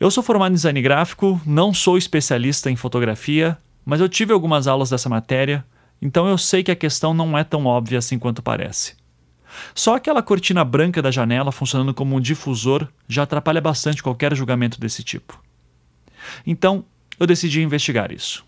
[0.00, 4.66] Eu sou formado em design gráfico, não sou especialista em fotografia, mas eu tive algumas
[4.66, 5.62] aulas dessa matéria,
[6.00, 8.96] então eu sei que a questão não é tão óbvia assim quanto parece.
[9.74, 14.80] Só aquela cortina branca da janela funcionando como um difusor já atrapalha bastante qualquer julgamento
[14.80, 15.38] desse tipo.
[16.46, 16.82] Então,
[17.18, 18.42] eu decidi investigar isso.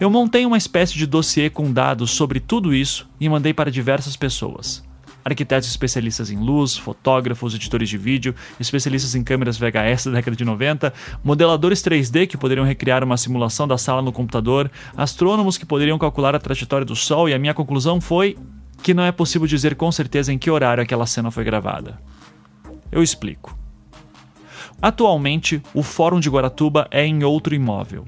[0.00, 4.16] Eu montei uma espécie de dossiê com dados sobre tudo isso e mandei para diversas
[4.16, 4.86] pessoas.
[5.24, 10.44] Arquitetos especialistas em luz, fotógrafos, editores de vídeo, especialistas em câmeras VHS da década de
[10.44, 10.94] 90,
[11.24, 16.32] modeladores 3D que poderiam recriar uma simulação da sala no computador, astrônomos que poderiam calcular
[16.32, 18.38] a trajetória do Sol, e a minha conclusão foi
[18.84, 22.00] que não é possível dizer com certeza em que horário aquela cena foi gravada.
[22.92, 23.58] Eu explico.
[24.80, 28.06] Atualmente, o Fórum de Guaratuba é em outro imóvel.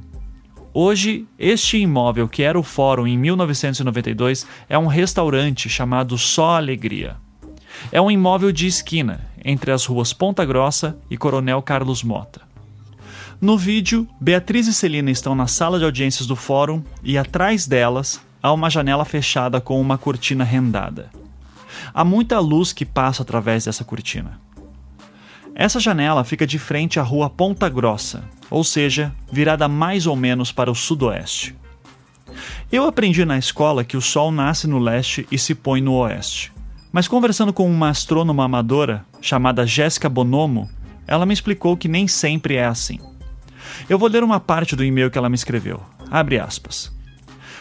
[0.73, 7.17] Hoje, este imóvel, que era o fórum em 1992, é um restaurante chamado Só Alegria.
[7.91, 12.43] É um imóvel de esquina, entre as ruas Ponta Grossa e Coronel Carlos Mota.
[13.41, 18.21] No vídeo, Beatriz e Celina estão na sala de audiências do fórum e atrás delas
[18.41, 21.11] há uma janela fechada com uma cortina rendada.
[21.93, 24.39] Há muita luz que passa através dessa cortina.
[25.61, 30.51] Essa janela fica de frente à rua Ponta Grossa, ou seja, virada mais ou menos
[30.51, 31.55] para o sudoeste.
[32.73, 36.51] Eu aprendi na escola que o sol nasce no leste e se põe no oeste.
[36.91, 40.67] Mas conversando com uma astrônoma amadora chamada Jéssica Bonomo,
[41.07, 42.99] ela me explicou que nem sempre é assim.
[43.87, 45.83] Eu vou ler uma parte do e-mail que ela me escreveu.
[46.11, 46.91] Abre aspas.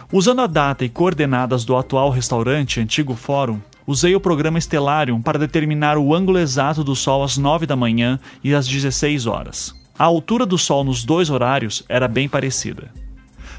[0.10, 3.60] Usando a data e coordenadas do atual restaurante, antigo fórum,
[3.90, 8.20] usei o programa Stellarium para determinar o ângulo exato do Sol às 9 da manhã
[8.44, 9.74] e às 16 horas.
[9.98, 12.94] A altura do Sol nos dois horários era bem parecida.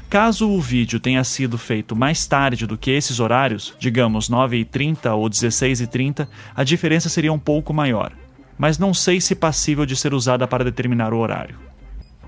[0.09, 5.29] Caso o vídeo tenha sido feito mais tarde do que esses horários, digamos 9h30 ou
[5.29, 6.25] 16h30,
[6.55, 8.13] a diferença seria um pouco maior,
[8.57, 11.59] mas não sei se passível de ser usada para determinar o horário.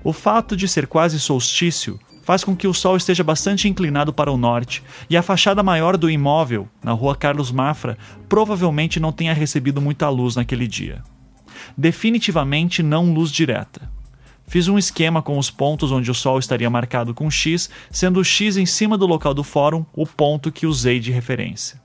[0.02, 4.32] O fato de ser quase solstício faz com que o sol esteja bastante inclinado para
[4.32, 7.98] o norte e a fachada maior do imóvel, na rua Carlos Mafra,
[8.28, 11.02] provavelmente não tenha recebido muita luz naquele dia.
[11.76, 13.92] Definitivamente não luz direta.
[14.46, 18.24] Fiz um esquema com os pontos onde o Sol estaria marcado com X, sendo o
[18.24, 21.82] X em cima do local do fórum o ponto que usei de referência.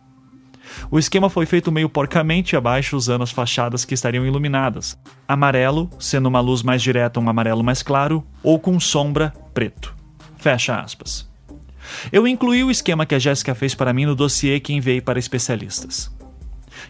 [0.92, 4.98] O esquema foi feito meio porcamente abaixo usando as fachadas que estariam iluminadas.
[5.28, 9.99] Amarelo, sendo uma luz mais direta um amarelo mais claro, ou com sombra, preto.
[10.40, 11.30] Fecha aspas.
[12.12, 15.20] Eu incluí o esquema que a Jéssica fez para mim no dossiê que enviei para
[15.20, 16.12] especialistas.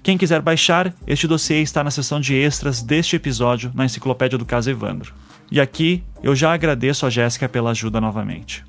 [0.04, 4.46] Quem quiser baixar, este dossiê está na seção de extras deste episódio na Enciclopédia do
[4.46, 5.14] Caso Evandro.
[5.52, 8.64] E aqui eu já agradeço a Jéssica pela ajuda novamente.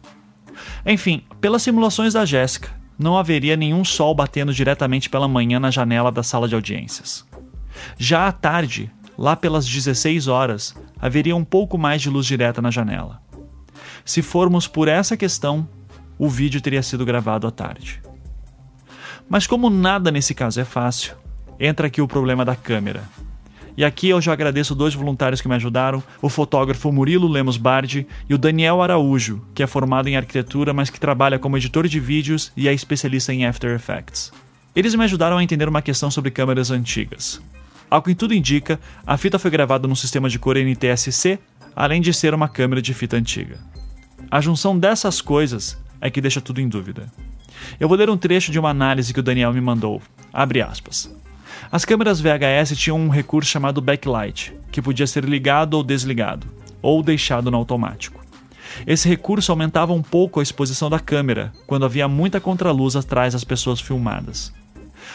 [0.86, 6.10] Enfim, pelas simulações da Jéssica, não haveria nenhum sol batendo diretamente pela manhã na janela
[6.10, 7.26] da sala de audiências.
[7.98, 12.70] Já à tarde, lá pelas 16 horas, haveria um pouco mais de luz direta na
[12.70, 13.20] janela.
[14.04, 15.68] Se formos por essa questão,
[16.18, 18.00] o vídeo teria sido gravado à tarde.
[19.28, 21.14] Mas como nada nesse caso é fácil,
[21.58, 23.04] entra aqui o problema da câmera.
[23.76, 28.06] E aqui eu já agradeço dois voluntários que me ajudaram, o fotógrafo Murilo Lemos Bardi
[28.28, 32.00] e o Daniel Araújo, que é formado em arquitetura, mas que trabalha como editor de
[32.00, 34.32] vídeos e é especialista em After Effects.
[34.74, 37.40] Eles me ajudaram a entender uma questão sobre câmeras antigas.
[37.88, 41.38] Ao que tudo indica, a fita foi gravada num sistema de cor NTSC,
[41.74, 43.69] além de ser uma câmera de fita antiga.
[44.30, 47.10] A junção dessas coisas é que deixa tudo em dúvida.
[47.80, 50.00] Eu vou ler um trecho de uma análise que o Daniel me mandou.
[50.32, 51.12] Abre aspas.
[51.72, 56.46] As câmeras VHS tinham um recurso chamado backlight, que podia ser ligado ou desligado,
[56.80, 58.24] ou deixado no automático.
[58.86, 63.42] Esse recurso aumentava um pouco a exposição da câmera quando havia muita contraluz atrás das
[63.42, 64.52] pessoas filmadas.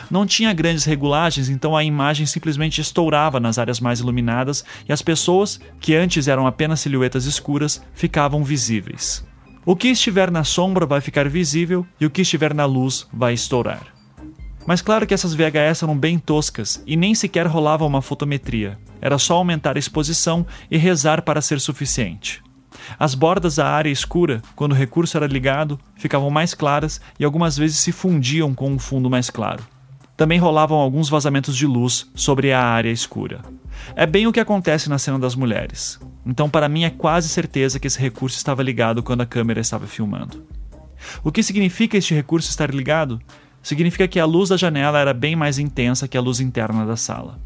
[0.09, 5.01] Não tinha grandes regulagens, então a imagem simplesmente estourava nas áreas mais iluminadas e as
[5.01, 9.25] pessoas, que antes eram apenas silhuetas escuras, ficavam visíveis.
[9.65, 13.33] O que estiver na sombra vai ficar visível e o que estiver na luz vai
[13.33, 13.95] estourar.
[14.65, 18.77] Mas claro que essas VHS eram bem toscas e nem sequer rolava uma fotometria.
[18.99, 22.43] Era só aumentar a exposição e rezar para ser suficiente.
[22.99, 27.57] As bordas da área escura, quando o recurso era ligado, ficavam mais claras e algumas
[27.57, 29.65] vezes se fundiam com um fundo mais claro.
[30.17, 33.41] Também rolavam alguns vazamentos de luz sobre a área escura.
[33.95, 35.99] É bem o que acontece na cena das mulheres.
[36.25, 39.85] Então, para mim, é quase certeza que esse recurso estava ligado quando a câmera estava
[39.85, 40.43] filmando.
[41.23, 43.19] O que significa este recurso estar ligado?
[43.65, 46.95] significa que a luz da janela era bem mais intensa que a luz interna da
[46.95, 47.39] sala.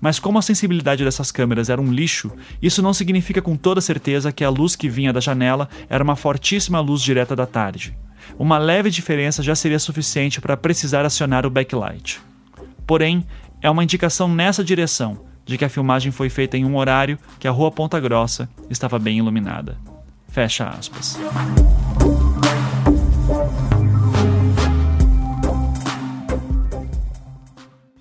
[0.00, 2.32] Mas como a sensibilidade dessas câmeras era um lixo,
[2.62, 6.16] isso não significa com toda certeza que a luz que vinha da janela era uma
[6.16, 7.94] fortíssima luz direta da tarde.
[8.38, 12.20] Uma leve diferença já seria suficiente para precisar acionar o backlight.
[12.86, 13.26] Porém,
[13.60, 17.46] é uma indicação nessa direção de que a filmagem foi feita em um horário que
[17.46, 19.78] a rua Ponta Grossa estava bem iluminada.
[20.28, 21.18] Fecha aspas.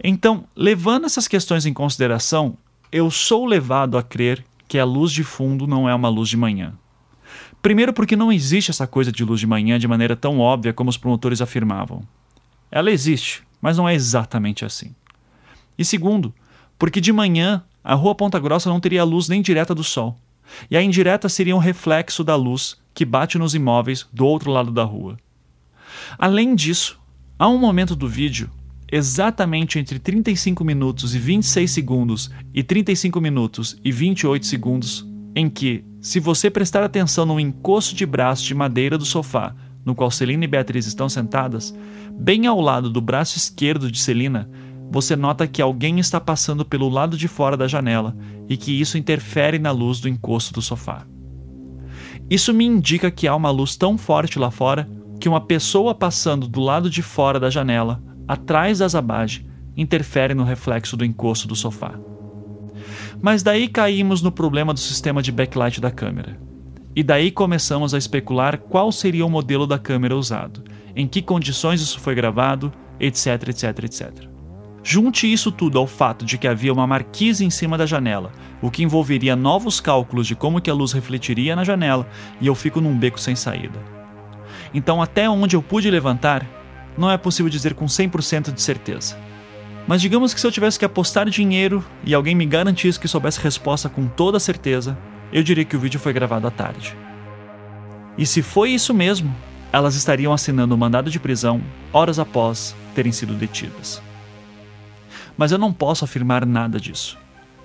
[0.03, 2.57] Então, levando essas questões em consideração,
[2.91, 6.37] eu sou levado a crer que a luz de fundo não é uma luz de
[6.37, 6.73] manhã.
[7.65, 10.87] Primeiro, porque não existe essa coisa de luz de manhã de maneira tão óbvia como
[10.87, 12.03] os promotores afirmavam.
[12.69, 14.93] Ela existe, mas não é exatamente assim.
[15.75, 16.31] E segundo,
[16.77, 20.15] porque de manhã a rua Ponta Grossa não teria luz nem direta do sol,
[20.69, 24.69] e a indireta seria um reflexo da luz que bate nos imóveis do outro lado
[24.69, 25.17] da rua.
[26.19, 26.99] Além disso,
[27.39, 28.47] há um momento do vídeo
[28.91, 35.03] exatamente entre 35 minutos e 26 segundos e 35 minutos e 28 segundos,
[35.35, 39.95] em que, se você prestar atenção no encosto de braço de madeira do sofá, no
[39.95, 41.75] qual Celina e Beatriz estão sentadas,
[42.11, 44.47] bem ao lado do braço esquerdo de Celina,
[44.91, 48.15] você nota que alguém está passando pelo lado de fora da janela
[48.47, 51.07] e que isso interfere na luz do encosto do sofá.
[52.29, 54.87] Isso me indica que há uma luz tão forte lá fora
[55.19, 59.43] que uma pessoa passando do lado de fora da janela atrás da zabage,
[59.75, 61.99] interfere no reflexo do encosto do sofá.
[63.25, 66.37] Mas daí caímos no problema do sistema de backlight da câmera.
[66.95, 70.63] E daí começamos a especular qual seria o modelo da câmera usado,
[70.95, 74.11] em que condições isso foi gravado, etc, etc, etc.
[74.83, 78.31] Junte isso tudo ao fato de que havia uma marquise em cima da janela,
[78.61, 82.07] o que envolveria novos cálculos de como que a luz refletiria na janela,
[82.39, 83.79] e eu fico num beco sem saída.
[84.71, 86.45] Então, até onde eu pude levantar,
[86.95, 89.17] não é possível dizer com 100% de certeza.
[89.87, 93.39] Mas digamos que se eu tivesse que apostar dinheiro e alguém me garantisse que soubesse
[93.39, 94.97] resposta com toda certeza,
[95.31, 96.95] eu diria que o vídeo foi gravado à tarde.
[98.17, 99.35] E se foi isso mesmo,
[99.71, 104.01] elas estariam assinando o mandado de prisão horas após terem sido detidas.
[105.37, 107.17] Mas eu não posso afirmar nada disso.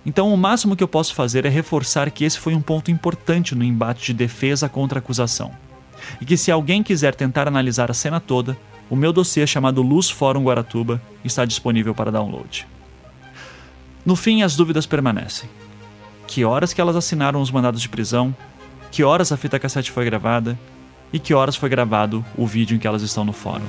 [0.04, 3.54] Então, o máximo que eu posso fazer é reforçar que esse foi um ponto importante
[3.54, 5.52] no embate de defesa contra acusação.
[6.20, 8.56] E que se alguém quiser tentar analisar a cena toda,
[8.90, 12.66] o meu dossiê chamado Luz Fórum Guaratuba está disponível para download.
[14.04, 15.48] No fim, as dúvidas permanecem.
[16.26, 18.34] Que horas que elas assinaram os mandados de prisão?
[18.90, 20.58] Que horas a fita cassete foi gravada?
[21.12, 23.64] E que horas foi gravado o vídeo em que elas estão no fórum?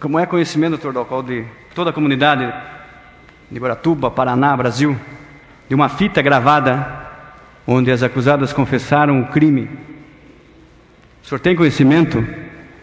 [0.00, 1.44] Como é conhecimento, doutor Dalcol, de
[1.74, 2.52] toda a comunidade
[3.50, 4.98] de Guaratuba, Paraná, Brasil,
[5.68, 7.06] de uma fita gravada
[7.66, 9.68] onde as acusadas confessaram o crime.
[11.22, 12.26] O senhor tem conhecimento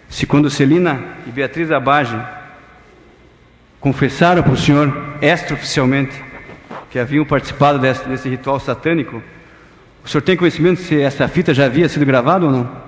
[0.08, 2.16] se quando Celina e Beatriz Abage
[3.80, 6.24] confessaram para o senhor extraoficialmente
[6.92, 9.22] que haviam participado desse, desse ritual satânico,
[10.04, 12.84] o senhor tem conhecimento se essa fita já havia sido gravada ou não?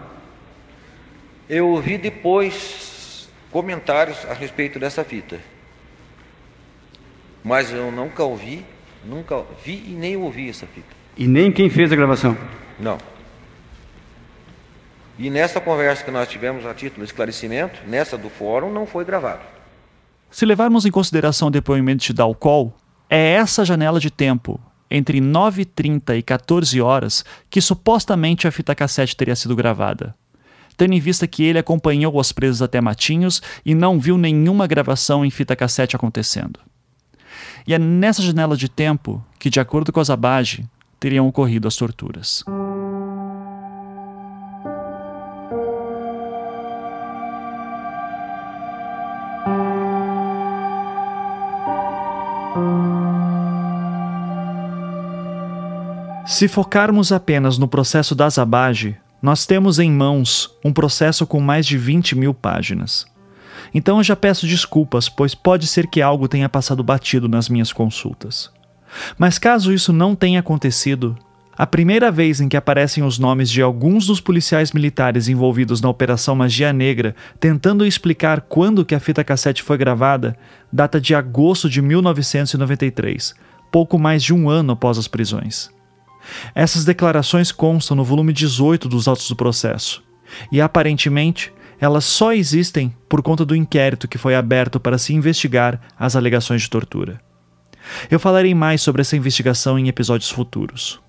[1.50, 5.40] Eu ouvi depois comentários a respeito dessa fita.
[7.44, 8.64] Mas eu nunca ouvi
[9.08, 10.88] Nunca vi e nem ouvi essa fita.
[11.16, 12.38] E nem quem fez a gravação?
[12.78, 12.98] Não.
[15.18, 19.06] E nessa conversa que nós tivemos a título de esclarecimento, nessa do fórum, não foi
[19.06, 19.42] gravado.
[20.30, 22.76] Se levarmos em consideração o depoimento de Dalcol,
[23.10, 24.60] é essa janela de tempo,
[24.92, 30.14] entre 9h30 e 14 horas, que supostamente a fita cassete teria sido gravada.
[30.76, 35.26] Tendo em vista que ele acompanhou as presas até Matinhos e não viu nenhuma gravação
[35.26, 36.60] em fita cassete acontecendo.
[37.66, 40.66] E é nessa janela de tempo que, de acordo com Zabage,
[41.00, 42.44] teriam ocorrido as torturas.
[56.28, 61.66] Se focarmos apenas no processo da Zabage, nós temos em mãos um processo com mais
[61.66, 63.08] de 20 mil páginas.
[63.74, 67.72] Então eu já peço desculpas, pois pode ser que algo tenha passado batido nas minhas
[67.72, 68.52] consultas.
[69.18, 71.18] Mas caso isso não tenha acontecido,
[71.58, 75.90] a primeira vez em que aparecem os nomes de alguns dos policiais militares envolvidos na
[75.90, 80.38] Operação Magia Negra, tentando explicar quando que a fita cassete foi gravada,
[80.72, 83.34] data de agosto de 1993,
[83.72, 85.72] pouco mais de um ano após as prisões.
[86.54, 90.04] Essas declarações constam no volume 18 dos autos do processo,
[90.52, 95.80] e aparentemente elas só existem por conta do inquérito que foi aberto para se investigar
[95.98, 97.22] as alegações de tortura.
[98.10, 101.00] Eu falarei mais sobre essa investigação em episódios futuros.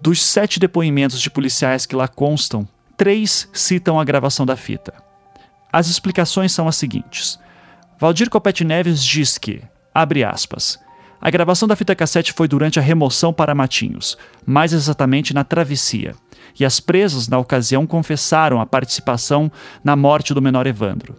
[0.00, 2.66] Dos sete depoimentos de policiais que lá constam,
[2.96, 4.92] três citam a gravação da fita.
[5.72, 7.38] As explicações são as seguintes.
[7.98, 9.62] Valdir Copete Neves diz que,
[9.94, 10.78] abre aspas,
[11.20, 14.16] a gravação da fita cassete foi durante a remoção para Matinhos,
[14.46, 16.14] mais exatamente na travessia,
[16.58, 19.50] e as presas, na ocasião, confessaram a participação
[19.82, 21.14] na morte do menor Evandro.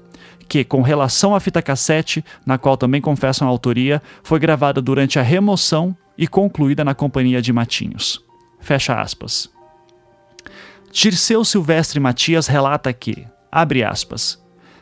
[0.48, 5.18] Que, com relação à fita cassete, na qual também confessam a autoria, foi gravada durante
[5.18, 8.20] a remoção e concluída na companhia de Matinhos.
[8.60, 9.50] Fecha aspas.
[10.92, 14.42] Dirceu Silvestre Matias relata que, abre aspas,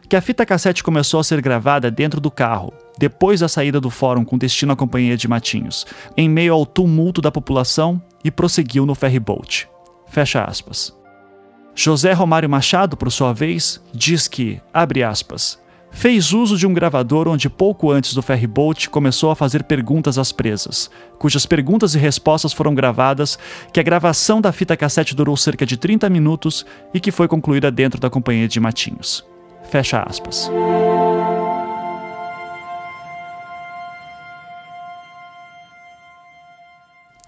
[0.09, 3.91] que a fita cassete começou a ser gravada dentro do carro, depois da saída do
[3.91, 5.85] fórum com destino à companhia de Matinhos,
[6.17, 9.69] em meio ao tumulto da população e prosseguiu no ferryboat.
[10.10, 10.98] Fecha aspas.
[11.76, 15.60] José Romário Machado, por sua vez, diz que, abre aspas,
[15.91, 20.31] fez uso de um gravador onde pouco antes do ferryboat começou a fazer perguntas às
[20.31, 23.40] presas, cujas perguntas e respostas foram gravadas,
[23.72, 27.72] que a gravação da fita cassete durou cerca de 30 minutos e que foi concluída
[27.72, 29.26] dentro da companhia de Matinhos.
[29.69, 30.52] Fecha aspas.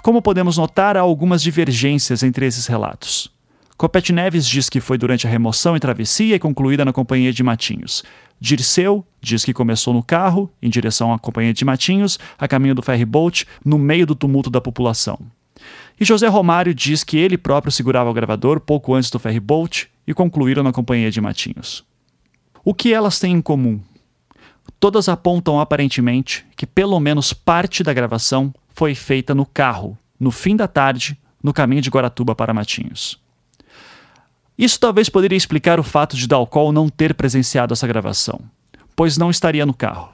[0.01, 3.31] Como podemos notar, há algumas divergências entre esses relatos.
[3.77, 7.43] Copete Neves diz que foi durante a remoção e travessia e concluída na companhia de
[7.43, 8.03] Matinhos.
[8.39, 12.81] Dirceu diz que começou no carro, em direção à companhia de Matinhos, a caminho do
[12.81, 15.19] ferryboat, no meio do tumulto da população.
[15.99, 20.13] E José Romário diz que ele próprio segurava o gravador pouco antes do ferryboat e
[20.15, 21.83] concluíram na companhia de Matinhos.
[22.63, 23.79] O que elas têm em comum?
[24.79, 30.55] Todas apontam aparentemente que pelo menos parte da gravação foi feita no carro, no fim
[30.55, 33.19] da tarde, no caminho de Guaratuba para Matinhos.
[34.57, 38.39] Isso talvez poderia explicar o fato de Dalcol não ter presenciado essa gravação,
[38.95, 40.13] pois não estaria no carro.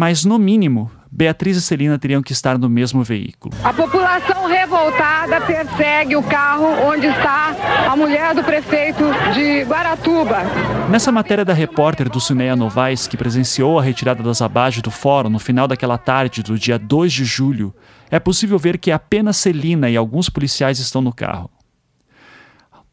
[0.00, 3.52] Mas, no mínimo, Beatriz e Celina teriam que estar no mesmo veículo.
[3.64, 9.02] A população revoltada persegue o carro onde está a mulher do prefeito
[9.34, 10.36] de Guaratuba.
[10.88, 15.30] Nessa matéria da repórter do Cineia Novaes, que presenciou a retirada das abagens do fórum
[15.30, 17.74] no final daquela tarde do dia 2 de julho,
[18.08, 21.50] é possível ver que apenas Celina e alguns policiais estão no carro.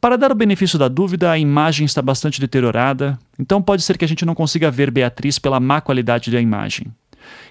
[0.06, 4.06] Para dar o benefício da dúvida, a imagem está bastante deteriorada, então pode ser que
[4.06, 6.94] a gente não consiga ver Beatriz pela má qualidade da imagem.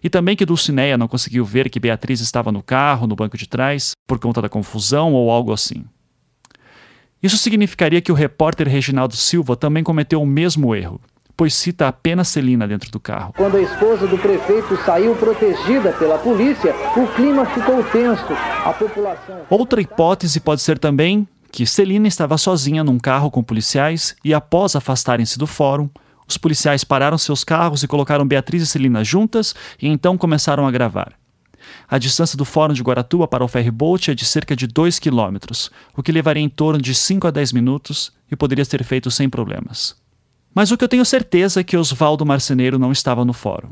[0.00, 3.48] E também que Dulcineia não conseguiu ver que Beatriz estava no carro, no banco de
[3.48, 5.84] trás, por conta da confusão ou algo assim.
[7.20, 11.00] Isso significaria que o repórter Reginaldo Silva também cometeu o mesmo erro,
[11.36, 13.32] pois cita apenas Celina dentro do carro.
[13.36, 18.32] Quando a esposa do prefeito saiu protegida pela polícia, o clima ficou tenso.
[18.64, 19.40] A população.
[19.50, 24.74] Outra hipótese pode ser também que Celina estava sozinha num carro com policiais e, após
[24.74, 25.88] afastarem-se do fórum,
[26.26, 30.70] os policiais pararam seus carros e colocaram Beatriz e Celina juntas e então começaram a
[30.72, 31.12] gravar.
[31.88, 35.70] A distância do Fórum de Guaratuba para o ferryboat é de cerca de 2 quilômetros,
[35.96, 39.30] o que levaria em torno de 5 a 10 minutos e poderia ser feito sem
[39.30, 39.94] problemas.
[40.52, 43.70] Mas o que eu tenho certeza é que Oswaldo Marceneiro não estava no fórum.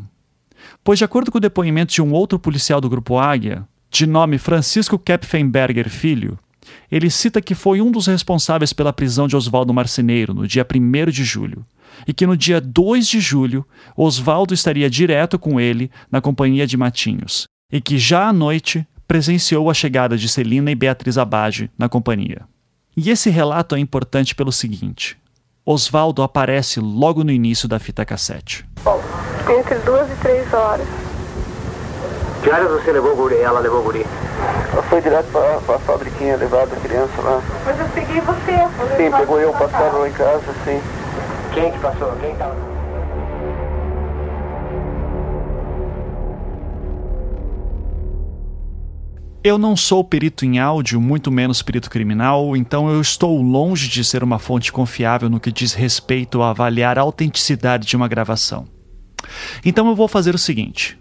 [0.85, 4.39] Pois, de acordo com o depoimento de um outro policial do Grupo Águia, de nome
[4.39, 6.39] Francisco Kepfenberger Filho,
[6.91, 11.11] ele cita que foi um dos responsáveis pela prisão de Oswaldo Marceneiro no dia 1
[11.11, 11.65] de julho,
[12.07, 13.67] e que no dia 2 de julho
[13.97, 19.71] Oswaldo estaria direto com ele na companhia de Matinhos, e que já à noite presenciou
[19.71, 22.43] a chegada de Celina e Beatriz Abage na companhia.
[22.97, 25.17] E esse relato é importante pelo seguinte:
[25.65, 28.67] Oswaldo aparece logo no início da fita cassete.
[29.59, 30.87] Entre duas e três horas.
[32.43, 33.37] Que horas você levou o guri?
[33.37, 34.05] Ela levou o guri?
[34.73, 37.43] Ela foi direto para a fabriquinha levar a criança lá.
[37.65, 38.97] Mas eu peguei você.
[38.97, 40.81] Sim, pegou eu, passava lá em casa, sim.
[41.53, 42.13] Quem que passou?
[42.21, 42.73] Quem estava?
[49.45, 54.05] Eu não sou perito em áudio, muito menos perito criminal, então eu estou longe de
[54.05, 58.69] ser uma fonte confiável no que diz respeito a avaliar a autenticidade de uma gravação.
[59.65, 60.97] Então eu vou fazer o seguinte: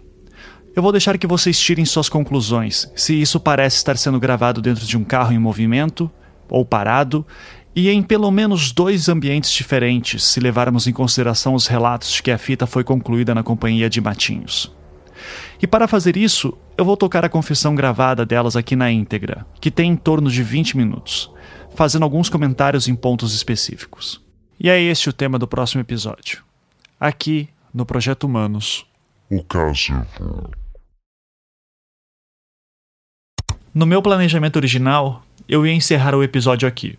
[0.74, 4.86] eu vou deixar que vocês tirem suas conclusões, se isso parece estar sendo gravado dentro
[4.86, 6.10] de um carro em movimento
[6.48, 7.26] ou parado,
[7.74, 12.30] e em pelo menos dois ambientes diferentes, se levarmos em consideração os relatos de que
[12.30, 14.74] a fita foi concluída na companhia de Matinhos.
[15.60, 19.70] E para fazer isso, eu vou tocar a confissão gravada delas aqui na íntegra, que
[19.70, 21.30] tem em torno de 20 minutos,
[21.74, 24.20] fazendo alguns comentários em pontos específicos.
[24.58, 26.42] E é este o tema do próximo episódio.
[26.98, 28.86] Aqui, no Projeto Humanos.
[29.30, 29.92] O caso.
[33.74, 36.98] No meu planejamento original, eu ia encerrar o episódio aqui.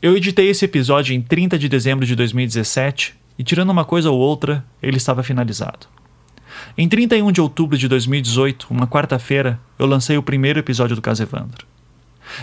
[0.00, 4.18] Eu editei esse episódio em 30 de dezembro de 2017 e, tirando uma coisa ou
[4.18, 5.86] outra, ele estava finalizado.
[6.78, 11.22] Em 31 de outubro de 2018, uma quarta-feira, eu lancei o primeiro episódio do Caso
[11.22, 11.66] Evandro.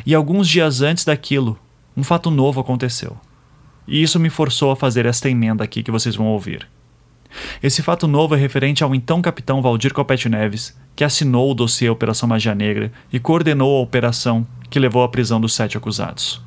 [0.06, 1.58] E alguns dias antes daquilo,
[1.98, 3.18] um fato novo aconteceu.
[3.88, 6.68] E isso me forçou a fazer esta emenda aqui que vocês vão ouvir.
[7.62, 11.90] Esse fato novo é referente ao então capitão Valdir Copete Neves, que assinou o dossiê
[11.90, 16.42] Operação Magia Negra e coordenou a operação que levou à prisão dos sete acusados.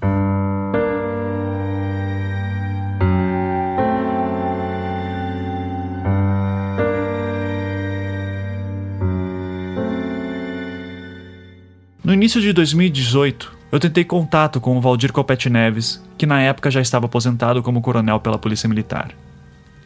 [12.06, 16.70] No início de 2018, eu tentei contato com o Valdir Copete Neves, que na época
[16.70, 19.10] já estava aposentado como coronel pela Polícia Militar.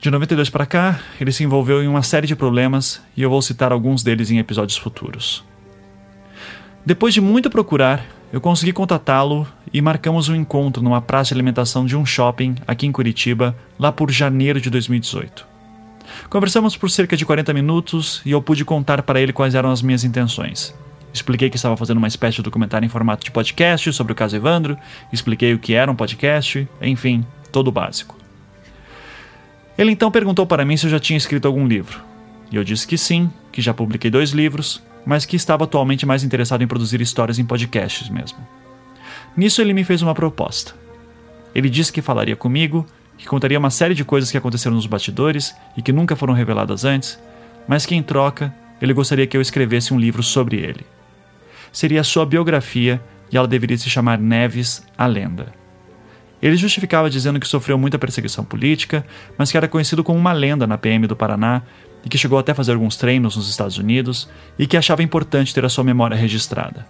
[0.00, 3.42] De 92 para cá, ele se envolveu em uma série de problemas e eu vou
[3.42, 5.44] citar alguns deles em episódios futuros.
[6.86, 8.02] Depois de muito procurar,
[8.32, 12.86] eu consegui contatá-lo e marcamos um encontro numa praça de alimentação de um shopping aqui
[12.86, 15.46] em Curitiba, lá por janeiro de 2018.
[16.30, 19.82] Conversamos por cerca de 40 minutos e eu pude contar para ele quais eram as
[19.82, 20.74] minhas intenções.
[21.12, 24.34] Expliquei que estava fazendo uma espécie de documentário em formato de podcast sobre o caso
[24.34, 24.78] Evandro,
[25.12, 27.22] expliquei o que era um podcast, enfim,
[27.52, 28.19] todo o básico.
[29.80, 32.02] Ele então perguntou para mim se eu já tinha escrito algum livro.
[32.52, 36.22] E eu disse que sim, que já publiquei dois livros, mas que estava atualmente mais
[36.22, 38.36] interessado em produzir histórias em podcasts mesmo.
[39.34, 40.74] Nisso ele me fez uma proposta.
[41.54, 42.84] Ele disse que falaria comigo,
[43.16, 46.84] que contaria uma série de coisas que aconteceram nos bastidores e que nunca foram reveladas
[46.84, 47.18] antes,
[47.66, 50.84] mas que em troca ele gostaria que eu escrevesse um livro sobre ele.
[51.72, 53.02] Seria sua biografia
[53.32, 55.58] e ela deveria se chamar Neves, a Lenda.
[56.42, 59.04] Ele justificava dizendo que sofreu muita perseguição política,
[59.36, 61.62] mas que era conhecido como uma lenda na PM do Paraná
[62.04, 65.54] e que chegou até a fazer alguns treinos nos Estados Unidos e que achava importante
[65.54, 66.86] ter a sua memória registrada.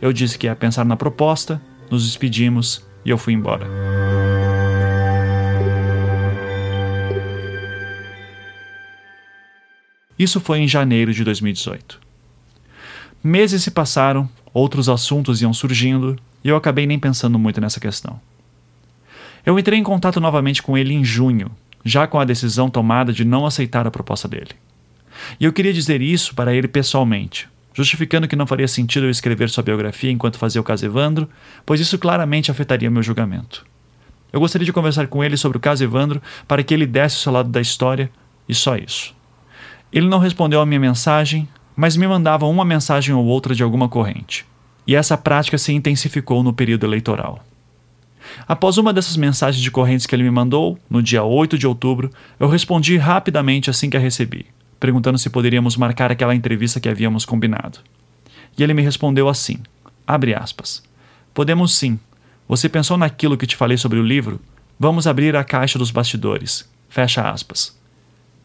[0.00, 3.66] Eu disse que ia pensar na proposta, nos despedimos e eu fui embora.
[10.18, 12.00] Isso foi em janeiro de 2018.
[13.22, 18.20] Meses se passaram, outros assuntos iam surgindo e eu acabei nem pensando muito nessa questão.
[19.44, 21.50] Eu entrei em contato novamente com ele em junho,
[21.84, 24.50] já com a decisão tomada de não aceitar a proposta dele.
[25.38, 29.50] E eu queria dizer isso para ele pessoalmente, justificando que não faria sentido eu escrever
[29.50, 31.28] sua biografia enquanto fazia o caso Evandro,
[31.66, 33.66] pois isso claramente afetaria meu julgamento.
[34.32, 37.20] Eu gostaria de conversar com ele sobre o caso Evandro para que ele desse o
[37.20, 38.10] seu lado da história,
[38.48, 39.14] e só isso.
[39.92, 41.46] Ele não respondeu à minha mensagem,
[41.76, 44.46] mas me mandava uma mensagem ou outra de alguma corrente.
[44.86, 47.44] E essa prática se intensificou no período eleitoral.
[48.46, 52.10] Após uma dessas mensagens de correntes que ele me mandou, no dia 8 de outubro,
[52.38, 54.46] eu respondi rapidamente assim que a recebi,
[54.78, 57.78] perguntando se poderíamos marcar aquela entrevista que havíamos combinado.
[58.56, 59.58] E ele me respondeu assim:
[60.06, 60.82] abre aspas.
[61.34, 61.98] Podemos sim.
[62.48, 64.40] Você pensou naquilo que te falei sobre o livro?
[64.78, 66.68] Vamos abrir a caixa dos bastidores.
[66.88, 67.78] Fecha aspas.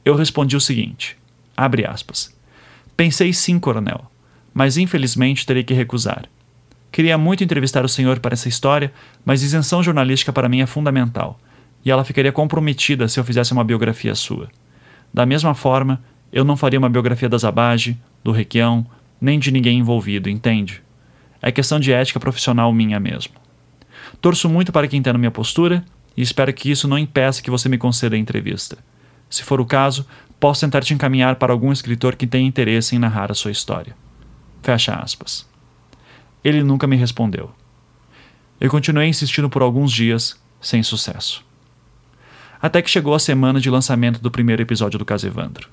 [0.05, 1.17] Eu respondi o seguinte:
[1.55, 2.33] abre aspas.
[2.95, 4.09] Pensei sim, coronel,
[4.53, 6.25] mas infelizmente terei que recusar.
[6.91, 8.91] Queria muito entrevistar o senhor para essa história,
[9.23, 11.39] mas isenção jornalística para mim é fundamental,
[11.84, 14.49] e ela ficaria comprometida se eu fizesse uma biografia sua.
[15.14, 16.01] Da mesma forma,
[16.31, 18.85] eu não faria uma biografia da Zabage, do Requião,
[19.19, 20.81] nem de ninguém envolvido, entende?
[21.41, 23.34] É questão de ética profissional minha mesmo.
[24.22, 25.84] Torço muito para que entenda minha postura
[26.15, 28.77] e espero que isso não impeça que você me conceda a entrevista.
[29.30, 30.05] Se for o caso,
[30.39, 33.95] posso tentar te encaminhar para algum escritor que tenha interesse em narrar a sua história.
[34.61, 35.47] Fecha aspas.
[36.43, 37.51] Ele nunca me respondeu.
[38.59, 41.45] Eu continuei insistindo por alguns dias, sem sucesso.
[42.61, 45.69] Até que chegou a semana de lançamento do primeiro episódio do caso Evandro.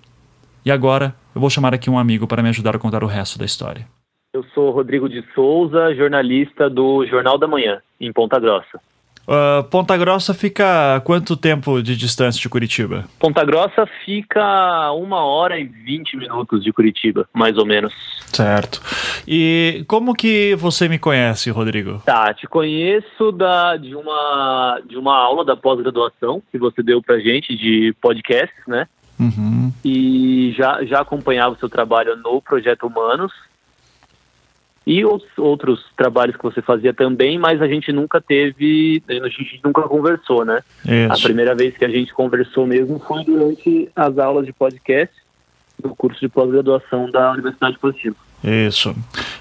[0.64, 3.38] E agora eu vou chamar aqui um amigo para me ajudar a contar o resto
[3.38, 3.86] da história.
[4.32, 8.80] Eu sou Rodrigo de Souza, jornalista do Jornal da Manhã, em Ponta Grossa.
[9.26, 13.06] Uh, Ponta Grossa fica a quanto tempo de distância de Curitiba?
[13.18, 17.92] Ponta Grossa fica uma hora e vinte minutos de Curitiba, mais ou menos.
[18.26, 18.82] Certo.
[19.26, 22.02] E como que você me conhece, Rodrigo?
[22.04, 27.18] Tá, te conheço da, de, uma, de uma aula da pós-graduação que você deu pra
[27.18, 28.86] gente de podcast, né?
[29.18, 29.72] Uhum.
[29.84, 33.32] E já, já acompanhava o seu trabalho no Projeto Humanos
[34.86, 39.82] e outros trabalhos que você fazia também, mas a gente nunca teve, a gente nunca
[39.82, 40.60] conversou, né?
[40.84, 41.12] Isso.
[41.12, 45.14] A primeira vez que a gente conversou mesmo foi durante as aulas de podcast
[45.82, 48.16] do curso de pós-graduação da Universidade Positiva.
[48.44, 48.94] Isso.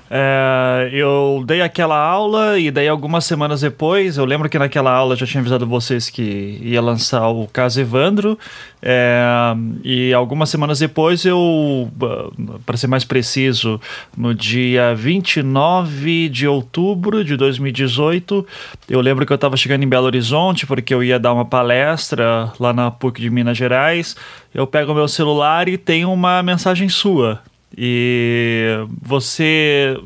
[0.10, 5.14] É, eu dei aquela aula e daí algumas semanas depois, eu lembro que naquela aula
[5.14, 8.40] eu já tinha avisado vocês que ia lançar o caso Evandro.
[8.82, 9.22] É,
[9.84, 11.92] e algumas semanas depois eu,
[12.66, 13.80] para ser mais preciso,
[14.16, 18.48] no dia 29 de outubro de 2018,
[18.90, 22.54] eu lembro que eu estava chegando em Belo Horizonte porque eu ia dar uma palestra
[22.58, 24.16] lá na PUC de Minas Gerais.
[24.54, 27.42] Eu pego meu celular e tem uma mensagem sua
[27.78, 29.98] e você.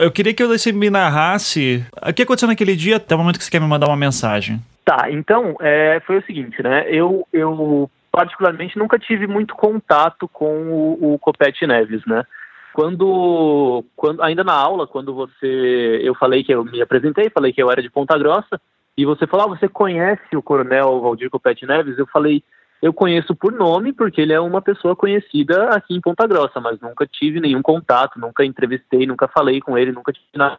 [0.00, 3.44] Eu queria que você me narrasse o que aconteceu naquele dia até o momento que
[3.44, 4.60] você quer me mandar uma mensagem.
[4.84, 6.84] Tá, então, é, foi o seguinte, né?
[6.88, 12.24] Eu, eu, particularmente, nunca tive muito contato com o, o Copete Neves, né?
[12.72, 17.62] Quando, quando, ainda na aula, quando você, eu falei que eu me apresentei, falei que
[17.62, 18.60] eu era de Ponta Grossa,
[18.96, 21.98] e você falou, ah, você conhece o Coronel Valdir Copete Neves?
[21.98, 22.42] Eu falei,
[22.82, 26.80] eu conheço por nome, porque ele é uma pessoa conhecida aqui em Ponta Grossa, mas
[26.80, 30.58] nunca tive nenhum contato, nunca entrevistei, nunca falei com ele, nunca tive nada.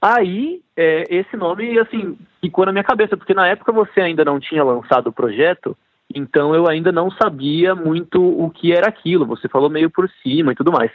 [0.00, 4.38] Aí, é, esse nome, assim, ficou na minha cabeça, porque na época você ainda não
[4.38, 5.76] tinha lançado o projeto,
[6.14, 10.52] então eu ainda não sabia muito o que era aquilo, você falou meio por cima
[10.52, 10.92] e tudo mais.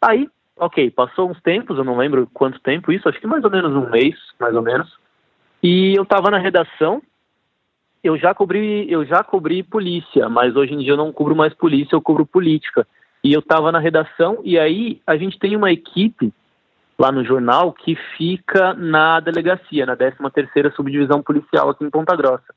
[0.00, 3.50] Aí, ok, passou uns tempos, eu não lembro quanto tempo isso, acho que mais ou
[3.50, 4.92] menos um mês, mais ou menos,
[5.62, 7.00] e eu estava na redação,
[8.02, 11.54] eu já cobri, eu já cobri polícia, mas hoje em dia eu não cubro mais
[11.54, 12.86] polícia, eu cubro política.
[13.22, 16.32] E eu estava na redação e aí a gente tem uma equipe
[16.98, 22.52] lá no jornal que fica na delegacia, na 13ª Subdivisão Policial aqui em Ponta Grossa.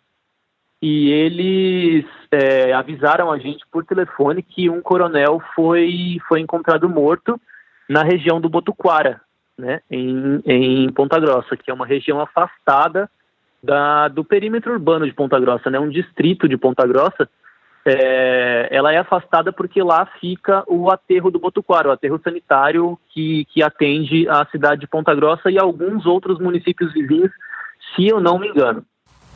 [0.81, 7.39] E eles é, avisaram a gente por telefone que um coronel foi, foi encontrado morto
[7.87, 9.21] na região do Botuquara,
[9.57, 13.09] né, em, em Ponta Grossa, que é uma região afastada
[13.65, 17.27] da, do perímetro urbano de Ponta Grossa, né, um distrito de Ponta Grossa,
[17.85, 23.45] é, ela é afastada porque lá fica o aterro do Botuquara, o aterro sanitário que,
[23.45, 27.31] que atende a cidade de Ponta Grossa e alguns outros municípios vizinhos
[27.95, 28.83] se eu não me engano.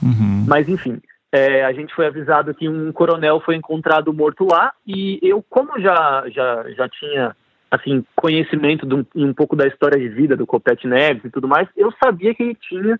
[0.01, 0.45] Uhum.
[0.47, 0.99] Mas enfim,
[1.31, 5.80] é, a gente foi avisado que um coronel foi encontrado morto lá e eu, como
[5.80, 7.35] já já, já tinha
[7.69, 11.47] assim conhecimento de um, um pouco da história de vida do Copete Neves e tudo
[11.47, 12.99] mais, eu sabia que ele tinha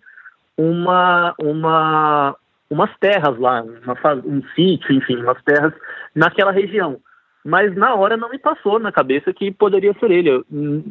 [0.60, 2.36] uma uma
[2.70, 5.74] umas terras lá, uma, um sítio, enfim, umas terras
[6.14, 7.00] naquela região.
[7.44, 10.30] Mas na hora não me passou na cabeça que poderia ser ele.
[10.30, 10.84] Eu, hum,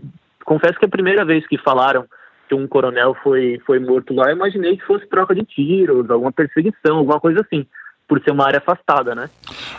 [0.45, 2.05] confesso que a primeira vez que falaram
[2.49, 6.32] que um coronel foi, foi morto lá, eu imaginei que fosse troca de tiros, alguma
[6.32, 7.66] perseguição, alguma coisa assim,
[8.09, 9.28] por ser uma área afastada, né?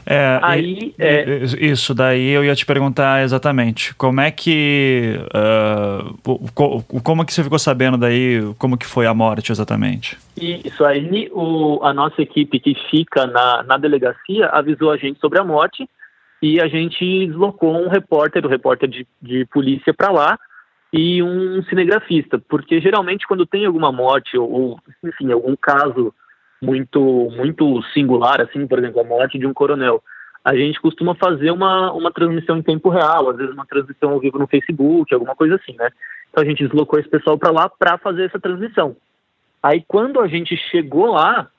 [0.05, 1.39] É, Aí, e, é...
[1.59, 7.57] Isso, daí eu ia te perguntar exatamente, como é que, uh, como que você ficou
[7.57, 10.17] sabendo daí, como que foi a morte exatamente?
[10.37, 15.39] Isso aí, o, a nossa equipe que fica na, na delegacia avisou a gente sobre
[15.39, 15.89] a morte
[16.41, 20.39] e a gente deslocou um repórter, o um repórter de, de polícia para lá,
[20.91, 26.13] e um cinegrafista, porque geralmente quando tem alguma morte ou, ou, enfim, algum caso
[26.61, 30.03] muito muito singular, assim, por exemplo, a morte de um coronel,
[30.43, 34.19] a gente costuma fazer uma, uma transmissão em tempo real, às vezes uma transmissão ao
[34.19, 35.89] vivo no Facebook, alguma coisa assim, né?
[36.29, 38.95] Então a gente deslocou esse pessoal para lá para fazer essa transmissão.
[39.61, 41.49] Aí quando a gente chegou lá,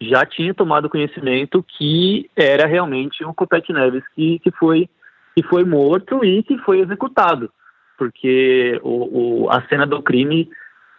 [0.00, 4.88] já tinha tomado conhecimento que era realmente o Copete Neves que, que foi
[5.34, 7.50] que foi morto e que foi executado
[7.98, 10.48] porque o, o, a cena do crime,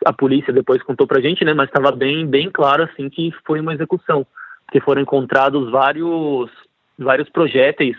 [0.06, 3.60] a polícia depois contou pra gente, né, mas estava bem, bem claro, assim, que foi
[3.60, 4.26] uma execução,
[4.66, 6.50] porque foram encontrados vários,
[6.98, 7.98] vários projéteis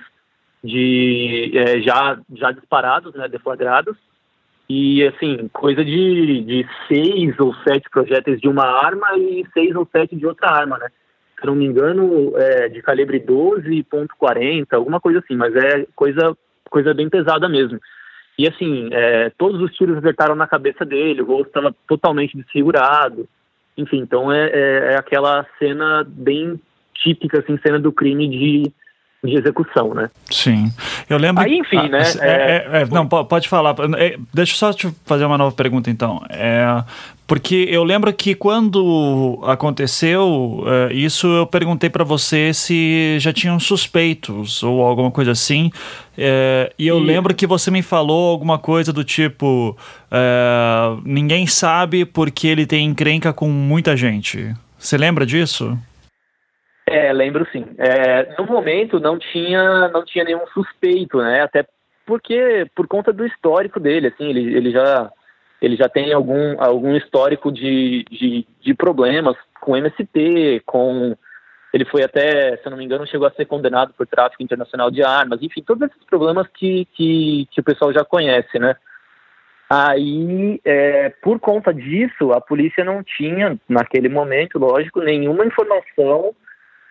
[0.62, 3.96] de, é, já, já disparados, né, deflagrados,
[4.68, 9.86] e, assim, coisa de, de seis ou sete projéteis de uma arma e seis ou
[9.90, 10.88] sete de outra arma, né,
[11.40, 16.36] se não me engano, é, de calibre 12.40, alguma coisa assim, mas é coisa,
[16.68, 17.80] coisa bem pesada mesmo.
[18.40, 23.28] E assim, é, todos os tiros acertaram na cabeça dele, o rosto estava totalmente desfigurado.
[23.76, 26.58] Enfim, então é, é, é, aquela cena bem
[26.94, 28.72] típica, assim, cena do crime de,
[29.22, 30.08] de execução, né?
[30.30, 30.72] Sim.
[31.08, 31.44] Eu lembro.
[31.44, 32.02] Aí, enfim, ah, né?
[32.20, 33.74] É, é, é não, pode falar.
[33.98, 36.22] É, deixa eu só te fazer uma nova pergunta, então.
[36.30, 36.82] É,
[37.26, 44.62] porque eu lembro que quando aconteceu isso, eu perguntei para você se já tinham suspeitos
[44.62, 45.70] ou alguma coisa assim.
[46.16, 49.76] E eu lembro que você me falou alguma coisa do tipo:
[51.04, 54.52] ninguém sabe porque ele tem encrenca com muita gente.
[54.76, 55.78] Você lembra disso?
[56.90, 57.64] É, lembro sim.
[57.78, 61.42] É, no momento não tinha, não tinha nenhum suspeito, né?
[61.42, 61.64] Até
[62.04, 65.08] porque por conta do histórico dele, assim, ele, ele já
[65.62, 71.14] ele já tem algum, algum histórico de, de, de problemas com MST, com
[71.72, 74.90] ele foi até, se eu não me engano, chegou a ser condenado por tráfico internacional
[74.90, 78.74] de armas, enfim, todos esses problemas que, que, que o pessoal já conhece, né?
[79.68, 86.34] Aí, é, por conta disso, a polícia não tinha, naquele momento, lógico, nenhuma informação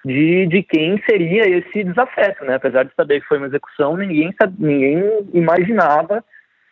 [0.06, 2.56] de, de quem seria esse desafeto, né?
[2.56, 5.04] Apesar de saber que foi uma execução, ninguém, ninguém
[5.34, 6.24] imaginava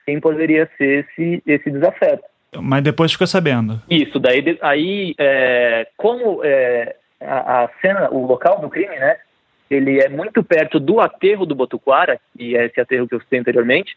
[0.05, 2.23] quem poderia ser esse, esse desafeto.
[2.55, 3.81] Mas depois ficou sabendo.
[3.89, 9.17] Isso, daí aí, é, como é, a, a, cena, o local do crime, né,
[9.69, 13.39] ele é muito perto do aterro do Botuquara, e é esse aterro que eu citei
[13.39, 13.95] anteriormente,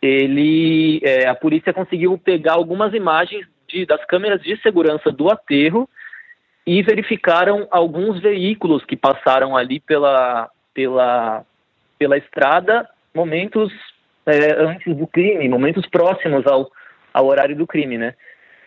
[0.00, 5.88] ele, é, a polícia conseguiu pegar algumas imagens de, das câmeras de segurança do aterro
[6.70, 11.44] e verificaram alguns veículos que passaram ali pela, pela,
[11.98, 13.72] pela estrada momentos
[14.24, 16.70] é, antes do crime, momentos próximos ao,
[17.12, 18.14] ao horário do crime, né?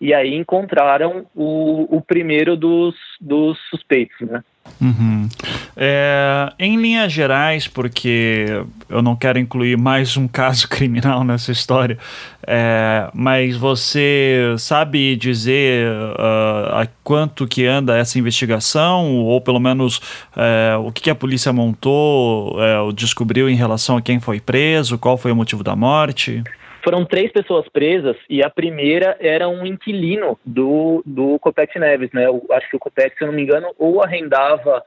[0.02, 4.44] E aí encontraram o, o primeiro dos, dos suspeitos, né?
[4.80, 5.28] Uhum.
[5.76, 8.46] É, em linhas gerais, porque
[8.88, 11.98] eu não quero incluir mais um caso criminal nessa história,
[12.46, 19.98] é, mas você sabe dizer uh, a quanto que anda essa investigação, ou pelo menos
[20.36, 24.98] uh, o que, que, a polícia montou, uh, descobriu em relação a quem foi preso,
[24.98, 26.42] qual foi o motivo da morte?
[26.84, 32.26] Foram três pessoas presas e a primeira era um inquilino do, do Copete Neves, né?
[32.26, 34.84] Eu acho que o Copete, se eu não me engano, ou arrendava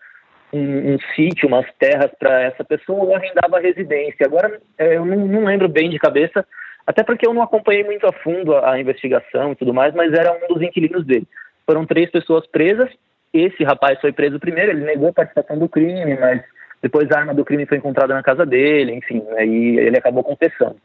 [0.53, 4.27] um, um sítio, umas terras para essa pessoa, ou arrendava residência.
[4.27, 6.45] Agora, é, eu não, não, lembro bem de cabeça,
[6.85, 10.13] até porque eu não acompanhei muito a fundo a, a investigação e tudo mais, mas
[10.13, 11.27] era um dos inquilinos dele.
[11.65, 12.91] Foram três pessoas presas.
[13.33, 16.43] Esse rapaz foi preso primeiro, ele negou a participação do crime, mas
[16.79, 20.77] depois a arma do crime foi encontrada na casa dele, enfim, aí ele acabou confessando.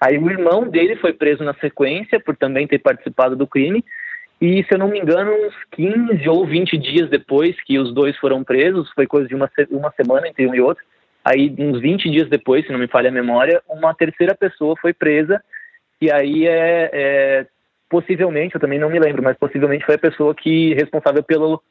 [0.00, 3.84] Aí o irmão dele foi preso na sequência por também ter participado do crime.
[4.40, 8.16] E, se eu não me engano, uns 15 ou 20 dias depois que os dois
[8.16, 10.82] foram presos, foi coisa de uma, uma semana entre um e outro,
[11.22, 14.94] aí uns 20 dias depois, se não me falha a memória, uma terceira pessoa foi
[14.94, 15.42] presa
[16.00, 17.46] e aí é, é
[17.90, 21.62] possivelmente, eu também não me lembro, mas possivelmente foi a pessoa que responsável pelo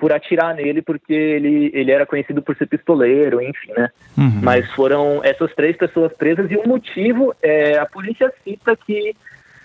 [0.00, 3.90] por atirar nele, porque ele, ele era conhecido por ser pistoleiro, enfim, né?
[4.16, 4.40] Uhum.
[4.42, 9.14] Mas foram essas três pessoas presas e o motivo é a polícia cita que,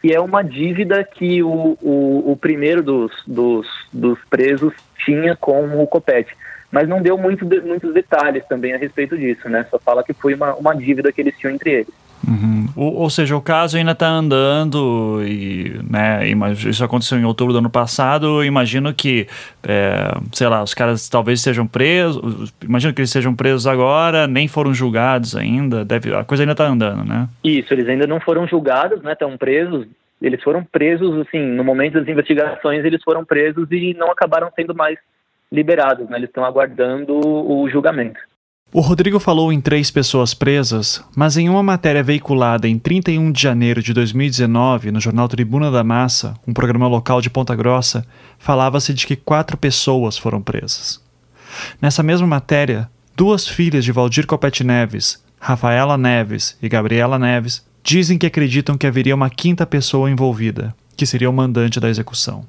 [0.02, 4.74] que é uma dívida que o, o, o primeiro dos, dos, dos presos
[5.06, 6.36] tinha com o Copete
[6.72, 9.66] mas não deu muito, muitos detalhes também a respeito disso, né?
[9.72, 11.94] Só fala que foi uma, uma dívida que eles tinham entre eles.
[12.28, 12.68] Uhum.
[12.76, 16.28] Ou, ou, seja, o caso ainda está andando e, né,
[16.68, 18.44] isso aconteceu em outubro do ano passado.
[18.44, 19.28] imagino que,
[19.68, 22.54] é, sei lá, os caras talvez sejam presos.
[22.64, 25.86] Imagino que eles sejam presos agora, nem foram julgados ainda.
[25.86, 27.28] Deve, a coisa ainda está andando, né?
[27.44, 29.16] Isso, eles ainda não foram julgados, né?
[29.40, 29.88] Presos.
[30.22, 34.74] Eles foram presos, assim, no momento das investigações, eles foram presos e não acabaram sendo
[34.74, 34.98] mais
[35.52, 36.18] liberados, né?
[36.18, 38.20] eles estão aguardando o julgamento.
[38.78, 43.42] O Rodrigo falou em três pessoas presas, mas em uma matéria veiculada em 31 de
[43.42, 48.06] janeiro de 2019 no jornal Tribuna da Massa, um programa local de Ponta Grossa,
[48.38, 51.02] falava-se de que quatro pessoas foram presas.
[51.82, 58.18] Nessa mesma matéria, duas filhas de Valdir Copete Neves, Rafaela Neves e Gabriela Neves, dizem
[58.18, 62.46] que acreditam que haveria uma quinta pessoa envolvida, que seria o mandante da execução.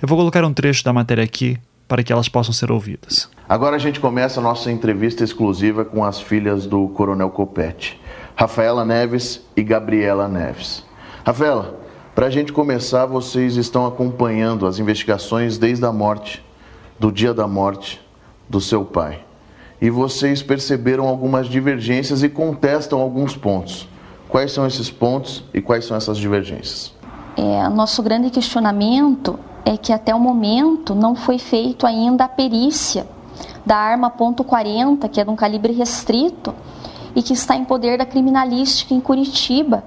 [0.00, 1.58] Eu vou colocar um trecho da matéria aqui
[1.90, 3.28] para que elas possam ser ouvidas.
[3.48, 8.00] Agora a gente começa a nossa entrevista exclusiva com as filhas do Coronel Copete,
[8.36, 10.84] Rafaela Neves e Gabriela Neves.
[11.26, 11.80] Rafaela,
[12.14, 16.44] para a gente começar, vocês estão acompanhando as investigações desde a morte,
[16.96, 18.00] do dia da morte
[18.48, 19.24] do seu pai.
[19.82, 23.88] E vocês perceberam algumas divergências e contestam alguns pontos.
[24.28, 26.94] Quais são esses pontos e quais são essas divergências?
[27.42, 33.06] É, nosso grande questionamento é que até o momento não foi feito ainda a perícia
[33.64, 36.54] da arma .40, que é de um calibre restrito
[37.16, 39.82] e que está em poder da criminalística em Curitiba,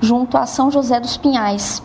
[0.00, 1.80] junto a São José dos Pinhais.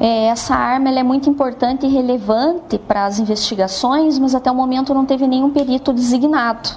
[0.00, 4.94] É, essa arma é muito importante e relevante para as investigações, mas até o momento
[4.94, 6.70] não teve nenhum perito designado.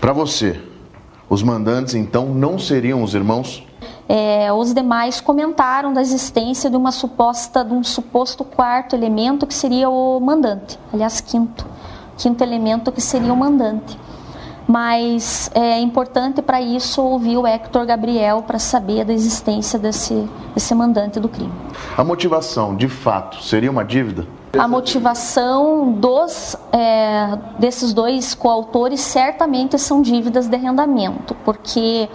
[0.00, 0.62] Para você,
[1.28, 3.65] os mandantes então não seriam os irmãos?
[4.08, 9.54] É, os demais comentaram da existência de uma suposta, de um suposto quarto elemento que
[9.54, 11.66] seria o mandante, aliás quinto,
[12.16, 13.98] quinto elemento que seria o mandante.
[14.68, 20.74] Mas é importante para isso ouvir o Hector Gabriel para saber da existência desse, desse
[20.74, 21.52] mandante do crime.
[21.96, 24.26] A motivação, de fato, seria uma dívida?
[24.58, 32.08] A motivação dos, é, desses dois coautores certamente são dívidas de arrendamento, porque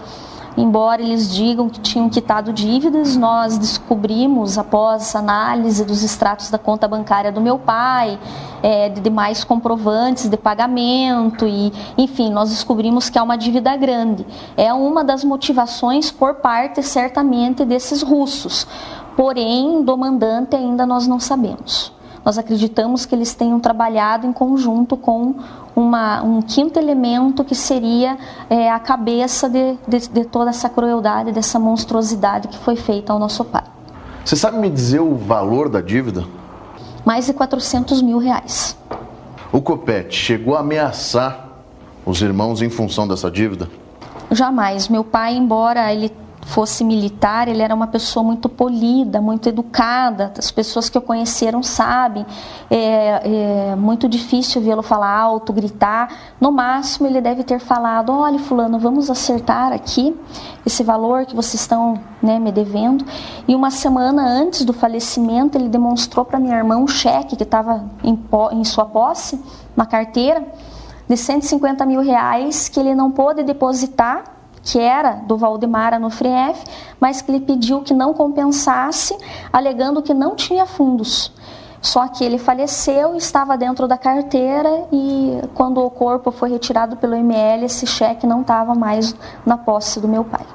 [0.56, 6.86] Embora eles digam que tinham quitado dívidas, nós descobrimos, após análise dos extratos da conta
[6.86, 8.18] bancária do meu pai,
[8.62, 14.26] é, de demais comprovantes de pagamento, e enfim, nós descobrimos que há uma dívida grande.
[14.56, 18.66] É uma das motivações por parte, certamente, desses russos.
[19.16, 21.92] Porém, do mandante ainda nós não sabemos.
[22.24, 25.34] Nós acreditamos que eles tenham trabalhado em conjunto com
[25.74, 28.16] uma, um quinto elemento que seria
[28.48, 33.18] é, a cabeça de, de, de toda essa crueldade, dessa monstruosidade que foi feita ao
[33.18, 33.64] nosso pai.
[34.24, 36.24] Você sabe me dizer o valor da dívida?
[37.04, 38.76] Mais de 400 mil reais.
[39.52, 41.48] O Copete chegou a ameaçar
[42.06, 43.68] os irmãos em função dessa dívida?
[44.30, 44.88] Jamais.
[44.88, 46.10] Meu pai, embora ele
[46.52, 50.32] fosse militar, ele era uma pessoa muito polida, muito educada.
[50.36, 52.26] As pessoas que o conheceram sabem.
[52.70, 56.34] É, é muito difícil vê-lo falar alto, gritar.
[56.38, 60.14] No máximo, ele deve ter falado: olha, fulano, vamos acertar aqui
[60.64, 63.02] esse valor que vocês estão né, me devendo.
[63.48, 67.86] E uma semana antes do falecimento, ele demonstrou para minha irmã um cheque que estava
[68.04, 68.18] em,
[68.52, 69.42] em sua posse,
[69.74, 70.46] na carteira,
[71.08, 76.62] de 150 mil reais que ele não pôde depositar que era do Valdemar Anofrief,
[77.00, 79.16] mas que ele pediu que não compensasse,
[79.52, 81.32] alegando que não tinha fundos.
[81.80, 87.16] Só que ele faleceu, estava dentro da carteira e quando o corpo foi retirado pelo
[87.16, 90.46] ML, esse cheque não estava mais na posse do meu pai.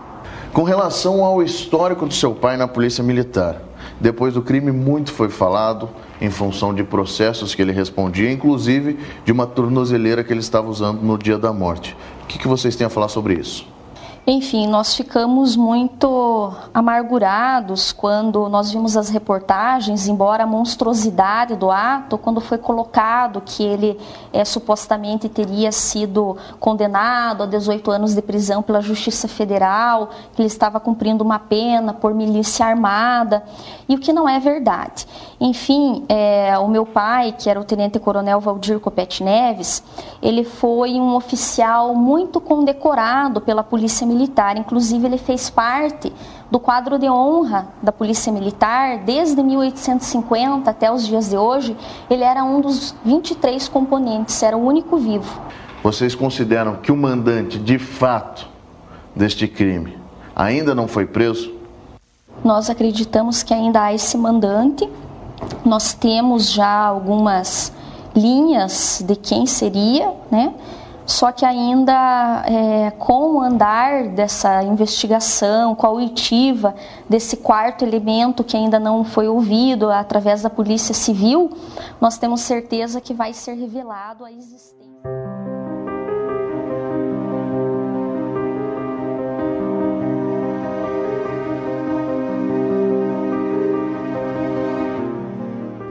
[0.54, 3.62] Com relação ao histórico do seu pai na Polícia Militar,
[4.00, 5.90] depois do crime muito foi falado
[6.22, 11.02] em função de processos que ele respondia, inclusive de uma tornozeleira que ele estava usando
[11.02, 11.96] no dia da morte.
[12.24, 13.68] O que, que vocês têm a falar sobre isso?
[14.30, 22.18] Enfim, nós ficamos muito amargurados quando nós vimos as reportagens, embora a monstruosidade do ato,
[22.18, 23.98] quando foi colocado que ele
[24.34, 30.48] é, supostamente teria sido condenado a 18 anos de prisão pela Justiça Federal, que ele
[30.48, 33.46] estava cumprindo uma pena por milícia armada,
[33.88, 35.08] e o que não é verdade.
[35.40, 39.82] Enfim, é, o meu pai, que era o Tenente Coronel Valdir Copete Neves,
[40.22, 44.58] ele foi um oficial muito condecorado pela Polícia Militar Militar.
[44.58, 46.12] Inclusive, ele fez parte
[46.50, 51.78] do quadro de honra da Polícia Militar desde 1850 até os dias de hoje.
[52.10, 55.40] Ele era um dos 23 componentes, era o único vivo.
[55.84, 58.50] Vocês consideram que o mandante, de fato,
[59.16, 59.98] deste crime
[60.36, 61.54] ainda não foi preso?
[62.44, 64.90] Nós acreditamos que ainda há esse mandante.
[65.64, 67.72] Nós temos já algumas
[68.16, 70.54] linhas de quem seria, né?
[71.08, 76.76] Só que ainda é, com o andar dessa investigação, com a oitiva
[77.10, 81.50] desse quarto elemento que ainda não foi ouvido através da Polícia Civil,
[82.02, 84.77] nós temos certeza que vai ser revelado a existência.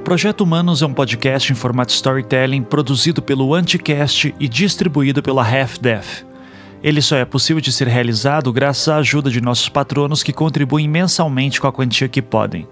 [0.06, 5.80] Projeto Humanos é um podcast em formato storytelling produzido pelo Anticast e distribuído pela Half
[5.80, 6.24] Death.
[6.80, 10.86] Ele só é possível de ser realizado graças à ajuda de nossos patronos que contribuem
[10.86, 12.68] mensalmente com a quantia que podem.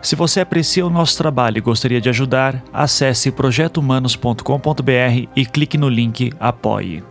[0.00, 5.88] Se você aprecia o nosso trabalho e gostaria de ajudar, acesse projetohumanos.com.br e clique no
[5.88, 7.02] link Apoie.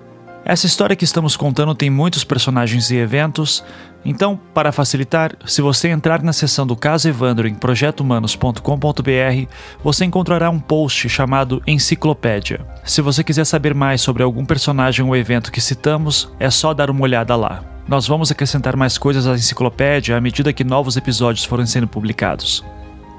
[0.46, 3.62] Essa história que estamos contando tem muitos personagens e eventos,
[4.06, 9.52] então, para facilitar, se você entrar na seção do caso Evandro em projetohumanos.com.br,
[9.84, 12.64] você encontrará um post chamado Enciclopédia.
[12.84, 16.92] Se você quiser saber mais sobre algum personagem ou evento que citamos, é só dar
[16.92, 17.64] uma olhada lá.
[17.88, 22.64] Nós vamos acrescentar mais coisas à enciclopédia à medida que novos episódios forem sendo publicados.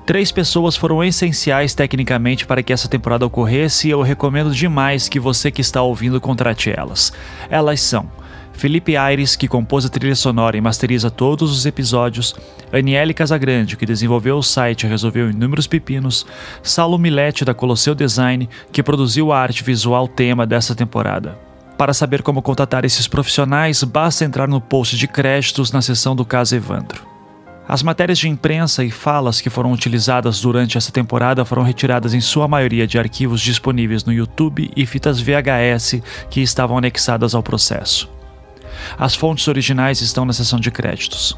[0.04, 5.18] Três pessoas foram essenciais tecnicamente para que essa temporada ocorresse e eu recomendo demais que
[5.18, 7.12] você que está ouvindo contrate elas.
[7.50, 8.08] Elas são
[8.56, 12.34] Felipe Aires, que compôs a trilha sonora e masteriza todos os episódios,
[12.72, 16.26] Aniele Casagrande, que desenvolveu o site e resolveu inúmeros pepinos,
[16.62, 21.38] Saulo Milete, da Colosseu Design, que produziu a arte visual tema dessa temporada.
[21.76, 26.24] Para saber como contatar esses profissionais, basta entrar no post de créditos na seção do
[26.24, 27.06] caso Evandro.
[27.68, 32.22] As matérias de imprensa e falas que foram utilizadas durante essa temporada foram retiradas em
[32.22, 36.00] sua maioria de arquivos disponíveis no YouTube e fitas VHS
[36.30, 38.15] que estavam anexadas ao processo.
[38.98, 41.36] As fontes originais estão na seção de créditos.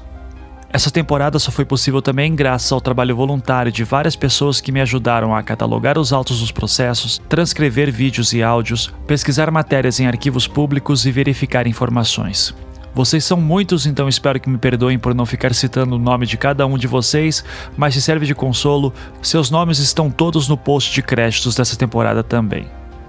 [0.70, 4.82] Essa temporada só foi possível também graças ao trabalho voluntário de várias pessoas que me
[4.82, 10.46] ajudaram a catalogar os autos dos processos, transcrever vídeos e áudios, pesquisar matérias em arquivos
[10.46, 12.54] públicos e verificar informações.
[12.94, 16.36] Vocês são muitos, então espero que me perdoem por não ficar citando o nome de
[16.36, 17.44] cada um de vocês,
[17.76, 18.92] mas se serve de consolo,
[19.22, 22.66] seus nomes estão todos no post de créditos dessa temporada também.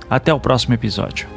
[0.10, 1.28] Até o próximo episódio.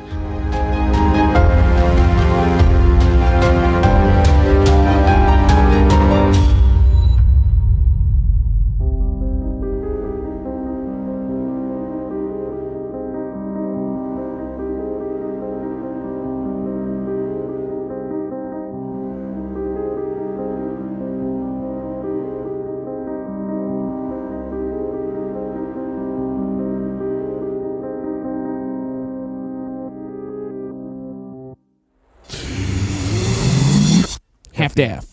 [34.72, 35.02] Staff.
[35.04, 35.11] Daff.